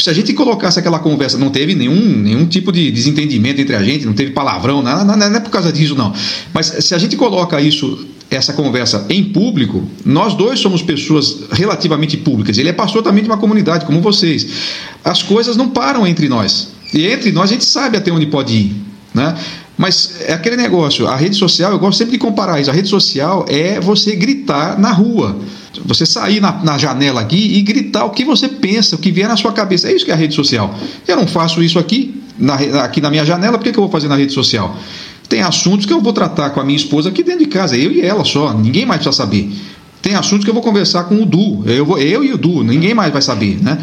se 0.00 0.10
a 0.10 0.12
gente 0.12 0.32
colocasse 0.32 0.78
aquela 0.78 0.98
conversa, 0.98 1.38
não 1.38 1.50
teve 1.50 1.74
nenhum, 1.74 1.94
nenhum 1.94 2.46
tipo 2.46 2.70
de 2.70 2.90
desentendimento 2.90 3.60
entre 3.60 3.74
a 3.74 3.82
gente, 3.82 4.04
não 4.04 4.12
teve 4.12 4.32
palavrão, 4.32 4.82
não, 4.82 5.14
é 5.14 5.40
por 5.40 5.50
causa 5.50 5.72
disso, 5.72 5.94
não. 5.94 6.12
Mas 6.52 6.66
se 6.66 6.94
a 6.94 6.98
gente 6.98 7.16
coloca 7.16 7.60
isso, 7.60 8.06
essa 8.30 8.52
conversa 8.52 9.06
em 9.08 9.24
público, 9.24 9.84
nós 10.04 10.34
dois 10.34 10.60
somos 10.60 10.82
pessoas 10.82 11.44
relativamente 11.50 12.16
públicas. 12.16 12.58
Ele 12.58 12.68
é 12.68 12.72
pastor 12.72 13.02
também 13.02 13.22
de 13.22 13.30
uma 13.30 13.38
comunidade, 13.38 13.86
como 13.86 14.00
vocês. 14.00 14.46
As 15.04 15.22
coisas 15.22 15.56
não 15.56 15.68
param 15.68 16.06
entre 16.06 16.28
nós. 16.28 16.68
E 16.92 17.06
entre 17.06 17.32
nós 17.32 17.50
a 17.50 17.52
gente 17.52 17.64
sabe 17.64 17.96
até 17.96 18.10
onde 18.10 18.26
pode 18.26 18.54
ir. 18.54 18.76
Né? 19.14 19.34
Mas 19.76 20.20
é 20.26 20.32
aquele 20.32 20.56
negócio, 20.56 21.06
a 21.06 21.16
rede 21.16 21.36
social, 21.36 21.72
eu 21.72 21.78
gosto 21.78 21.98
sempre 21.98 22.12
de 22.12 22.18
comparar 22.18 22.60
isso. 22.60 22.70
A 22.70 22.74
rede 22.74 22.88
social 22.88 23.46
é 23.48 23.80
você 23.80 24.16
gritar 24.16 24.78
na 24.78 24.92
rua. 24.92 25.38
Você 25.88 26.04
sair 26.04 26.38
na, 26.38 26.52
na, 26.62 26.76
janela 26.76 27.22
aqui 27.22 27.56
e 27.56 27.62
gritar 27.62 28.04
o 28.04 28.10
que 28.10 28.22
você 28.22 28.46
pensa, 28.46 28.94
o 28.94 28.98
que 28.98 29.10
vier 29.10 29.26
na 29.26 29.38
sua 29.38 29.52
cabeça. 29.52 29.88
É 29.88 29.94
isso 29.94 30.04
que 30.04 30.10
é 30.10 30.14
a 30.14 30.16
rede 30.18 30.34
social. 30.34 30.74
Eu 31.06 31.16
não 31.16 31.26
faço 31.26 31.62
isso 31.62 31.78
aqui, 31.78 32.22
na, 32.38 32.56
aqui 32.84 33.00
na 33.00 33.08
minha 33.08 33.24
janela, 33.24 33.56
por 33.56 33.64
que, 33.64 33.72
que 33.72 33.78
eu 33.78 33.84
vou 33.84 33.90
fazer 33.90 34.06
na 34.06 34.14
rede 34.14 34.34
social? 34.34 34.76
Tem 35.30 35.40
assuntos 35.40 35.86
que 35.86 35.92
eu 35.92 36.00
vou 36.02 36.12
tratar 36.12 36.50
com 36.50 36.60
a 36.60 36.64
minha 36.64 36.76
esposa 36.76 37.08
aqui 37.08 37.22
dentro 37.22 37.40
de 37.40 37.46
casa, 37.46 37.74
eu 37.74 37.90
e 37.90 38.02
ela 38.02 38.22
só, 38.22 38.52
ninguém 38.52 38.84
mais 38.84 39.00
precisa 39.00 39.24
saber. 39.24 39.50
Tem 40.02 40.14
assuntos 40.14 40.44
que 40.44 40.50
eu 40.50 40.54
vou 40.54 40.62
conversar 40.62 41.04
com 41.04 41.22
o 41.22 41.24
Du, 41.24 41.64
eu, 41.66 41.86
vou, 41.86 41.98
eu 41.98 42.22
e 42.22 42.34
o 42.34 42.38
Du, 42.38 42.62
ninguém 42.62 42.92
mais 42.92 43.10
vai 43.10 43.22
saber, 43.22 43.58
né? 43.62 43.78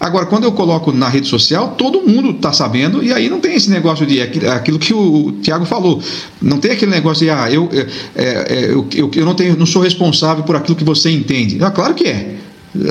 Agora, 0.00 0.24
quando 0.24 0.44
eu 0.44 0.52
coloco 0.52 0.90
na 0.92 1.10
rede 1.10 1.28
social, 1.28 1.74
todo 1.76 2.00
mundo 2.00 2.30
está 2.30 2.54
sabendo, 2.54 3.04
e 3.04 3.12
aí 3.12 3.28
não 3.28 3.38
tem 3.38 3.54
esse 3.54 3.68
negócio 3.68 4.06
de 4.06 4.18
aquilo 4.22 4.78
que 4.78 4.94
o 4.94 5.32
Tiago 5.42 5.66
falou. 5.66 6.02
Não 6.40 6.58
tem 6.58 6.70
aquele 6.70 6.90
negócio 6.90 7.26
de, 7.26 7.30
ah, 7.30 7.52
eu, 7.52 7.68
é, 8.16 8.24
é, 8.24 8.64
eu, 8.70 8.88
eu, 9.14 9.26
não, 9.26 9.34
tenho, 9.34 9.58
não 9.58 9.66
sou 9.66 9.82
responsável 9.82 10.42
por 10.42 10.56
aquilo 10.56 10.74
que 10.74 10.84
você 10.84 11.10
entende. 11.10 11.62
Ah, 11.62 11.70
claro 11.70 11.92
que 11.92 12.08
é. 12.08 12.36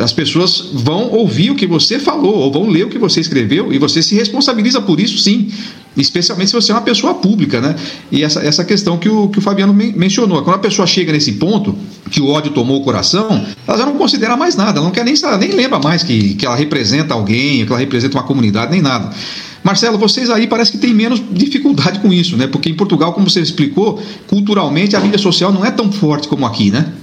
As 0.02 0.12
pessoas 0.12 0.72
vão 0.74 1.10
ouvir 1.10 1.52
o 1.52 1.56
que 1.56 1.66
você 1.66 2.00
falou, 2.00 2.36
ou 2.36 2.52
vão 2.52 2.68
ler 2.68 2.86
o 2.86 2.90
que 2.90 2.98
você 2.98 3.22
escreveu, 3.22 3.72
e 3.72 3.78
você 3.78 4.04
se 4.04 4.14
responsabiliza 4.14 4.82
por 4.82 5.00
isso, 5.00 5.18
sim. 5.18 5.50
Especialmente 5.96 6.50
se 6.50 6.54
você 6.54 6.72
é 6.72 6.76
uma 6.76 6.82
pessoa 6.82 7.14
pública, 7.14 7.62
né? 7.62 7.76
E 8.12 8.24
essa, 8.24 8.42
essa 8.42 8.66
questão 8.66 8.98
que 8.98 9.08
o, 9.08 9.30
que 9.30 9.40
o 9.40 9.42
Fabiano 9.42 9.74
men 9.74 9.94
mencionou. 9.96 10.42
Quando 10.44 10.58
a 10.58 10.60
pessoa 10.60 10.86
chega 10.86 11.12
nesse 11.12 11.34
ponto, 11.34 11.76
que 12.12 12.22
o 12.22 12.28
ódio 12.28 12.52
tomou 12.52 12.82
o 12.82 12.84
coração, 12.84 13.46
ela 13.66 13.78
já 13.78 13.86
não 13.86 13.96
considera 13.96 14.36
mais 14.36 14.56
nada, 14.56 14.80
ela 14.80 14.86
não 14.86 14.92
quer 14.92 15.06
nem, 15.06 15.16
nem 15.40 15.52
lembra 15.52 15.80
mais 15.80 16.04
que, 16.04 16.36
que 16.36 16.46
ela 16.46 16.56
representa 16.56 17.14
alguém, 17.14 17.66
que 17.66 17.72
ela 17.72 17.80
representa 17.80 18.18
uma 18.18 18.24
comunidade, 18.24 18.72
nem 18.72 18.82
nada. 18.82 19.12
Marcelo, 19.64 19.98
vocês 19.98 20.30
aí 20.30 20.48
parece 20.48 20.72
que 20.72 20.78
têm 20.78 20.94
menos 20.94 21.22
dificuldade 21.32 22.00
com 22.00 22.14
isso, 22.14 22.38
né? 22.38 22.48
Porque 22.48 22.70
em 22.70 22.74
Portugal, 22.74 23.14
como 23.14 23.30
você 23.30 23.42
explicou, 23.42 24.02
culturalmente 24.28 24.96
a 24.96 25.00
mídia 25.00 25.18
social 25.18 25.52
não 25.52 25.66
é 25.66 25.72
tão 25.72 25.92
forte 25.92 26.28
como 26.28 26.46
aqui, 26.46 26.72
né? 26.72 26.94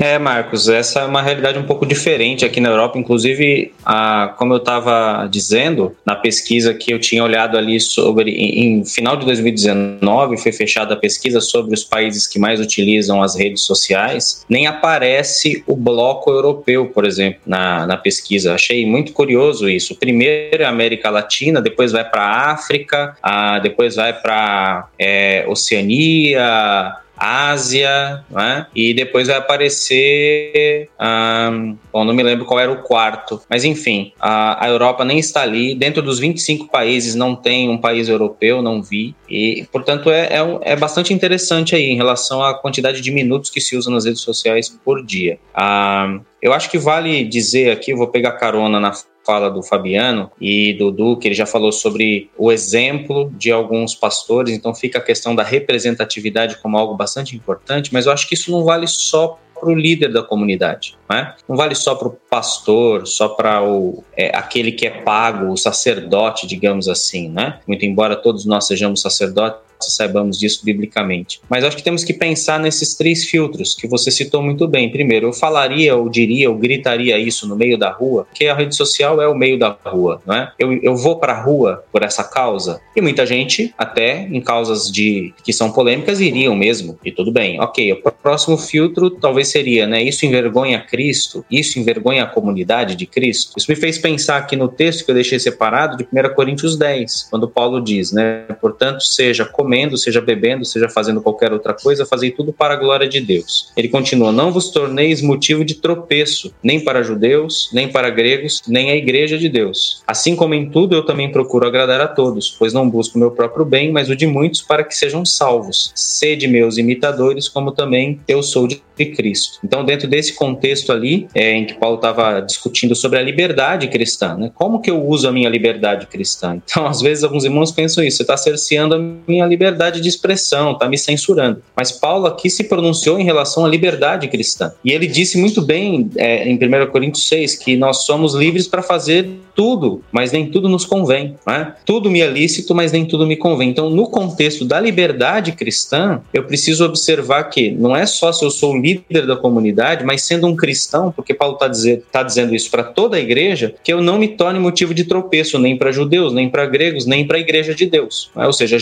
É, 0.00 0.18
Marcos, 0.18 0.68
essa 0.68 1.00
é 1.00 1.04
uma 1.04 1.20
realidade 1.20 1.58
um 1.58 1.64
pouco 1.64 1.84
diferente 1.84 2.44
aqui 2.44 2.60
na 2.60 2.68
Europa. 2.68 2.98
Inclusive, 2.98 3.72
a, 3.84 4.32
como 4.38 4.54
eu 4.54 4.58
estava 4.58 5.26
dizendo, 5.26 5.94
na 6.06 6.14
pesquisa 6.14 6.72
que 6.72 6.92
eu 6.92 7.00
tinha 7.00 7.22
olhado 7.22 7.58
ali 7.58 7.80
sobre. 7.80 8.30
Em, 8.30 8.80
em, 8.80 8.84
final 8.84 9.16
de 9.16 9.26
2019, 9.26 10.36
foi 10.38 10.52
fechada 10.52 10.94
a 10.94 10.96
pesquisa 10.96 11.40
sobre 11.40 11.74
os 11.74 11.82
países 11.82 12.26
que 12.26 12.38
mais 12.38 12.60
utilizam 12.60 13.22
as 13.22 13.36
redes 13.36 13.62
sociais. 13.62 14.44
Nem 14.48 14.66
aparece 14.66 15.64
o 15.66 15.74
bloco 15.74 16.30
europeu, 16.30 16.86
por 16.86 17.04
exemplo, 17.04 17.40
na, 17.46 17.86
na 17.86 17.96
pesquisa. 17.96 18.54
Achei 18.54 18.86
muito 18.86 19.12
curioso 19.12 19.68
isso. 19.68 19.96
Primeiro 19.96 20.62
é 20.62 20.66
a 20.66 20.68
América 20.68 21.10
Latina, 21.10 21.60
depois 21.60 21.92
vai 21.92 22.08
para 22.08 22.22
a 22.22 22.52
África, 22.52 23.16
a, 23.22 23.58
depois 23.58 23.96
vai 23.96 24.12
para 24.12 24.88
é, 24.98 25.44
Oceania. 25.48 27.03
Ásia, 27.16 28.24
né? 28.30 28.66
e 28.74 28.92
depois 28.92 29.28
vai 29.28 29.36
aparecer. 29.36 30.88
Um, 31.00 31.76
bom, 31.92 32.04
não 32.04 32.14
me 32.14 32.22
lembro 32.22 32.44
qual 32.44 32.60
era 32.60 32.70
o 32.70 32.82
quarto, 32.82 33.40
mas 33.48 33.64
enfim, 33.64 34.12
a, 34.20 34.64
a, 34.64 34.68
Europa 34.68 35.04
nem 35.04 35.18
está 35.18 35.42
ali. 35.42 35.74
Dentro 35.74 36.02
dos 36.02 36.18
25 36.18 36.68
países 36.68 37.14
não 37.14 37.34
tem 37.36 37.68
um 37.68 37.78
país 37.78 38.08
europeu, 38.08 38.62
não 38.62 38.82
vi, 38.82 39.14
e 39.28 39.66
portanto 39.70 40.10
é, 40.10 40.28
é, 40.30 40.72
é 40.72 40.76
bastante 40.76 41.12
interessante 41.12 41.74
aí 41.74 41.90
em 41.90 41.96
relação 41.96 42.42
à 42.42 42.54
quantidade 42.54 43.00
de 43.00 43.10
minutos 43.10 43.50
que 43.50 43.60
se 43.60 43.76
usa 43.76 43.90
nas 43.90 44.04
redes 44.04 44.20
sociais 44.20 44.68
por 44.84 45.04
dia. 45.04 45.38
Um, 45.56 46.20
eu 46.42 46.52
acho 46.52 46.70
que 46.70 46.78
vale 46.78 47.24
dizer 47.24 47.70
aqui, 47.70 47.94
vou 47.94 48.08
pegar 48.08 48.32
carona 48.32 48.78
na 48.78 48.92
fala 49.24 49.50
do 49.50 49.62
Fabiano 49.62 50.30
e 50.40 50.74
do 50.74 50.90
Du, 50.90 51.16
que 51.16 51.28
ele 51.28 51.34
já 51.34 51.46
falou 51.46 51.72
sobre 51.72 52.30
o 52.36 52.52
exemplo 52.52 53.32
de 53.36 53.50
alguns 53.50 53.94
pastores, 53.94 54.54
então 54.54 54.74
fica 54.74 54.98
a 54.98 55.02
questão 55.02 55.34
da 55.34 55.42
representatividade 55.42 56.58
como 56.58 56.76
algo 56.76 56.94
bastante 56.94 57.34
importante, 57.36 57.92
mas 57.92 58.06
eu 58.06 58.12
acho 58.12 58.28
que 58.28 58.34
isso 58.34 58.50
não 58.50 58.64
vale 58.64 58.86
só 58.86 59.38
para 59.64 59.70
o 59.70 59.74
líder 59.74 60.12
da 60.12 60.22
comunidade, 60.22 60.96
né? 61.08 61.34
não 61.48 61.56
vale 61.56 61.74
só 61.74 61.94
para 61.94 62.08
o 62.08 62.18
pastor, 62.28 63.06
só 63.06 63.28
para 63.28 63.62
o 63.62 64.04
é, 64.16 64.36
aquele 64.36 64.72
que 64.72 64.86
é 64.86 64.90
pago, 64.90 65.52
o 65.52 65.56
sacerdote, 65.56 66.46
digamos 66.46 66.88
assim, 66.88 67.28
né? 67.30 67.60
Muito 67.66 67.84
embora 67.86 68.16
todos 68.16 68.44
nós 68.44 68.66
sejamos 68.66 69.00
sacerdotes, 69.00 69.60
saibamos 69.92 70.38
disso 70.38 70.64
biblicamente. 70.64 71.40
Mas 71.48 71.64
acho 71.64 71.76
que 71.76 71.82
temos 71.82 72.04
que 72.04 72.12
pensar 72.12 72.58
nesses 72.58 72.94
três 72.94 73.24
filtros 73.24 73.74
que 73.74 73.86
você 73.86 74.10
citou 74.10 74.42
muito 74.42 74.66
bem. 74.66 74.90
Primeiro, 74.90 75.28
eu 75.28 75.32
falaria, 75.32 75.96
ou 75.96 76.08
diria, 76.08 76.50
ou 76.50 76.56
gritaria 76.56 77.18
isso 77.18 77.46
no 77.46 77.56
meio 77.56 77.78
da 77.78 77.90
rua, 77.90 78.26
que 78.34 78.46
a 78.46 78.54
rede 78.54 78.74
social 78.74 79.20
é 79.20 79.28
o 79.28 79.34
meio 79.34 79.58
da 79.58 79.76
rua, 79.84 80.20
não 80.26 80.34
é? 80.34 80.52
Eu, 80.58 80.72
eu 80.82 80.96
vou 80.96 81.18
para 81.18 81.32
a 81.32 81.42
rua 81.42 81.84
por 81.92 82.02
essa 82.02 82.24
causa. 82.24 82.80
E 82.94 83.00
muita 83.00 83.26
gente, 83.26 83.74
até 83.76 84.22
em 84.22 84.40
causas 84.40 84.90
de 84.90 85.32
que 85.42 85.52
são 85.52 85.70
polêmicas, 85.70 86.20
iriam 86.20 86.54
mesmo. 86.54 86.98
E 87.04 87.12
tudo 87.12 87.32
bem. 87.32 87.60
Ok, 87.60 87.92
o 87.92 88.12
próximo 88.12 88.56
filtro 88.56 89.10
talvez 89.10 89.48
seria, 89.48 89.86
né? 89.86 90.02
Isso 90.02 90.26
envergonha 90.26 90.80
Cristo? 90.80 91.44
Isso 91.50 91.78
envergonha 91.78 92.24
a 92.24 92.26
comunidade 92.26 92.96
de 92.96 93.06
Cristo? 93.06 93.54
Isso 93.56 93.70
me 93.70 93.76
fez 93.76 93.98
pensar 93.98 94.38
aqui 94.38 94.56
no 94.56 94.68
texto 94.68 95.04
que 95.04 95.10
eu 95.10 95.14
deixei 95.14 95.38
separado 95.38 95.96
de 95.96 96.04
1 96.04 96.34
Coríntios 96.34 96.76
10, 96.76 97.28
quando 97.30 97.48
Paulo 97.48 97.80
diz, 97.80 98.12
né? 98.12 98.44
Portanto, 98.60 99.02
seja 99.02 99.44
comendo 99.44 99.73
comendo, 99.74 99.98
seja 99.98 100.20
bebendo, 100.20 100.64
seja 100.64 100.88
fazendo 100.88 101.20
qualquer 101.20 101.52
outra 101.52 101.74
coisa, 101.74 102.06
fazei 102.06 102.30
tudo 102.30 102.52
para 102.52 102.74
a 102.74 102.76
glória 102.76 103.08
de 103.08 103.20
Deus. 103.20 103.72
Ele 103.76 103.88
continua: 103.88 104.30
Não 104.30 104.52
vos 104.52 104.70
torneis 104.70 105.20
motivo 105.20 105.64
de 105.64 105.74
tropeço, 105.74 106.54
nem 106.62 106.78
para 106.78 107.02
judeus, 107.02 107.70
nem 107.72 107.88
para 107.88 108.08
gregos, 108.10 108.62
nem 108.68 108.90
a 108.90 108.96
igreja 108.96 109.36
de 109.36 109.48
Deus. 109.48 110.02
Assim 110.06 110.36
como 110.36 110.54
em 110.54 110.70
tudo 110.70 110.94
eu 110.94 111.04
também 111.04 111.32
procuro 111.32 111.66
agradar 111.66 112.00
a 112.00 112.06
todos, 112.06 112.54
pois 112.56 112.72
não 112.72 112.88
busco 112.88 113.18
meu 113.18 113.32
próprio 113.32 113.64
bem, 113.64 113.90
mas 113.90 114.08
o 114.08 114.16
de 114.16 114.26
muitos 114.26 114.62
para 114.62 114.84
que 114.84 114.94
sejam 114.94 115.24
salvos. 115.24 115.90
Sede 115.94 116.46
meus 116.46 116.78
imitadores, 116.78 117.48
como 117.48 117.72
também 117.72 118.20
eu 118.28 118.42
sou 118.42 118.68
de 118.68 118.80
Cristo. 119.04 119.58
Então, 119.64 119.84
dentro 119.84 120.06
desse 120.06 120.34
contexto 120.34 120.92
ali, 120.92 121.26
é, 121.34 121.52
em 121.52 121.66
que 121.66 121.74
Paulo 121.74 121.96
estava 121.96 122.40
discutindo 122.40 122.94
sobre 122.94 123.18
a 123.18 123.22
liberdade 123.22 123.88
cristã, 123.88 124.36
né? 124.36 124.52
Como 124.54 124.80
que 124.80 124.90
eu 124.90 125.04
uso 125.04 125.26
a 125.26 125.32
minha 125.32 125.48
liberdade 125.48 126.06
cristã? 126.06 126.60
Então, 126.64 126.86
às 126.86 127.00
vezes, 127.00 127.24
alguns 127.24 127.44
irmãos 127.44 127.72
pensam 127.72 128.04
isso: 128.04 128.18
você 128.18 128.22
está 128.22 128.36
cerceando 128.36 128.94
a 128.94 128.98
minha 128.98 129.46
liberdade 129.46 129.63
liberdade 129.64 130.00
de 130.00 130.08
expressão, 130.08 130.72
está 130.72 130.88
me 130.88 130.98
censurando. 130.98 131.62
Mas 131.74 131.90
Paulo 131.90 132.26
aqui 132.26 132.50
se 132.50 132.64
pronunciou 132.64 133.18
em 133.18 133.24
relação 133.24 133.64
à 133.64 133.68
liberdade 133.68 134.28
cristã. 134.28 134.72
E 134.84 134.92
ele 134.92 135.06
disse 135.06 135.38
muito 135.38 135.62
bem 135.62 136.10
é, 136.16 136.46
em 136.46 136.56
1 136.56 136.90
Coríntios 136.90 137.26
6 137.28 137.56
que 137.56 137.76
nós 137.76 138.04
somos 138.04 138.34
livres 138.34 138.68
para 138.68 138.82
fazer 138.82 139.28
tudo, 139.54 140.02
mas 140.10 140.32
nem 140.32 140.50
tudo 140.50 140.68
nos 140.68 140.84
convém. 140.84 141.36
Né? 141.46 141.74
Tudo 141.86 142.10
me 142.10 142.20
é 142.20 142.26
lícito, 142.26 142.74
mas 142.74 142.92
nem 142.92 143.06
tudo 143.06 143.26
me 143.26 143.36
convém. 143.36 143.70
Então, 143.70 143.88
no 143.88 144.08
contexto 144.08 144.64
da 144.64 144.80
liberdade 144.80 145.52
cristã, 145.52 146.20
eu 146.32 146.44
preciso 146.44 146.84
observar 146.84 147.44
que 147.44 147.70
não 147.70 147.96
é 147.96 148.04
só 148.04 148.32
se 148.32 148.44
eu 148.44 148.50
sou 148.50 148.76
líder 148.76 149.26
da 149.26 149.36
comunidade, 149.36 150.04
mas 150.04 150.22
sendo 150.22 150.46
um 150.46 150.56
cristão, 150.56 151.12
porque 151.12 151.32
Paulo 151.32 151.54
está 151.54 151.70
tá 152.10 152.22
dizendo 152.22 152.54
isso 152.54 152.70
para 152.70 152.82
toda 152.82 153.16
a 153.16 153.20
igreja, 153.20 153.74
que 153.82 153.92
eu 153.92 154.02
não 154.02 154.18
me 154.18 154.28
torne 154.28 154.58
motivo 154.58 154.92
de 154.92 155.04
tropeço 155.04 155.58
nem 155.58 155.76
para 155.76 155.92
judeus, 155.92 156.32
nem 156.32 156.48
para 156.50 156.66
gregos, 156.66 157.06
nem 157.06 157.26
para 157.26 157.36
a 157.36 157.40
igreja 157.40 157.74
de 157.74 157.86
Deus. 157.86 158.30
Né? 158.34 158.46
Ou 158.46 158.52
seja, 158.52 158.78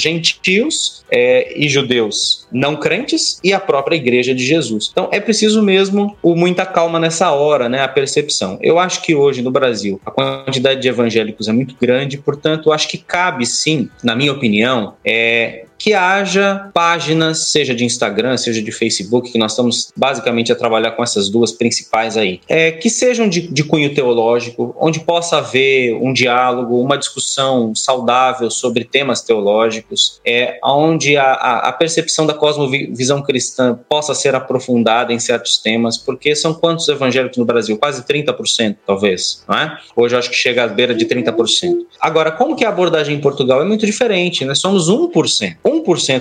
gentios 0.62 1.04
é, 1.10 1.52
e 1.56 1.68
judeus 1.68 2.46
não 2.52 2.76
crentes 2.76 3.38
e 3.42 3.52
a 3.52 3.60
própria 3.60 3.96
igreja 3.96 4.34
de 4.34 4.44
Jesus. 4.44 4.90
Então, 4.92 5.08
é 5.10 5.20
preciso 5.20 5.62
mesmo 5.62 6.16
o 6.22 6.34
muita 6.34 6.66
calma 6.66 6.98
nessa 6.98 7.30
hora, 7.30 7.68
né? 7.68 7.82
a 7.82 7.88
percepção. 7.88 8.58
Eu 8.60 8.78
acho 8.78 9.02
que 9.02 9.14
hoje 9.14 9.42
no 9.42 9.50
Brasil 9.50 10.00
a 10.04 10.10
quantidade 10.10 10.80
de 10.80 10.88
evangélicos 10.88 11.48
é 11.48 11.52
muito 11.52 11.74
grande, 11.80 12.18
portanto, 12.18 12.72
acho 12.72 12.88
que 12.88 12.98
cabe 12.98 13.46
sim, 13.46 13.88
na 14.02 14.14
minha 14.14 14.32
opinião, 14.32 14.94
é, 15.04 15.64
que 15.82 15.94
haja 15.94 16.70
páginas, 16.72 17.48
seja 17.48 17.74
de 17.74 17.84
Instagram, 17.84 18.36
seja 18.36 18.62
de 18.62 18.70
Facebook, 18.70 19.32
que 19.32 19.36
nós 19.36 19.50
estamos 19.50 19.92
basicamente 19.96 20.52
a 20.52 20.54
trabalhar 20.54 20.92
com 20.92 21.02
essas 21.02 21.28
duas 21.28 21.50
principais 21.50 22.16
aí, 22.16 22.40
é, 22.48 22.70
que 22.70 22.88
sejam 22.88 23.28
de, 23.28 23.48
de 23.48 23.64
cunho 23.64 23.92
teológico, 23.92 24.76
onde 24.78 25.00
possa 25.00 25.38
haver 25.38 25.94
um 25.94 26.12
diálogo, 26.12 26.80
uma 26.80 26.96
discussão 26.96 27.74
saudável 27.74 28.48
sobre 28.48 28.84
temas 28.84 29.22
teológicos, 29.22 30.20
é, 30.24 30.60
onde 30.62 31.16
a, 31.16 31.32
a, 31.32 31.72
percepção 31.72 32.26
da 32.26 32.34
cosmovisão 32.34 33.20
cristã 33.20 33.76
possa 33.88 34.14
ser 34.14 34.36
aprofundada 34.36 35.12
em 35.12 35.18
certos 35.18 35.58
temas, 35.58 35.98
porque 35.98 36.36
são 36.36 36.54
quantos 36.54 36.86
evangélicos 36.86 37.38
no 37.38 37.44
Brasil? 37.44 37.76
Quase 37.76 38.04
30%, 38.04 38.76
talvez, 38.86 39.42
não 39.48 39.58
é? 39.58 39.76
Hoje 39.96 40.14
eu 40.14 40.20
acho 40.20 40.30
que 40.30 40.36
chega 40.36 40.62
à 40.62 40.68
beira 40.68 40.94
de 40.94 41.06
30%. 41.06 41.78
Agora, 42.00 42.30
como 42.30 42.54
que 42.54 42.64
a 42.64 42.68
abordagem 42.68 43.16
em 43.16 43.20
Portugal 43.20 43.60
é 43.60 43.64
muito 43.64 43.84
diferente, 43.84 44.44
né? 44.44 44.54
Somos 44.54 44.88
1%. 44.88 45.56
1% 45.64 45.71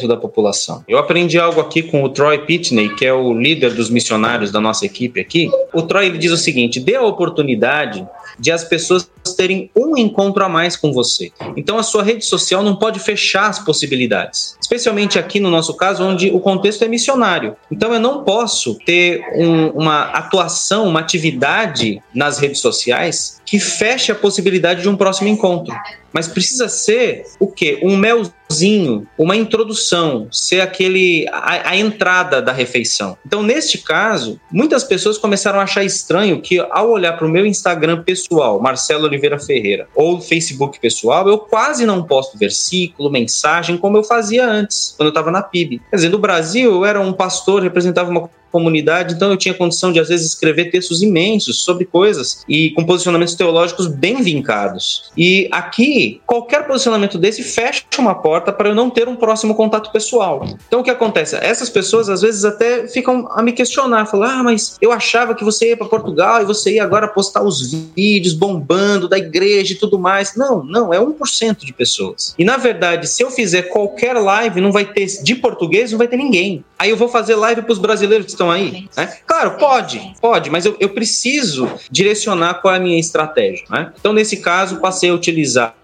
da 0.07 0.15
população. 0.15 0.83
Eu 0.87 0.97
aprendi 0.97 1.39
algo 1.39 1.59
aqui 1.59 1.83
com 1.83 2.03
o 2.03 2.09
Troy 2.09 2.39
Pitney, 2.45 2.95
que 2.95 3.05
é 3.05 3.13
o 3.13 3.33
líder 3.33 3.73
dos 3.73 3.89
missionários 3.89 4.51
da 4.51 4.61
nossa 4.61 4.85
equipe 4.85 5.19
aqui. 5.19 5.49
O 5.73 5.81
Troy 5.81 6.05
ele 6.05 6.17
diz 6.17 6.31
o 6.31 6.37
seguinte: 6.37 6.79
dê 6.79 6.95
a 6.95 7.03
oportunidade 7.03 8.07
de 8.39 8.51
as 8.51 8.63
pessoas 8.63 9.09
terem 9.37 9.69
um 9.75 9.95
encontro 9.97 10.43
a 10.43 10.49
mais 10.49 10.75
com 10.75 10.91
você. 10.91 11.31
Então 11.55 11.77
a 11.77 11.83
sua 11.83 12.03
rede 12.03 12.25
social 12.25 12.63
não 12.63 12.75
pode 12.75 12.99
fechar 12.99 13.49
as 13.49 13.59
possibilidades, 13.59 14.57
especialmente 14.59 15.19
aqui 15.19 15.39
no 15.39 15.49
nosso 15.49 15.75
caso, 15.75 16.03
onde 16.03 16.29
o 16.31 16.39
contexto 16.39 16.83
é 16.83 16.87
missionário. 16.87 17.55
Então 17.71 17.93
eu 17.93 17.99
não 17.99 18.23
posso 18.23 18.75
ter 18.85 19.23
um, 19.35 19.67
uma 19.69 20.03
atuação, 20.05 20.87
uma 20.87 20.99
atividade 20.99 22.01
nas 22.13 22.39
redes 22.39 22.59
sociais 22.59 23.40
que 23.51 23.59
feche 23.59 24.13
a 24.13 24.15
possibilidade 24.15 24.81
de 24.81 24.87
um 24.87 24.95
próximo 24.95 25.27
encontro. 25.27 25.75
Mas 26.13 26.25
precisa 26.25 26.69
ser 26.69 27.25
o 27.37 27.47
quê? 27.47 27.81
Um 27.83 27.97
melzinho, 27.97 29.05
uma 29.17 29.35
introdução, 29.35 30.29
ser 30.31 30.61
aquele 30.61 31.27
a, 31.29 31.71
a, 31.71 31.75
entrada 31.75 32.41
da 32.41 32.53
refeição. 32.53 33.17
Então, 33.25 33.43
neste 33.43 33.79
caso, 33.79 34.39
muitas 34.49 34.85
pessoas 34.85 35.17
começaram 35.17 35.59
a 35.59 35.63
achar 35.63 35.83
estranho 35.83 36.41
que 36.41 36.59
ao 36.69 36.91
olhar 36.91 37.17
para 37.17 37.27
o 37.27 37.29
meu 37.29 37.45
Instagram 37.45 38.03
pessoal, 38.03 38.61
Marcelo 38.61 39.03
Oliveira 39.03 39.37
Ferreira, 39.37 39.85
ou 39.93 40.21
Facebook 40.21 40.79
pessoal, 40.79 41.27
eu 41.27 41.37
quase 41.37 41.85
não 41.85 42.03
posto 42.03 42.37
versículo, 42.37 43.11
mensagem 43.11 43.77
como 43.77 43.97
eu 43.97 44.03
fazia 44.03 44.47
antes, 44.47 44.93
quando 44.95 45.07
eu 45.07 45.11
estava 45.11 45.29
na 45.29 45.43
PIB. 45.43 45.81
Quer 45.89 45.95
dizer, 45.97 46.09
no 46.09 46.19
Brasil, 46.19 46.71
eu 46.71 46.85
era 46.85 47.01
um 47.01 47.11
pastor, 47.11 47.61
representava 47.61 48.09
uma 48.09 48.29
comunidade, 48.51 49.13
então 49.13 49.31
eu 49.31 49.37
tinha 49.37 49.53
condição 49.53 49.91
de, 49.91 49.99
às 49.99 50.09
vezes, 50.09 50.27
escrever 50.27 50.71
textos 50.71 51.01
imensos 51.01 51.63
sobre 51.63 51.85
coisas 51.85 52.43
e 52.47 52.71
com 52.71 52.85
posicionamentos 52.85 53.35
teológicos 53.35 53.87
bem 53.87 54.21
vincados. 54.21 55.11
E 55.17 55.47
aqui, 55.51 56.21
qualquer 56.25 56.67
posicionamento 56.67 57.17
desse 57.17 57.43
fecha 57.43 57.83
uma 57.97 58.15
porta 58.15 58.51
para 58.51 58.69
eu 58.69 58.75
não 58.75 58.89
ter 58.89 59.07
um 59.07 59.15
próximo 59.15 59.55
contato 59.55 59.91
pessoal. 59.91 60.45
Então, 60.67 60.81
o 60.81 60.83
que 60.83 60.89
acontece? 60.89 61.35
Essas 61.35 61.69
pessoas, 61.69 62.09
às 62.09 62.21
vezes, 62.21 62.43
até 62.43 62.87
ficam 62.87 63.27
a 63.31 63.41
me 63.41 63.51
questionar, 63.51 64.05
falar, 64.05 64.39
ah, 64.39 64.43
mas 64.43 64.77
eu 64.81 64.91
achava 64.91 65.35
que 65.35 65.43
você 65.43 65.69
ia 65.69 65.77
para 65.77 65.87
Portugal 65.87 66.41
e 66.41 66.45
você 66.45 66.75
ia 66.75 66.83
agora 66.83 67.07
postar 67.07 67.43
os 67.43 67.71
vídeos 67.95 68.33
bombando 68.33 69.07
da 69.07 69.17
igreja 69.17 69.73
e 69.73 69.75
tudo 69.75 69.99
mais. 69.99 70.35
Não, 70.35 70.63
não, 70.63 70.93
é 70.93 70.99
1% 70.99 71.57
de 71.63 71.73
pessoas. 71.73 72.33
E, 72.37 72.43
na 72.43 72.57
verdade, 72.57 73.07
se 73.07 73.23
eu 73.23 73.29
fizer 73.29 73.63
qualquer 73.63 74.13
live, 74.13 74.61
não 74.61 74.71
vai 74.71 74.85
ter, 74.85 75.05
de 75.05 75.35
português, 75.35 75.91
não 75.91 75.97
vai 75.97 76.07
ter 76.07 76.17
ninguém. 76.17 76.63
Aí 76.77 76.89
eu 76.89 76.97
vou 76.97 77.07
fazer 77.07 77.35
live 77.35 77.61
para 77.61 77.71
os 77.71 77.77
brasileiros 77.77 78.25
que 78.25 78.31
estão 78.41 78.51
aí? 78.51 78.89
Né? 78.97 79.13
Claro, 79.25 79.51
pode, 79.57 80.13
pode, 80.19 80.49
mas 80.49 80.65
eu, 80.65 80.75
eu 80.79 80.89
preciso 80.89 81.69
direcionar 81.89 82.55
qual 82.55 82.73
é 82.73 82.77
a 82.77 82.79
minha 82.79 82.99
estratégia. 82.99 83.63
Né? 83.69 83.93
Então, 83.99 84.11
nesse 84.11 84.37
caso, 84.37 84.79
passei 84.79 85.09
a 85.09 85.13
utilizar 85.13 85.75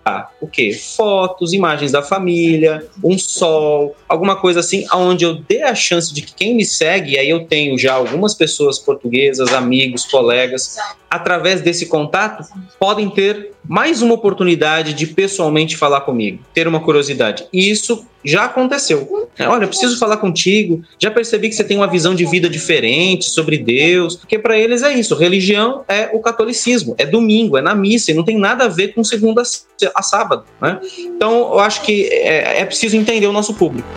o 0.41 0.47
que? 0.47 0.73
Fotos, 0.73 1.53
imagens 1.53 1.91
da 1.91 2.01
família, 2.01 2.85
um 3.03 3.17
sol, 3.17 3.95
alguma 4.07 4.35
coisa 4.35 4.59
assim, 4.59 4.85
onde 4.93 5.25
eu 5.25 5.35
dê 5.35 5.63
a 5.63 5.75
chance 5.75 6.13
de 6.13 6.21
que 6.21 6.33
quem 6.33 6.55
me 6.55 6.65
segue, 6.65 7.13
e 7.13 7.17
aí 7.17 7.29
eu 7.29 7.45
tenho 7.45 7.77
já 7.77 7.93
algumas 7.93 8.33
pessoas 8.33 8.79
portuguesas, 8.79 9.53
amigos, 9.53 10.05
colegas, 10.05 10.77
através 11.09 11.61
desse 11.61 11.85
contato, 11.85 12.43
podem 12.79 13.09
ter 13.09 13.51
mais 13.67 14.01
uma 14.01 14.13
oportunidade 14.13 14.93
de 14.93 15.07
pessoalmente 15.07 15.75
falar 15.75 16.01
comigo, 16.01 16.43
ter 16.53 16.67
uma 16.67 16.79
curiosidade. 16.79 17.45
E 17.51 17.69
isso 17.69 18.05
já 18.23 18.45
aconteceu. 18.45 19.27
É, 19.37 19.47
olha, 19.47 19.67
preciso 19.67 19.97
falar 19.97 20.17
contigo. 20.17 20.81
Já 20.99 21.11
percebi 21.11 21.49
que 21.49 21.55
você 21.55 21.63
tem 21.63 21.77
uma 21.77 21.87
visão 21.87 22.15
de 22.15 22.25
vida 22.25 22.49
diferente 22.49 23.29
sobre 23.29 23.57
Deus, 23.57 24.15
porque 24.15 24.39
para 24.39 24.57
eles 24.57 24.83
é 24.83 24.93
isso. 24.93 25.15
Religião 25.15 25.83
é 25.87 26.09
o 26.13 26.19
catolicismo, 26.19 26.95
é 26.97 27.05
domingo, 27.05 27.57
é 27.57 27.61
na 27.61 27.75
missa, 27.75 28.11
e 28.11 28.13
não 28.13 28.23
tem 28.23 28.37
nada 28.37 28.65
a 28.65 28.67
ver 28.67 28.93
com 28.93 29.03
segunda 29.03 29.43
a 29.97 30.03
sábado. 30.03 30.45
Né? 30.61 30.79
Então, 30.99 31.53
eu 31.53 31.59
acho 31.59 31.81
que 31.81 32.07
é, 32.11 32.61
é 32.61 32.65
preciso 32.65 32.95
entender 32.95 33.27
o 33.27 33.33
nosso 33.33 33.53
público. 33.53 33.87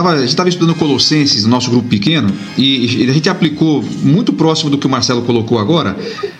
Tava, 0.00 0.12
a 0.12 0.20
gente 0.20 0.28
estava 0.28 0.48
estudando 0.48 0.74
Colossenses, 0.74 1.44
no 1.44 1.50
nosso 1.50 1.70
grupo 1.70 1.88
pequeno, 1.88 2.32
e 2.56 3.06
a 3.08 3.12
gente 3.12 3.28
aplicou 3.28 3.84
muito 4.02 4.32
próximo 4.32 4.70
do 4.70 4.78
que 4.78 4.86
o 4.86 4.90
Marcelo 4.90 5.22
colocou 5.22 5.58
agora, 5.58 5.96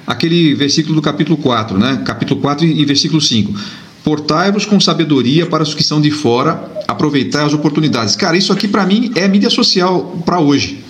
aquele 0.06 0.54
versículo 0.54 0.94
do 0.94 1.02
capítulo 1.02 1.36
4, 1.36 1.78
né? 1.78 2.02
Capítulo 2.04 2.40
4 2.40 2.66
e 2.66 2.84
versículo 2.84 3.20
5. 3.20 3.54
Portai-vos 4.02 4.64
com 4.64 4.80
sabedoria 4.80 5.44
para 5.44 5.62
os 5.62 5.74
que 5.74 5.84
são 5.84 6.00
de 6.00 6.10
fora, 6.10 6.70
aproveitar 6.88 7.44
as 7.44 7.52
oportunidades. 7.52 8.16
Cara, 8.16 8.36
isso 8.36 8.52
aqui 8.52 8.66
para 8.66 8.86
mim 8.86 9.12
é 9.14 9.28
mídia 9.28 9.50
social 9.50 10.22
para 10.24 10.40
hoje. 10.40 10.82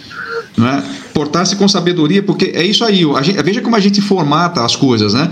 Não 0.56 0.68
é? 0.68 0.82
Portar-se 1.12 1.56
com 1.56 1.66
sabedoria, 1.66 2.22
porque 2.22 2.52
é 2.54 2.64
isso 2.64 2.84
aí. 2.84 3.02
Gente, 3.22 3.42
veja 3.42 3.60
como 3.60 3.74
a 3.74 3.80
gente 3.80 4.00
formata 4.00 4.64
as 4.64 4.76
coisas, 4.76 5.12
né? 5.12 5.28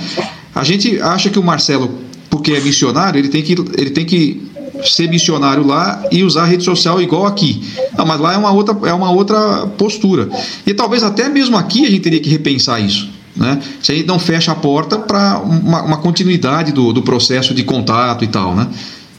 A 0.54 0.64
gente 0.64 1.00
acha 1.00 1.30
que 1.30 1.38
o 1.38 1.42
Marcelo, 1.42 1.98
porque 2.28 2.52
é 2.52 2.60
missionário, 2.60 3.18
ele 3.18 3.28
tem 3.28 3.42
que, 3.42 3.52
ele 3.52 3.90
tem 3.90 4.04
que 4.04 4.47
ser 4.84 5.08
missionário 5.08 5.66
lá 5.66 6.04
e 6.10 6.22
usar 6.22 6.44
rede 6.44 6.64
social 6.64 7.00
igual 7.00 7.26
aqui. 7.26 7.62
Não, 7.96 8.06
mas 8.06 8.20
lá 8.20 8.34
é 8.34 8.36
uma 8.36 8.52
outra, 8.52 8.88
é 8.88 8.92
uma 8.92 9.10
outra 9.10 9.66
postura. 9.78 10.28
E 10.66 10.74
talvez 10.74 11.02
até 11.02 11.28
mesmo 11.28 11.56
aqui 11.56 11.86
a 11.86 11.90
gente 11.90 12.00
teria 12.00 12.20
que 12.20 12.28
repensar 12.28 12.80
isso. 12.80 13.08
Né? 13.36 13.60
Se 13.80 13.92
a 13.92 13.94
gente 13.94 14.06
não 14.06 14.18
fecha 14.18 14.52
a 14.52 14.54
porta 14.54 14.98
para 14.98 15.38
uma, 15.38 15.82
uma, 15.82 15.96
continuidade 15.98 16.72
do, 16.72 16.92
do 16.92 17.02
processo 17.02 17.54
de 17.54 17.62
contato 17.62 18.24
e 18.24 18.28
tal. 18.28 18.54
Né? 18.54 18.68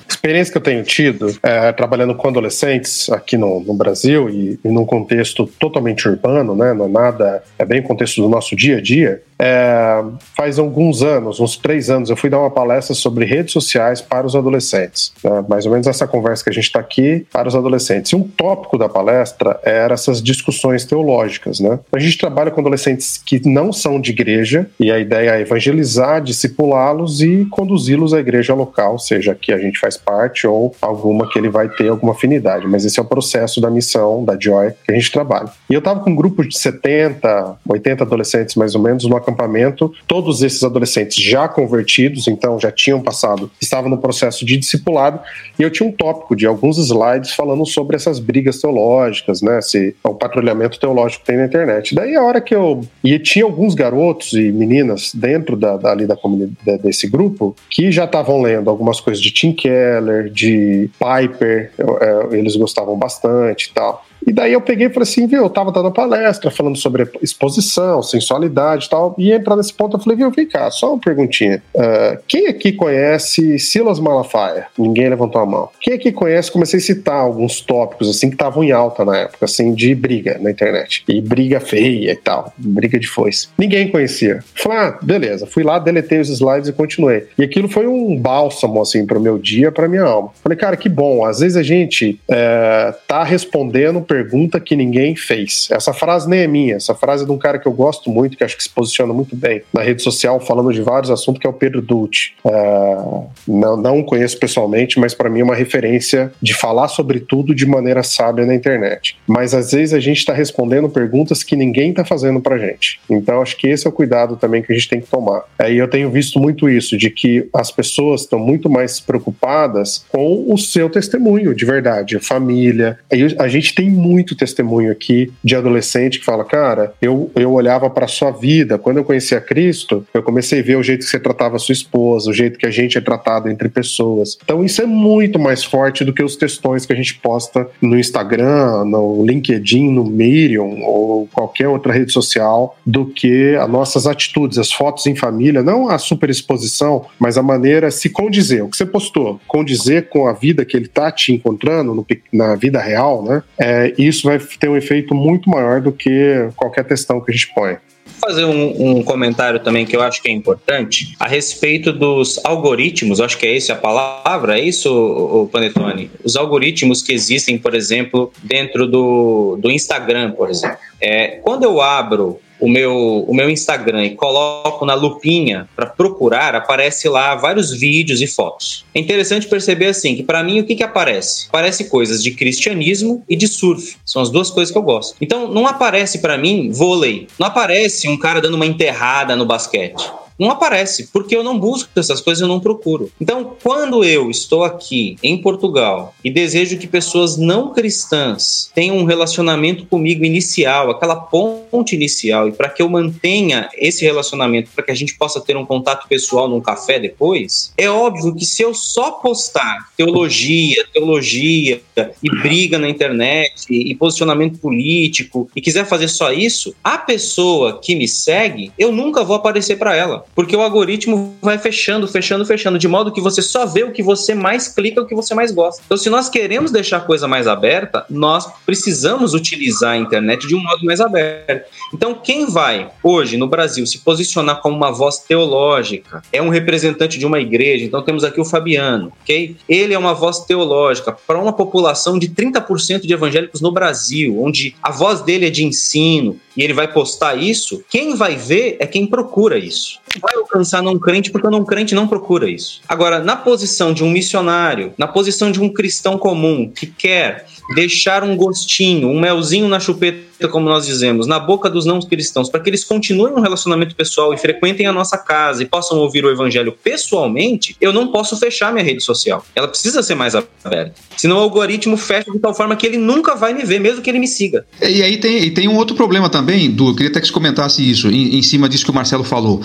experiência 0.10 0.52
que 0.52 0.58
eu 0.58 0.62
tenho 0.62 0.84
tido 0.84 1.34
é, 1.42 1.72
trabalhando 1.72 2.14
com 2.16 2.28
adolescentes 2.28 3.10
aqui 3.10 3.38
no, 3.38 3.62
no 3.62 3.74
Brasil 3.74 4.30
e, 4.30 4.60
e 4.64 4.68
num 4.68 4.86
contexto 4.86 5.50
totalmente 5.60 6.10
urbano, 6.10 6.56
né, 6.56 6.74
não 6.74 6.86
é 6.86 6.90
nada, 6.90 7.44
é 7.58 7.64
bem 7.64 7.82
contexto 7.82 8.22
do 8.22 8.28
nosso 8.28 8.56
dia 8.56 8.78
a 8.78 8.82
dia, 8.82 9.22
é, 9.40 10.04
faz 10.36 10.60
alguns 10.60 11.02
anos, 11.02 11.40
uns 11.40 11.56
três 11.56 11.90
anos, 11.90 12.10
eu 12.10 12.18
fui 12.18 12.30
dar 12.30 12.40
uma 12.40 12.52
palestra 12.52 12.94
sobre 12.94 13.24
redes 13.24 13.54
sociais 13.54 14.02
para 14.02 14.28
os 14.28 14.36
adolescentes. 14.36 15.14
Né? 15.24 15.46
Mais 15.48 15.66
ou 15.66 15.72
menos 15.72 15.88
essa 15.88 16.06
conversa 16.06 16.44
que 16.44 16.50
a 16.50 16.54
gente 16.54 16.66
está 16.66 16.80
aqui 16.80 17.26
para 17.32 17.48
os 17.48 17.56
adolescentes. 17.56 18.12
E 18.12 18.16
um 18.16 18.24
tópico 18.24 18.78
da 18.78 18.90
palestra 18.90 19.58
era 19.64 19.94
essas 19.94 20.22
discussões 20.22 20.84
teológicas. 20.84 21.62
Né? 21.62 21.80
A 21.94 22.00
gente 22.00 22.18
trabalha 22.18 22.52
com 22.52 22.60
adolescentes 22.60 23.18
que 23.18 23.48
não 23.48 23.72
são 23.72 24.02
de 24.02 24.12
igreja, 24.12 24.70
e 24.78 24.92
a 24.92 25.00
ideia 25.00 25.38
é 25.38 25.42
evangelizar, 25.42 26.22
discipulá-los 26.22 27.22
e 27.22 27.46
conduzi-los 27.50 28.14
à 28.14 28.20
igreja 28.20 28.54
local, 28.54 29.00
seja 29.00 29.34
que 29.34 29.54
a 29.54 29.58
gente 29.58 29.80
faz 29.80 29.96
parte 29.96 30.46
ou 30.46 30.76
alguma 30.82 31.30
que 31.30 31.40
ele 31.40 31.50
vai 31.50 31.70
ter 31.70 31.88
alguma 31.88 32.12
afinidade. 32.12 32.68
Mas 32.68 32.84
esse 32.84 33.00
é 33.00 33.02
o 33.02 33.06
processo 33.06 33.62
da 33.62 33.70
missão, 33.70 34.26
da 34.26 34.38
Joy, 34.38 34.72
que 34.86 34.92
a 34.92 34.96
gente 34.96 35.12
trabalha. 35.12 35.50
E 35.70 35.74
eu 35.74 35.80
estava 35.80 36.02
com 36.02 36.10
um 36.10 36.16
grupo 36.16 36.46
de 36.46 36.58
70, 36.58 37.58
80 37.68 38.04
adolescentes 38.04 38.56
mais 38.56 38.76
ou 38.76 38.82
menos, 38.82 39.06
numa 39.06 39.22
acampamento, 39.30 39.92
todos 40.08 40.42
esses 40.42 40.64
adolescentes 40.64 41.24
já 41.24 41.48
convertidos, 41.48 42.28
então 42.28 42.60
já 42.60 42.72
tinham 42.72 43.02
passado, 43.02 43.50
estavam 43.62 43.90
no 43.90 43.98
processo 43.98 44.46
de 44.46 44.58
discipulado, 44.58 45.20
e 45.58 45.64
eu 45.64 45.70
tinha 45.70 45.88
um 45.88 45.92
tópico 45.92 46.36
de 46.36 46.46
alguns 46.46 46.78
slides 46.78 47.32
falando 47.34 47.66
sobre 47.66 47.96
essas 47.96 48.20
brigas 48.20 48.60
teológicas, 48.60 49.42
né, 49.42 49.62
se 49.62 49.96
o 50.04 50.14
patrulhamento 50.14 50.80
teológico 50.80 51.26
tem 51.26 51.38
na 51.38 51.46
internet. 51.46 51.96
Daí 51.96 52.16
a 52.16 52.24
hora 52.24 52.42
que 52.42 52.56
eu 52.56 52.82
e 53.04 53.18
tinha 53.20 53.46
alguns 53.46 53.76
garotos 53.76 54.34
e 54.34 54.52
meninas 54.52 55.12
dentro 55.14 55.56
da, 55.56 55.78
da 55.78 55.92
ali 55.92 56.06
da 56.06 56.16
comunidade 56.16 56.82
desse 56.82 57.08
grupo 57.08 57.56
que 57.70 57.92
já 57.92 58.06
estavam 58.06 58.42
lendo 58.42 58.70
algumas 58.70 59.00
coisas 59.00 59.22
de 59.22 59.32
Tim 59.32 59.54
Keller, 59.54 60.30
de 60.30 60.90
Piper, 61.00 61.72
eu, 61.78 61.98
eu, 61.98 62.34
eles 62.34 62.56
gostavam 62.56 62.98
bastante 62.98 63.70
e 63.70 63.74
tal. 63.74 64.06
E 64.26 64.32
daí 64.32 64.54
eu 64.54 64.62
peguei 64.62 64.88
e 64.88 64.90
falei 64.90 65.04
assim, 65.04 65.28
viu, 65.28 65.44
eu 65.44 65.50
tava 65.50 65.72
dando 65.72 65.92
palestra 65.92 66.52
falando 66.52 66.78
sobre 66.78 67.08
exposição, 67.22 68.02
sensualidade 68.04 68.86
e 68.86 68.90
tal, 68.90 69.16
e 69.18 69.32
entrar 69.32 69.56
nesse 69.56 69.74
ponto 69.74 69.98
eu 69.98 70.02
falei, 70.02 70.18
viu, 70.18 70.32
vem 70.32 70.48
cá, 70.48 70.70
só 70.70 70.94
uma 70.94 71.00
perguntinha. 71.00 71.62
Uh, 71.74 72.20
quem 72.28 72.48
aqui 72.48 72.72
conhece 72.72 73.58
Silas 73.60 74.00
Malafaia? 74.00 74.68
Ninguém 74.78 75.10
levantou 75.10 75.42
a 75.42 75.46
mão. 75.46 75.70
Quem 75.80 75.94
aqui 75.94 76.12
conhece, 76.12 76.52
comecei 76.52 76.80
a 76.80 76.84
citar 76.84 77.16
alguns 77.16 77.62
tópicos, 77.62 78.10
assim, 78.10 78.30
que 78.30 78.36
estavam 78.36 78.64
em 78.64 78.72
alta 78.72 79.06
na 79.06 79.18
época, 79.18 79.46
assim, 79.46 79.74
de 79.74 79.96
briga 79.96 80.38
na 80.40 80.52
internet. 80.52 81.04
E 81.08 81.22
briga 81.22 81.60
feia 81.60 82.12
e 82.12 82.16
tal, 82.16 82.54
briga 82.58 83.00
de 83.00 83.08
foice. 83.08 83.48
Ninguém 83.58 83.90
conhecia. 83.90 84.40
Falei, 84.54 84.78
ah, 84.78 85.00
beleza. 85.02 85.46
Fui 85.46 85.64
lá, 85.64 85.80
deletei 85.80 86.20
os 86.20 86.30
slides 86.30 86.70
e 86.70 86.74
continuei. 86.74 87.28
E 87.38 87.44
aquilo 87.44 87.68
foi 87.68 87.88
um 87.88 88.16
bálsamo, 88.18 88.82
assim, 88.82 89.06
pro 89.06 89.20
meu 89.20 89.38
dia, 89.38 89.72
pra 89.72 89.88
minha 89.88 90.04
alma. 90.04 90.32
Falei, 90.44 90.58
cara, 90.58 90.78
que 90.78 90.90
bom. 90.90 91.26
Às 91.26 91.40
vezes 91.40 91.58
a 91.58 91.64
gente 91.64 92.20
é, 92.30 92.94
tá 93.08 93.24
respondendo 93.24 94.02
pergunta 94.10 94.60
que 94.60 94.76
ninguém 94.76 95.16
fez. 95.16 95.68
Essa 95.72 95.94
frase 95.94 96.28
nem 96.28 96.40
é 96.40 96.48
minha, 96.48 96.76
essa 96.78 96.96
frase 96.96 97.24
é 97.24 97.26
de 97.28 97.32
um 97.32 97.38
cara 97.38 97.60
que 97.60 97.68
eu 97.68 97.72
gosto 97.72 98.10
muito, 98.10 98.36
que 98.36 98.44
acho 98.44 98.58
que 98.58 98.64
se 98.64 98.70
posiciona 98.70 99.14
muito 99.14 99.36
bem 99.36 99.62
na 99.72 99.84
rede 99.84 100.02
social, 100.02 100.40
falando 100.40 100.74
de 100.74 100.82
vários 100.82 101.12
assuntos, 101.12 101.40
que 101.40 101.46
é 101.46 101.50
o 101.50 101.54
Pedro 101.54 101.80
Dutti. 101.80 102.34
Uh, 102.44 103.28
não, 103.48 103.78
não 103.78 104.02
conheço 104.02 104.40
pessoalmente, 104.40 105.00
mas 105.00 105.14
para 105.14 105.30
mim 105.30 105.42
é 105.42 105.44
uma 105.44 105.56
referência 105.56 106.32
de 106.42 106.56
falar 106.56 106.88
sobre 106.88 107.20
tudo 107.20 107.54
de 107.54 107.68
maneira 107.68 108.02
sábia 108.02 108.48
na 108.48 108.56
internet. 108.56 109.16
Mas 109.28 109.54
às 109.54 109.72
vezes 109.72 109.94
a 109.94 110.00
gente 110.00 110.18
está 110.18 110.34
respondendo 110.34 110.90
perguntas 110.90 111.44
que 111.44 111.56
ninguém 111.56 111.92
está 111.92 112.04
fazendo 112.04 112.42
para 112.42 112.58
gente. 112.58 113.00
Então 113.08 113.44
acho 113.44 113.56
que 113.58 113.68
esse 113.68 113.86
é 113.86 113.90
o 113.90 113.94
cuidado 113.94 114.38
também 114.38 114.64
que 114.64 114.74
a 114.74 114.76
gente 114.76 114.90
tem 114.90 115.02
que 115.02 115.08
tomar. 115.08 115.44
Aí 115.60 115.78
eu 115.78 115.88
tenho 115.88 116.10
visto 116.10 116.40
muito 116.40 116.68
isso, 116.68 116.98
de 116.98 117.12
que 117.12 117.48
as 117.54 117.70
pessoas 117.70 118.22
estão 118.22 118.40
muito 118.40 118.70
mais 118.70 119.00
preocupadas 119.00 120.04
com 120.10 120.52
o 120.52 120.58
seu 120.58 120.90
testemunho, 120.90 121.54
de 121.54 121.66
verdade, 121.66 122.18
família. 122.20 122.98
Aí 123.12 123.36
a 123.38 123.48
gente 123.48 123.76
tem 123.76 123.99
muito 124.00 124.36
testemunho 124.36 124.92
aqui 124.92 125.32
de 125.44 125.56
adolescente 125.56 126.20
que 126.20 126.26
fala, 126.26 126.44
cara, 126.44 126.94
eu, 127.02 127.32
eu 127.36 127.52
olhava 127.52 127.90
para 127.90 128.08
sua 128.08 128.32
vida, 128.32 128.78
quando 128.78 128.98
eu 128.98 129.04
conheci 129.04 129.36
a 129.36 129.42
Cristo, 129.42 130.06
eu 130.14 130.24
comecei 130.24 130.60
a 130.60 130.64
ver 130.64 130.78
o 130.78 130.84
jeito 130.84 131.06
que 131.06 131.12
você 131.12 131.20
tratava 131.20 131.58
a 131.58 131.60
sua 131.60 131.74
esposa, 131.74 132.30
o 132.30 132.34
jeito 132.34 132.58
que 132.58 132.66
a 132.66 132.72
gente 132.72 132.98
é 132.98 133.02
tratado 133.02 133.50
entre 133.50 133.70
pessoas. 133.70 134.38
Então 134.44 134.64
isso 134.64 134.82
é 134.82 134.86
muito 134.86 135.38
mais 135.38 135.64
forte 135.64 136.04
do 136.04 136.14
que 136.14 136.24
os 136.24 136.36
textões 136.36 136.86
que 136.86 136.94
a 136.94 136.96
gente 136.96 137.16
posta 137.16 137.68
no 137.82 137.98
Instagram, 137.98 138.86
no 138.86 139.26
LinkedIn, 139.26 139.92
no 139.92 140.06
Medium 140.06 140.82
ou 140.84 141.28
qualquer 141.28 141.68
outra 141.68 141.94
rede 141.94 142.12
social, 142.12 142.78
do 142.86 143.06
que 143.06 143.56
as 143.56 143.70
nossas 143.70 144.08
atitudes, 144.08 144.58
as 144.58 144.72
fotos 144.72 145.06
em 145.06 145.16
família, 145.16 145.62
não 145.62 145.90
a 145.90 145.98
superexposição, 145.98 147.06
mas 147.20 147.38
a 147.38 147.44
maneira 147.44 147.92
se 147.92 148.10
condizer. 148.10 148.64
O 148.64 148.70
que 148.70 148.78
você 148.78 148.86
postou, 148.86 149.40
condizer 149.48 150.10
com 150.10 150.28
a 150.28 150.34
vida 150.34 150.66
que 150.66 150.76
ele 150.76 150.88
tá 150.88 151.12
te 151.12 151.34
encontrando 151.34 151.94
no, 151.94 152.06
na 152.32 152.56
vida 152.56 152.80
real, 152.80 153.24
né? 153.24 153.44
É, 153.58 153.89
isso 153.98 154.28
vai 154.28 154.40
ter 154.40 154.70
um 154.70 154.76
efeito 154.76 155.14
muito 155.14 155.50
maior 155.50 155.82
do 155.82 155.92
que 155.92 156.50
qualquer 156.56 156.84
testão 156.84 157.22
que 157.22 157.32
a 157.32 157.34
gente 157.34 157.54
põe. 157.54 157.78
fazer 158.20 158.46
um, 158.46 158.98
um, 158.98 159.04
comentário 159.04 159.60
também 159.60 159.86
que 159.86 159.96
eu 159.96 160.02
acho 160.02 160.22
que 160.22 160.30
é 160.30 160.32
importante 160.32 161.16
a 161.20 161.28
respeito 161.28 161.94
dos 161.94 162.40
algoritmos, 162.44 163.22
acho 163.22 163.38
que 163.38 163.48
é 163.48 163.56
essa 163.56 163.74
a 163.74 163.76
palavra, 163.76 164.60
é 164.60 164.64
isso, 164.64 164.92
o 164.92 165.48
Panetone? 165.48 166.12
Os 166.24 166.36
algoritmos 166.36 167.02
que 167.02 167.14
existem, 167.14 167.58
por 167.58 167.74
exemplo, 167.74 168.32
dentro 168.44 168.88
do, 168.88 169.58
do 169.62 169.72
Instagram, 169.72 170.32
por 170.32 170.50
exemplo. 170.50 170.78
É, 171.00 171.40
quando 171.42 171.64
eu 171.64 171.82
abro 171.82 172.40
o 172.60 172.70
meu, 172.70 173.26
o 173.28 173.34
meu 173.34 173.50
Instagram 173.50 174.06
e 174.06 174.16
coloco 174.16 174.86
na 174.86 174.94
lupinha 174.94 175.68
para 175.76 175.86
procurar, 175.86 176.56
aparece 176.56 177.08
lá 177.08 177.36
vários 177.36 177.72
vídeos 177.72 178.22
e 178.22 178.28
fotos. 178.28 178.86
É 178.94 179.00
interessante 179.00 179.48
perceber 179.48 179.88
assim 179.88 180.16
que 180.16 180.24
para 180.24 180.44
mim 180.44 180.60
o 180.60 180.66
que, 180.66 180.76
que 180.76 180.84
aparece? 180.84 181.48
Aparece 181.48 181.86
coisas 181.86 182.22
de 182.22 182.32
cristianismo 182.32 183.24
e 183.30 183.36
de 183.36 183.48
surf. 183.48 183.98
São 184.06 184.22
as 184.22 184.30
duas 184.30 184.50
coisas 184.50 184.72
que 184.72 184.78
eu 184.78 184.84
gosto. 184.84 185.16
Então 185.22 185.52
não 185.52 185.68
aparece 185.68 186.20
para 186.20 186.38
mim 186.38 186.72
vôlei, 186.72 187.28
não 187.38 187.48
aparece 187.48 188.08
um 188.08 188.18
cara 188.18 188.42
dando 188.42 188.56
uma 188.56 188.66
enterrada 188.66 189.36
no 189.36 189.46
basquete 189.46 190.04
não 190.40 190.50
aparece, 190.52 191.10
porque 191.12 191.36
eu 191.36 191.44
não 191.44 191.60
busco 191.60 191.90
essas 191.96 192.22
coisas, 192.22 192.42
eu 192.42 192.48
não 192.48 192.60
procuro. 192.60 193.12
Então, 193.20 193.56
quando 193.62 194.04
eu 194.04 194.32
estou 194.32 194.64
aqui 194.64 195.18
em 195.22 195.42
Portugal 195.42 196.16
e 196.24 196.32
desejo 196.32 196.78
que 196.78 196.88
pessoas 196.88 197.38
não 197.38 197.74
cristãs 197.74 198.72
tenham 198.74 198.98
um 198.98 199.04
relacionamento 199.04 199.86
comigo 199.86 200.24
inicial, 200.24 200.90
aquela 200.90 201.16
ponte 201.16 201.96
inicial, 201.96 202.48
e 202.48 202.52
para 202.52 202.70
que 202.70 202.82
eu 202.82 202.90
mantenha 202.90 203.70
esse 203.76 204.06
relacionamento, 204.06 204.72
para 204.74 204.84
que 204.84 204.92
a 204.92 204.96
gente 204.96 205.18
possa 205.18 205.42
ter 205.42 205.58
um 205.58 205.66
contato 205.66 206.08
pessoal 206.08 206.48
num 206.48 206.62
café 206.62 207.00
depois, 207.00 207.74
é 207.78 207.90
óbvio 207.90 208.34
que 208.34 208.46
se 208.46 208.62
eu 208.62 208.74
só 208.74 209.12
postar 209.12 209.90
teologia, 209.98 210.86
teologia 210.94 211.82
e 212.24 212.30
briga 212.42 212.78
na 212.78 212.90
internet 212.90 213.66
e 213.70 213.94
posicionamento 213.96 214.60
político 214.60 215.50
e 215.56 215.62
quiser 215.62 215.86
fazer 215.86 216.08
só 216.08 216.32
isso, 216.32 216.74
a 216.84 216.98
pessoa 216.98 217.80
que 217.82 217.96
me 217.96 218.08
segue, 218.08 218.72
eu 218.78 218.92
nunca 218.92 219.24
vou 219.24 219.36
aparecer 219.36 219.78
para 219.78 219.96
ela 219.96 220.26
porque 220.36 220.56
o 220.56 220.62
algoritmo 220.62 221.36
vai 221.42 221.58
fechando, 221.58 222.08
fechando, 222.08 222.46
fechando, 222.46 222.78
de 222.78 222.88
modo 222.88 223.12
que 223.12 223.22
você 223.22 223.42
só 223.42 223.66
vê 223.66 223.84
o 223.84 223.92
que 223.92 224.04
você 224.04 224.34
mais 224.34 224.68
clica, 224.68 225.02
o 225.02 225.06
que 225.06 225.16
você 225.16 225.34
mais 225.34 225.52
gosta. 225.52 225.82
Então, 225.86 225.98
se 225.98 226.10
nós 226.10 226.30
queremos 226.30 226.72
deixar 226.72 226.98
a 226.98 227.02
coisa 227.02 227.28
mais 227.28 227.48
aberta, 227.48 228.06
nós 228.10 228.50
precisamos 228.66 229.34
utilizar 229.34 229.94
a 229.94 229.98
internet 229.98 230.48
de 230.48 230.56
um 230.56 230.64
modo 230.64 230.86
mais 230.86 231.02
aberto. 231.02 231.70
Então, 231.94 232.14
quem 232.14 232.46
vai 232.46 232.90
hoje 233.04 233.38
no 233.38 233.48
Brasil 233.48 233.86
se 233.86 234.00
posicionar 234.00 234.62
como 234.62 234.76
uma 234.76 234.92
voz 234.92 235.20
teológica, 235.20 236.22
é 236.32 236.42
um 236.42 236.50
representante 236.50 237.18
de 237.18 237.26
uma 237.26 237.40
igreja, 237.40 237.86
então 237.86 238.02
temos 238.02 238.24
aqui 238.24 238.40
o 238.40 238.46
Fabiano, 238.46 239.12
ok? 239.22 239.56
Ele 239.68 239.94
é 239.94 240.00
uma 240.00 240.14
voz 240.14 240.40
teológica 240.40 241.12
para 241.12 241.40
uma 241.40 241.54
população 241.54 241.89
de 242.18 242.30
30% 242.30 243.02
de 243.02 243.14
evangélicos 243.14 243.62
no 243.62 243.72
Brasil, 243.72 244.42
onde 244.42 244.76
a 244.82 244.92
voz 244.92 245.22
dele 245.22 245.48
é 245.48 245.50
de 245.50 245.64
ensino, 245.64 246.40
e 246.60 246.64
ele 246.64 246.74
vai 246.74 246.92
postar 246.92 247.36
isso, 247.36 247.82
quem 247.90 248.16
vai 248.16 248.36
ver 248.36 248.76
é 248.82 248.86
quem 248.86 249.08
procura 249.08 249.58
isso. 249.58 249.98
Vai 250.22 250.36
alcançar 250.36 250.84
não 250.84 251.00
crente 251.00 251.32
porque 251.32 251.48
não 251.48 251.64
crente 251.64 251.96
não 251.96 252.06
procura 252.06 252.50
isso. 252.50 252.82
Agora, 252.86 253.20
na 253.20 253.38
posição 253.38 253.94
de 253.94 254.04
um 254.04 254.10
missionário, 254.10 254.94
na 254.98 255.08
posição 255.08 255.54
de 255.54 255.62
um 255.62 255.70
cristão 255.70 256.18
comum 256.18 256.70
que 256.70 256.86
quer 256.86 257.46
deixar 257.74 258.24
um 258.24 258.36
gostinho, 258.36 259.08
um 259.08 259.20
melzinho 259.20 259.70
na 259.70 259.80
chupeta, 259.80 260.48
como 260.48 260.68
nós 260.68 260.86
dizemos, 260.86 261.28
na 261.28 261.40
boca 261.40 261.70
dos 261.70 261.86
não 261.86 262.00
cristãos, 262.00 262.50
para 262.50 262.60
que 262.60 262.70
eles 262.70 262.84
continuem 262.84 263.34
um 263.34 263.42
relacionamento 263.42 263.96
pessoal 263.96 264.34
e 264.34 264.38
frequentem 264.38 264.86
a 264.86 264.94
nossa 264.94 265.18
casa 265.18 265.62
e 265.62 265.66
possam 265.66 265.98
ouvir 266.00 266.26
o 266.26 266.32
evangelho 266.32 266.72
pessoalmente, 266.72 267.76
eu 267.80 267.92
não 267.92 268.12
posso 268.12 268.38
fechar 268.38 268.72
minha 268.72 268.84
rede 268.84 269.04
social. 269.04 269.46
Ela 269.56 269.68
precisa 269.68 270.02
ser 270.02 270.16
mais 270.16 270.36
aberta. 270.36 270.94
Senão 271.18 271.38
o 271.38 271.42
algoritmo 271.42 271.98
fecha 271.98 272.32
de 272.32 272.40
tal 272.40 272.54
forma 272.54 272.76
que 272.76 272.88
ele 272.88 272.98
nunca 272.98 273.36
vai 273.36 273.54
me 273.54 273.64
ver, 273.64 273.80
mesmo 273.80 274.02
que 274.02 274.10
ele 274.10 274.20
me 274.20 274.28
siga. 274.28 274.66
E 274.82 275.04
aí 275.04 275.18
tem, 275.18 275.44
e 275.44 275.52
tem 275.52 275.68
um 275.68 275.76
outro 275.76 275.96
problema 275.96 276.30
também, 276.30 276.49
Du, 276.70 276.90
eu 276.90 276.96
queria 276.96 277.10
até 277.10 277.20
que 277.20 277.28
você 277.28 277.34
comentasse 277.34 277.88
isso, 277.88 278.10
em, 278.10 278.38
em 278.38 278.42
cima 278.42 278.68
disso 278.68 278.84
que 278.84 278.92
o 278.92 278.94
Marcelo 278.94 279.24
falou. 279.24 279.62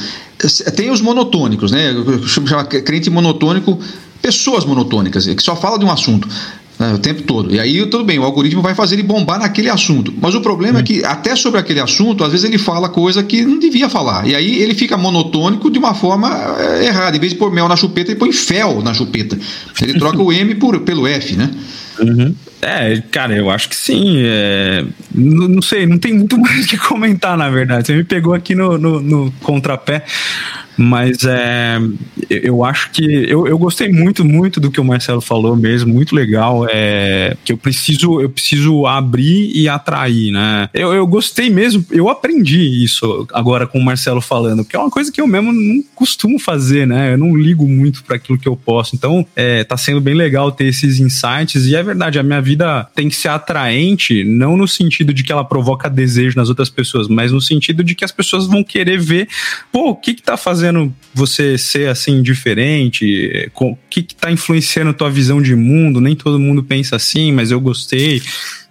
Tem 0.76 0.90
os 0.90 1.00
monotônicos, 1.00 1.70
né? 1.70 1.90
Eu 1.92 2.26
chamo 2.26 2.46
crente 2.66 3.08
monotônico 3.10 3.78
pessoas 4.20 4.64
monotônicas, 4.64 5.26
que 5.26 5.42
só 5.42 5.54
fala 5.54 5.78
de 5.78 5.84
um 5.84 5.90
assunto. 5.90 6.26
Né, 6.78 6.92
o 6.92 6.98
tempo 6.98 7.22
todo. 7.22 7.54
E 7.54 7.60
aí, 7.60 7.86
tudo 7.86 8.02
bem, 8.02 8.18
o 8.18 8.24
algoritmo 8.24 8.60
vai 8.60 8.74
fazer 8.74 8.96
ele 8.96 9.04
bombar 9.04 9.38
naquele 9.38 9.68
assunto. 9.68 10.12
Mas 10.20 10.34
o 10.34 10.40
problema 10.40 10.80
é 10.80 10.82
que, 10.82 11.04
até 11.04 11.36
sobre 11.36 11.60
aquele 11.60 11.78
assunto, 11.78 12.24
às 12.24 12.32
vezes 12.32 12.44
ele 12.44 12.58
fala 12.58 12.88
coisa 12.88 13.22
que 13.22 13.44
não 13.44 13.60
devia 13.60 13.88
falar. 13.88 14.26
E 14.26 14.34
aí 14.34 14.60
ele 14.60 14.74
fica 14.74 14.96
monotônico 14.96 15.70
de 15.70 15.78
uma 15.78 15.94
forma 15.94 16.28
é, 16.58 16.86
errada. 16.86 17.16
Em 17.16 17.20
vez 17.20 17.32
de 17.32 17.38
pôr 17.38 17.52
mel 17.52 17.68
na 17.68 17.76
chupeta, 17.76 18.10
ele 18.10 18.18
põe 18.18 18.32
fel 18.32 18.82
na 18.82 18.92
chupeta. 18.92 19.38
Ele 19.80 19.98
troca 19.98 20.20
o 20.20 20.32
M 20.32 20.54
por, 20.56 20.80
pelo 20.80 21.06
F, 21.06 21.36
né? 21.36 21.48
Uhum. 22.00 22.34
É, 22.60 23.00
cara, 23.10 23.36
eu 23.36 23.50
acho 23.50 23.68
que 23.68 23.76
sim. 23.76 24.16
É... 24.24 24.84
Não, 25.14 25.48
não, 25.48 25.62
sei, 25.62 25.86
não 25.86 25.98
tem 25.98 26.12
muito 26.14 26.36
mais 26.40 26.64
o 26.64 26.68
que 26.68 26.76
comentar, 26.76 27.36
na 27.36 27.48
verdade. 27.50 27.86
Você 27.86 27.94
me 27.94 28.04
pegou 28.04 28.34
aqui 28.34 28.54
no, 28.54 28.76
no, 28.78 29.00
no 29.00 29.32
contrapé. 29.42 30.04
Mas 30.76 31.24
é, 31.24 31.78
eu 32.28 32.64
acho 32.64 32.90
que 32.90 33.04
eu, 33.04 33.46
eu 33.46 33.56
gostei 33.58 33.88
muito, 33.90 34.24
muito 34.24 34.60
do 34.60 34.70
que 34.70 34.80
o 34.80 34.84
Marcelo 34.84 35.20
falou 35.20 35.56
mesmo, 35.56 35.92
muito 35.92 36.14
legal. 36.14 36.66
É, 36.70 37.36
que 37.44 37.52
eu 37.52 37.56
preciso, 37.56 38.20
eu 38.20 38.28
preciso 38.28 38.86
abrir 38.86 39.52
e 39.54 39.68
atrair, 39.68 40.32
né? 40.32 40.68
Eu, 40.74 40.92
eu 40.92 41.06
gostei 41.06 41.48
mesmo, 41.50 41.84
eu 41.90 42.08
aprendi 42.08 42.84
isso 42.84 43.26
agora 43.32 43.66
com 43.66 43.78
o 43.78 43.84
Marcelo 43.84 44.20
falando, 44.20 44.64
que 44.64 44.76
é 44.76 44.78
uma 44.78 44.90
coisa 44.90 45.12
que 45.12 45.20
eu 45.20 45.26
mesmo 45.26 45.52
não 45.52 45.82
costumo 45.94 46.38
fazer, 46.38 46.86
né? 46.86 47.14
Eu 47.14 47.18
não 47.18 47.36
ligo 47.36 47.66
muito 47.68 48.02
para 48.02 48.16
aquilo 48.16 48.38
que 48.38 48.48
eu 48.48 48.56
posso. 48.56 48.96
Então, 48.96 49.26
é, 49.36 49.62
tá 49.64 49.76
sendo 49.76 50.00
bem 50.00 50.14
legal 50.14 50.50
ter 50.50 50.66
esses 50.66 50.98
insights. 50.98 51.66
E 51.66 51.76
é 51.76 51.82
verdade, 51.82 52.18
a 52.18 52.22
minha 52.22 52.40
vida 52.40 52.88
tem 52.94 53.08
que 53.08 53.16
ser 53.16 53.28
atraente, 53.28 54.24
não 54.24 54.56
no 54.56 54.66
sentido 54.66 55.12
de 55.12 55.22
que 55.22 55.32
ela 55.32 55.44
provoca 55.44 55.88
desejo 55.88 56.36
nas 56.36 56.48
outras 56.48 56.70
pessoas, 56.70 57.08
mas 57.08 57.32
no 57.32 57.40
sentido 57.40 57.84
de 57.84 57.94
que 57.94 58.04
as 58.04 58.12
pessoas 58.12 58.46
vão 58.46 58.64
querer 58.64 58.98
ver, 58.98 59.28
pô, 59.72 59.90
o 59.90 59.96
que 59.96 60.14
que 60.14 60.22
tá 60.22 60.36
fazendo 60.36 60.63
fazendo 60.64 60.94
você 61.12 61.58
ser 61.58 61.88
assim 61.88 62.22
diferente? 62.22 63.50
O 63.54 63.76
que 63.90 64.00
está 64.00 64.32
influenciando 64.32 64.94
tua 64.94 65.10
visão 65.10 65.42
de 65.42 65.54
mundo? 65.54 66.00
Nem 66.00 66.16
todo 66.16 66.38
mundo 66.40 66.62
pensa 66.62 66.96
assim, 66.96 67.32
mas 67.32 67.50
eu 67.50 67.60
gostei. 67.60 68.22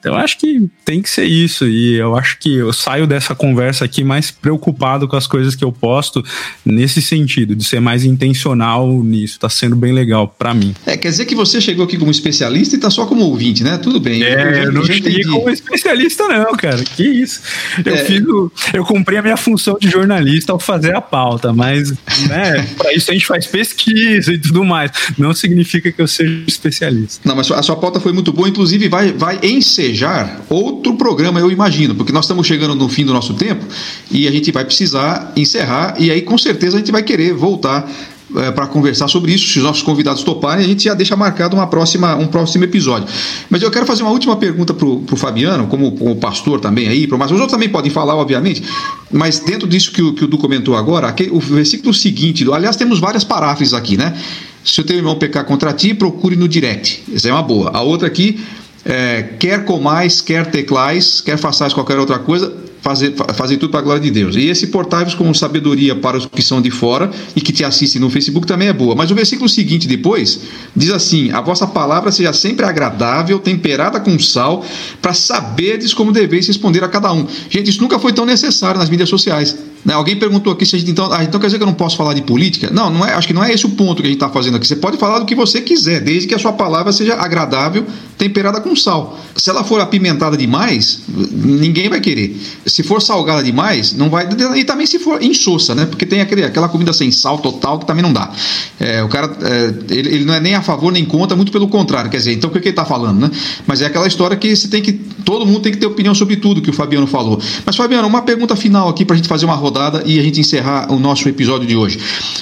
Então, 0.04 0.16
eu 0.16 0.20
acho 0.20 0.38
que 0.38 0.70
tem 0.84 1.02
que 1.02 1.10
ser 1.10 1.24
isso. 1.24 1.66
E 1.66 1.94
eu 1.94 2.14
acho 2.14 2.38
que 2.38 2.58
eu 2.58 2.74
saio 2.74 3.08
dessa 3.08 3.34
conversa 3.34 3.86
aqui 3.86 4.04
mais 4.04 4.30
preocupado 4.30 5.08
com 5.08 5.16
as 5.16 5.26
coisas 5.26 5.56
que 5.56 5.64
eu 5.64 5.72
posto 5.72 6.22
nesse 6.66 7.02
sentido, 7.02 7.56
de 7.56 7.64
ser 7.64 7.80
mais 7.80 8.04
intencional 8.04 9.02
nisso. 9.02 9.40
Tá 9.40 9.48
sendo 9.48 9.78
bem 9.78 9.94
legal 9.94 10.28
para 10.28 10.54
mim. 10.54 10.76
É, 10.86 10.98
quer 10.98 11.10
dizer 11.10 11.26
que 11.26 11.34
você 11.34 11.62
chegou 11.62 11.86
aqui 11.86 11.98
como 11.98 12.12
especialista 12.12 12.76
e 12.76 12.80
tá 12.80 12.90
só 12.90 13.06
como 13.06 13.22
ouvinte, 13.22 13.64
né? 13.64 13.78
Tudo 13.78 13.98
bem. 13.98 14.22
É, 14.22 14.34
eu, 14.34 14.64
eu 14.64 14.72
não 14.74 14.84
cheguei 14.84 15.24
como 15.24 15.50
especialista, 15.50 16.28
não, 16.28 16.52
cara. 16.58 16.84
Que 16.84 17.04
isso. 17.04 17.40
Eu 17.86 17.94
é. 17.94 18.04
fiz 18.04 18.22
o, 18.26 18.52
Eu 18.74 18.84
comprei 18.84 19.20
a 19.20 19.22
minha 19.22 19.38
função 19.38 19.78
de 19.80 19.90
jornalista 19.90 20.52
ao 20.52 20.60
fazer 20.60 20.94
a 20.94 21.02
pauta, 21.02 21.54
mas, 21.54 21.92
né, 22.28 22.68
para 22.78 22.94
isso 22.94 23.10
a 23.10 23.14
gente 23.14 23.26
faz 23.26 23.46
pesquisa 23.46 24.34
e 24.34 24.38
tudo 24.38 24.66
mais. 24.66 24.92
Não 25.18 25.34
significa 25.34 25.90
que 25.94 26.02
eu 26.02 26.08
seja 26.08 26.44
especialista. 26.46 27.22
Não, 27.24 27.38
mas 27.38 27.50
a 27.50 27.64
sua 27.64 27.78
pauta 27.78 28.02
foi 28.02 28.12
muito 28.12 28.34
boa, 28.34 28.50
inclusive 28.50 28.90
vai, 28.90 29.14
vai 29.14 29.40
encerrar 29.42 29.93
desejar 29.94 30.42
outro 30.50 30.96
programa, 30.96 31.40
eu 31.40 31.52
imagino, 31.52 31.94
porque 31.96 32.12
nós 32.12 32.26
estamos 32.26 32.46
chegando 32.48 32.76
no 32.76 32.90
fim 32.90 33.06
do 33.06 33.14
nosso 33.14 33.36
tempo 33.36 33.64
e 34.12 34.28
a 34.28 34.32
gente 34.32 34.52
vai 34.52 34.66
precisar 34.66 35.32
encerrar, 35.38 35.96
e 36.00 36.10
aí 36.10 36.22
com 36.22 36.38
certeza 36.38 36.78
a 36.78 36.80
gente 36.80 36.92
vai 36.92 37.04
querer 37.04 37.34
voltar 37.34 37.90
é, 38.36 38.52
para 38.52 38.66
conversar 38.66 39.08
sobre 39.08 39.32
isso. 39.32 39.48
Se 39.48 39.60
os 39.60 39.64
nossos 39.64 39.84
convidados 39.84 40.24
toparem, 40.24 40.66
a 40.66 40.68
gente 40.68 40.86
já 40.86 40.96
deixa 40.96 41.16
marcado 41.16 41.56
uma 41.56 41.68
próxima, 41.68 42.16
um 42.16 42.26
próximo 42.26 42.64
episódio. 42.64 43.08
Mas 43.50 43.62
eu 43.62 43.70
quero 43.70 43.86
fazer 43.86 44.02
uma 44.02 44.12
última 44.12 44.36
pergunta 44.36 44.74
para 44.74 44.88
o 44.88 45.16
Fabiano, 45.16 45.68
como, 45.68 45.92
como 45.92 46.16
pastor 46.16 46.60
também 46.60 46.88
aí, 46.88 47.08
mas 47.12 47.32
os 47.32 47.34
outros 47.34 47.52
também 47.52 47.70
podem 47.70 47.92
falar, 47.92 48.16
obviamente, 48.16 48.64
mas 49.12 49.40
dentro 49.40 49.68
disso 49.68 49.92
que 49.92 50.02
o, 50.02 50.14
que 50.14 50.24
o 50.24 50.28
Du 50.28 50.40
comentou 50.40 50.76
agora, 50.76 51.08
aqui, 51.08 51.30
o 51.32 51.40
versículo 51.40 51.94
seguinte, 51.94 52.46
aliás, 52.52 52.76
temos 52.76 53.00
várias 53.00 53.24
paráfrases 53.24 53.74
aqui, 53.74 53.96
né? 53.96 54.18
Se 54.64 54.80
o 54.80 54.84
teu 54.84 54.96
irmão 54.96 55.16
pecar 55.16 55.44
contra 55.44 55.74
ti, 55.74 55.94
procure 55.94 56.38
no 56.38 56.48
direct. 56.48 57.04
Essa 57.14 57.28
é 57.28 57.34
uma 57.34 57.44
boa. 57.44 57.72
A 57.74 57.82
outra 57.82 58.08
aqui, 58.08 58.40
é, 58.86 59.24
quer 59.40 59.64
comais, 59.66 60.22
quer 60.22 60.50
teclais, 60.52 61.22
quer 61.22 61.38
façais 61.38 61.74
qualquer 61.74 61.98
outra 61.98 62.20
coisa, 62.20 62.54
fazer, 62.84 63.14
fazer 63.34 63.56
tudo 63.58 63.72
para 63.72 63.80
a 63.80 63.84
glória 63.84 64.02
de 64.02 64.12
Deus. 64.12 64.36
E 64.36 64.48
esse 64.48 64.68
portai-vos 64.68 65.16
com 65.16 65.34
sabedoria 65.34 65.96
para 65.96 66.18
os 66.18 66.26
que 66.26 66.42
são 66.42 66.62
de 66.62 66.70
fora 66.70 67.10
e 67.34 67.40
que 67.40 67.54
te 67.54 67.64
assistem 67.64 68.02
no 68.02 68.10
Facebook 68.10 68.46
também 68.46 68.68
é 68.68 68.74
boa. 68.74 68.94
Mas 68.94 69.10
o 69.10 69.16
versículo 69.16 69.48
seguinte 69.48 69.88
depois 69.88 70.42
diz 70.76 70.92
assim: 70.92 71.32
A 71.32 71.40
vossa 71.40 71.66
palavra 71.66 72.12
seja 72.12 72.34
sempre 72.34 72.66
agradável, 72.66 73.40
temperada 73.40 74.00
com 74.02 74.20
sal, 74.20 74.66
para 75.02 75.14
saberdes 75.14 75.94
como 75.94 76.12
deveis 76.12 76.46
responder 76.46 76.84
a 76.84 76.90
cada 76.90 77.12
um. 77.14 77.26
Gente, 77.50 77.70
isso 77.70 77.82
nunca 77.82 77.98
foi 77.98 78.12
tão 78.12 78.26
necessário 78.26 78.78
nas 78.78 78.90
mídias 78.90 79.08
sociais. 79.08 79.56
Né? 79.86 79.94
Alguém 79.94 80.16
perguntou 80.16 80.52
aqui 80.52 80.66
se 80.66 80.76
a 80.76 80.80
gente 80.80 80.92
então, 80.92 81.12
ah, 81.12 81.24
então 81.24 81.40
quer 81.40 81.48
dizer 81.48 81.58
que 81.58 81.64
eu 81.64 81.68
não 81.68 81.74
posso 81.74 81.98
falar 81.98 82.14
de 82.14 82.22
política? 82.22 82.70
Não, 82.72 82.90
não 82.90 83.06
é, 83.06 83.14
acho 83.14 83.28
que 83.28 83.34
não 83.34 83.44
é 83.44 83.52
esse 83.52 83.66
o 83.66 83.70
ponto 83.70 84.02
que 84.02 84.08
a 84.08 84.12
gente 84.12 84.18
está 84.18 84.30
fazendo 84.30 84.56
aqui. 84.56 84.68
Você 84.68 84.76
pode 84.76 84.98
falar 84.98 85.20
do 85.20 85.26
que 85.26 85.36
você 85.36 85.62
quiser, 85.62 86.00
desde 86.00 86.28
que 86.28 86.36
a 86.36 86.40
sua 86.40 86.54
palavra 86.54 86.92
seja 86.92 87.16
agradável 87.16 87.86
temperada 88.18 88.62
com 88.62 88.76
sal. 88.76 89.20
Se 89.36 89.50
ela 89.50 89.64
for 89.64 89.82
apimentada 89.82 90.38
demais, 90.38 91.02
ninguém 91.08 91.90
vai 91.90 92.00
querer. 92.00 92.40
Se 92.66 92.84
for 92.84 93.02
salgada 93.02 93.44
demais, 93.44 93.94
não 93.94 94.10
vai. 94.10 94.28
E 94.56 94.64
também 94.64 94.86
se 94.86 95.00
for 95.00 95.22
insossa, 95.22 95.74
né? 95.74 95.86
Porque 95.86 96.06
tem 96.06 96.22
aquele, 96.22 96.44
aquela 96.44 96.70
comida 96.70 96.94
sem 96.94 97.12
sal 97.12 97.40
total 97.40 97.80
que 97.80 97.86
também 97.86 98.04
não 98.04 98.14
dá. 98.14 98.32
É, 98.80 99.04
o 99.04 99.08
cara, 99.08 99.36
é, 99.42 99.74
ele, 99.90 100.16
ele, 100.16 100.26
não 100.26 100.34
é 100.34 100.40
nem 100.40 100.56
a 100.56 100.62
favor 100.62 100.92
nem 100.92 101.06
contra, 101.06 101.36
muito 101.36 101.52
pelo 101.52 101.68
contrário. 101.68 102.10
Quer 102.10 102.18
dizer, 102.18 102.34
então 102.34 102.50
o 102.50 102.54
que, 102.54 102.60
que 102.60 102.68
ele 102.68 102.74
está 102.74 102.86
falando, 102.86 103.20
né? 103.20 103.32
Mas 103.66 103.82
é 103.82 103.86
aquela 103.86 104.08
história 104.08 104.38
que 104.38 104.56
você 104.56 104.68
tem 104.68 104.82
que. 104.82 104.94
Todo 105.26 105.46
mundo 105.46 105.62
tem 105.62 105.72
que 105.72 105.78
ter 105.78 105.86
opinião 105.86 106.14
sobre 106.14 106.36
tudo 106.36 106.62
que 106.62 106.70
o 106.70 106.74
Fabiano 106.74 107.08
falou. 107.08 107.40
Mas, 107.66 107.76
Fabiano, 107.76 108.08
uma 108.08 108.22
pergunta 108.22 108.56
final 108.56 108.90
aqui 108.90 109.06
para 109.06 109.16
a 109.16 109.18
gente 109.18 109.28
fazer 109.28 109.46
uma 109.46 109.56
rodada 109.56 110.04
e 110.06 110.20
a 110.20 110.24
gente 110.24 110.40
encerrar 110.40 110.92
o 110.92 111.00
nosso 111.00 111.28
episódio 111.28 111.68
de 111.68 111.76
hoje. 111.76 112.00